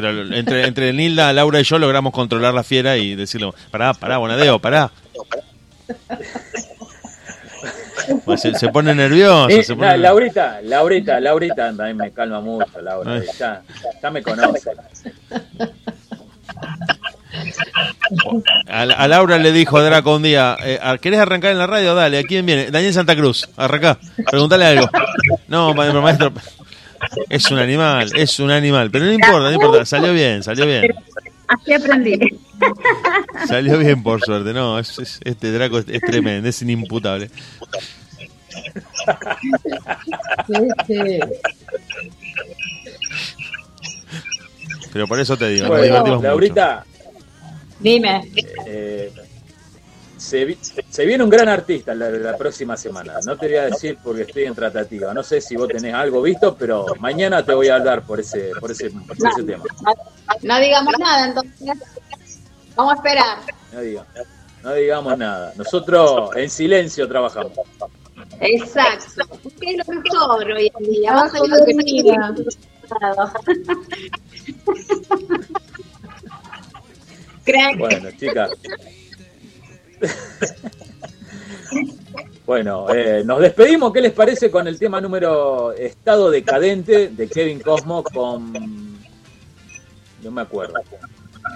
[0.00, 4.18] pero entre, entre Nilda, Laura y yo logramos controlar la fiera y decirle, pará, pará,
[4.18, 4.90] Bonadeo, pará.
[8.24, 13.20] Pues se, se pone nervioso, Eh, se Laurita, Laurita, Laurita también me calma mucho, Laura.
[13.38, 13.62] Ya,
[14.02, 14.70] ya me conoce.
[18.68, 21.94] A, a Laura le dijo Draco un día, eh, ¿querés arrancar en la radio?
[21.94, 22.70] Dale, ¿a quién viene?
[22.70, 23.98] Daniel Santa Cruz, arrancá,
[24.30, 24.88] pregúntale algo.
[25.46, 26.32] No, ma- maestro,
[27.28, 30.94] es un animal, es un animal, pero no importa, no importa, salió bien, salió bien,
[31.46, 32.18] Así aprendí.
[33.46, 37.30] salió bien por suerte, no, es- es- este Draco es, es tremendo, es inimputable.
[44.92, 46.28] Pero por eso te digo, nos Bueno, divertimos mucho.
[46.28, 46.84] Laurita,
[47.80, 48.22] Dime.
[48.66, 49.12] eh,
[50.28, 50.58] se, vi-
[50.90, 53.14] se viene un gran artista la, la próxima semana.
[53.24, 55.14] No te voy a decir porque estoy en tratativa.
[55.14, 58.50] No sé si vos tenés algo visto, pero mañana te voy a hablar por ese,
[58.60, 59.64] por ese, por ese tema.
[60.42, 61.52] No digamos nada, entonces.
[62.76, 63.38] Vamos a esperar.
[63.72, 64.06] No, diga-
[64.62, 65.52] no digamos nada.
[65.56, 67.52] Nosotros en silencio trabajamos.
[68.40, 69.26] Exacto.
[69.42, 71.12] Porque es lo mejor hoy en día.
[71.12, 72.34] Allá de de que mira.
[77.44, 77.78] Crack.
[77.78, 78.50] Bueno, chicas.
[82.46, 83.92] Bueno, eh, nos despedimos.
[83.92, 88.52] ¿Qué les parece con el tema número Estado Decadente de Kevin Cosmo con...
[90.22, 90.80] No me acuerdo.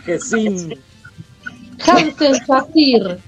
[0.05, 0.79] Gesin
[1.87, 3.19] Hansen Zafir.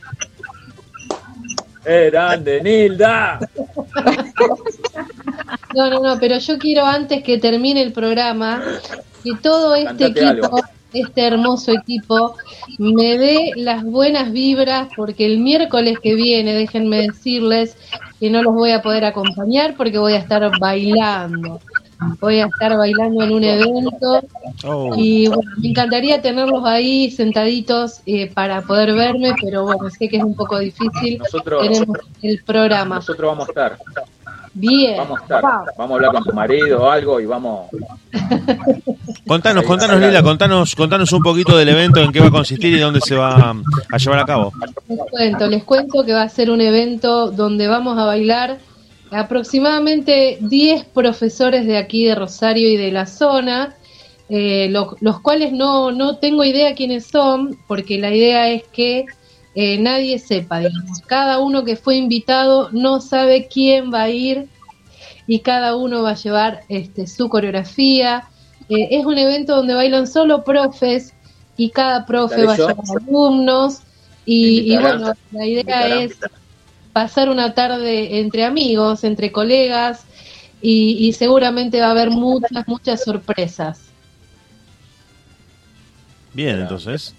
[1.84, 3.40] Grande, Nilda.
[5.74, 8.62] No, no, no, pero yo quiero antes que termine el programa
[9.22, 10.60] que todo este Cántate equipo, algo.
[10.94, 12.34] Este hermoso equipo,
[12.78, 17.76] me dé las buenas vibras porque el miércoles que viene, déjenme decirles
[18.20, 21.60] que no los voy a poder acompañar porque voy a estar bailando.
[22.20, 24.20] Voy a estar bailando en un evento
[24.64, 24.94] Oh.
[24.96, 30.16] y bueno, me encantaría tenerlos ahí sentaditos eh, para poder verme, pero bueno, sé que
[30.18, 31.18] es un poco difícil.
[31.18, 32.96] Nosotros- Tenemos el programa.
[32.96, 33.78] Nosotros vamos a estar.
[34.54, 34.96] Bien.
[34.96, 35.42] Vamos a estar.
[35.76, 37.68] Vamos a hablar con tu marido o algo y vamos.
[39.26, 42.78] Contanos, contanos Lila, contanos, contanos un poquito del evento, en qué va a consistir y
[42.78, 43.54] dónde se va a,
[43.90, 44.52] a llevar a cabo.
[44.86, 48.58] Les cuento, les cuento que va a ser un evento donde vamos a bailar
[49.10, 53.74] aproximadamente 10 profesores de aquí de Rosario y de la zona,
[54.28, 59.06] eh, lo- los cuales no, no tengo idea quiénes son, porque la idea es que
[59.54, 61.00] eh, nadie sepa, digamos.
[61.06, 64.48] Cada uno que fue invitado no sabe quién va a ir
[65.26, 68.24] y cada uno va a llevar este, su coreografía.
[68.68, 71.14] Eh, es un evento donde bailan solo profes
[71.56, 73.80] y cada profe va a llevar alumnos
[74.26, 76.16] y, y bueno, la idea es
[76.92, 80.04] pasar una tarde entre amigos, entre colegas
[80.60, 83.80] y, y seguramente va a haber muchas, muchas sorpresas.
[86.32, 87.14] Bien, entonces,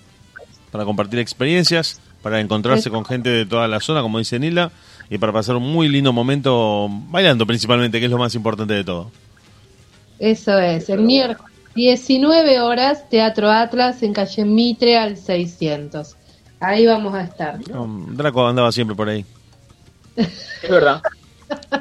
[0.72, 4.72] para compartir experiencias, para encontrarse con gente de toda la zona, como dice Nila,
[5.12, 8.84] y para pasar un muy lindo momento bailando principalmente, que es lo más importante de
[8.84, 9.12] todo.
[10.18, 16.16] Eso es, el miércoles 19 horas, Teatro Atlas en calle Mitre al 600.
[16.60, 17.60] Ahí vamos a estar.
[17.70, 19.24] Um, Draco andaba siempre por ahí,
[20.16, 21.04] Es verdad.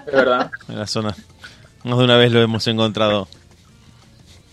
[0.07, 0.51] Es verdad.
[0.69, 1.17] en la zona.
[1.85, 3.29] Más de una vez lo hemos encontrado.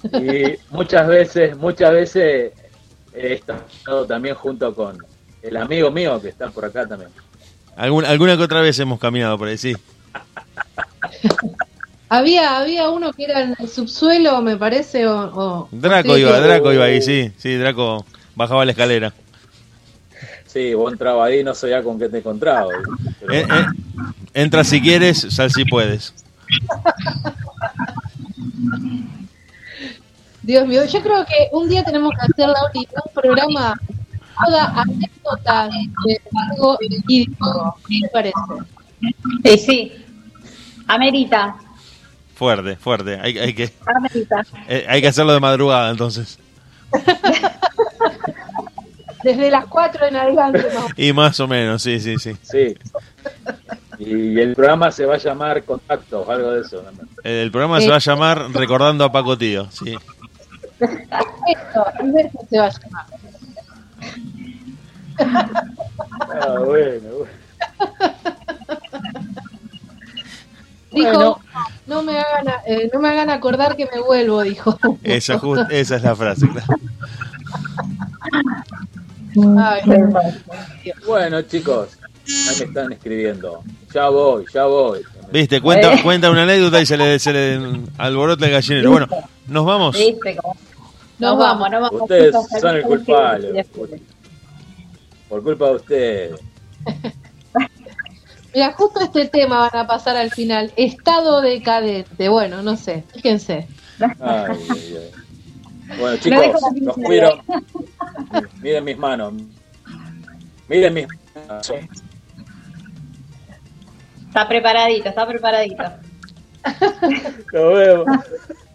[0.05, 2.53] Y muchas veces, muchas veces
[3.13, 5.10] he estado también junto con
[5.41, 7.09] el amigo mío que está por acá también.
[7.75, 9.75] Alguna, alguna que otra vez hemos caminado por ahí, sí.
[12.09, 15.17] Había, había uno que era en el subsuelo, me parece, o...
[15.33, 18.05] o- Draco iba, que- Draco iba ahí, sí, sí, Draco
[18.35, 19.13] bajaba la escalera.
[20.45, 22.67] Sí, vos entrabas ahí no sabía con qué te encontraba.
[23.21, 23.65] Pero- Eh, eh,
[24.33, 26.13] entra si quieres, sal si puedes.
[30.41, 33.79] Dios mío, yo creo que un día tenemos que hacer, Lauri, un programa
[34.45, 36.19] toda anécdota de
[36.51, 37.75] algo idílico.
[37.87, 38.33] ¿Qué te parece?
[39.43, 39.91] Sí, sí.
[40.87, 41.55] Amerita.
[42.35, 43.19] Fuerte, fuerte.
[43.21, 44.41] Hay, hay que, Amerita.
[44.67, 46.39] eh, hay que hacerlo de madrugada entonces.
[49.23, 50.65] Desde las 4 en adelante.
[50.97, 52.35] Y más o menos, sí, sí, sí.
[52.41, 52.75] Sí.
[53.99, 56.81] Y el programa se va a llamar Contactos, algo de eso.
[56.81, 56.89] ¿no?
[57.23, 59.95] El programa se va a llamar Recordando a Paco Tío, sí.
[60.79, 63.05] Eso, Alberto se va a llamar.
[65.19, 67.31] Ah, bueno, bueno.
[70.91, 71.39] Dijo, Bueno.
[71.87, 74.77] no, me hagan, a- eh, no me hagan acordar que me vuelvo, dijo.
[75.03, 76.67] Esa, just- esa es la frase, claro.
[79.59, 79.81] Ay,
[81.07, 81.89] Bueno, chicos,
[82.27, 83.63] ahí me están escribiendo.
[83.93, 85.01] Ya voy, ya voy.
[85.31, 88.91] Viste, cuenta, cuenta una anécdota y se le, se le alborota el gallinero.
[88.91, 89.07] Bueno,
[89.47, 89.97] nos vamos.
[91.21, 92.01] Nos vamos, nos vamos.
[92.01, 93.65] Ustedes chicos, son el culpable.
[95.29, 96.39] Por culpa de ustedes.
[98.53, 100.73] Mira, justo este tema van a pasar al final.
[100.75, 102.27] Estado decadente.
[102.27, 103.03] Bueno, no sé.
[103.13, 103.67] Fíjense.
[103.99, 105.11] Ay, ay, ay.
[105.99, 107.39] Bueno, chicos, los cuido.
[108.61, 109.33] Miren mis manos.
[110.67, 111.07] Miren mis
[111.47, 111.71] manos.
[114.27, 115.83] Está preparadito, está preparadito.
[117.53, 118.07] Nos vemos.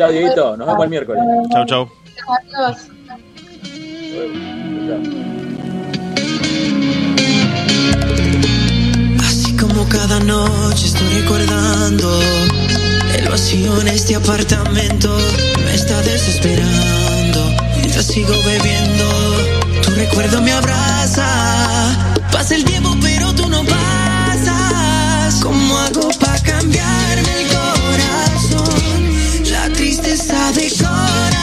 [0.00, 0.56] Chao, Dieguito.
[0.56, 1.22] Nos vemos el miércoles.
[1.52, 1.90] Chau, chau.
[2.26, 2.88] Adiós.
[9.28, 12.18] Así como cada noche estoy recordando
[13.14, 15.14] el vacío en este apartamento
[15.66, 17.54] me está desesperando.
[17.76, 19.04] Mientras sigo bebiendo,
[19.82, 21.28] tu recuerdo me abraza.
[22.32, 25.34] Pasa el tiempo pero tú no pasas.
[25.42, 27.59] ¿Cómo hago para cambiarme el corazón?
[30.50, 31.39] Ave Cora.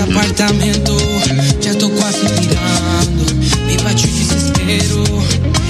[0.00, 0.96] Apartamento,
[1.60, 3.34] já tô quase pirando.
[3.66, 5.04] Me bate o desespero,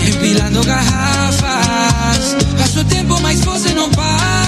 [0.07, 2.37] empilando garrafas.
[2.59, 3.60] Passo tempo, mas você.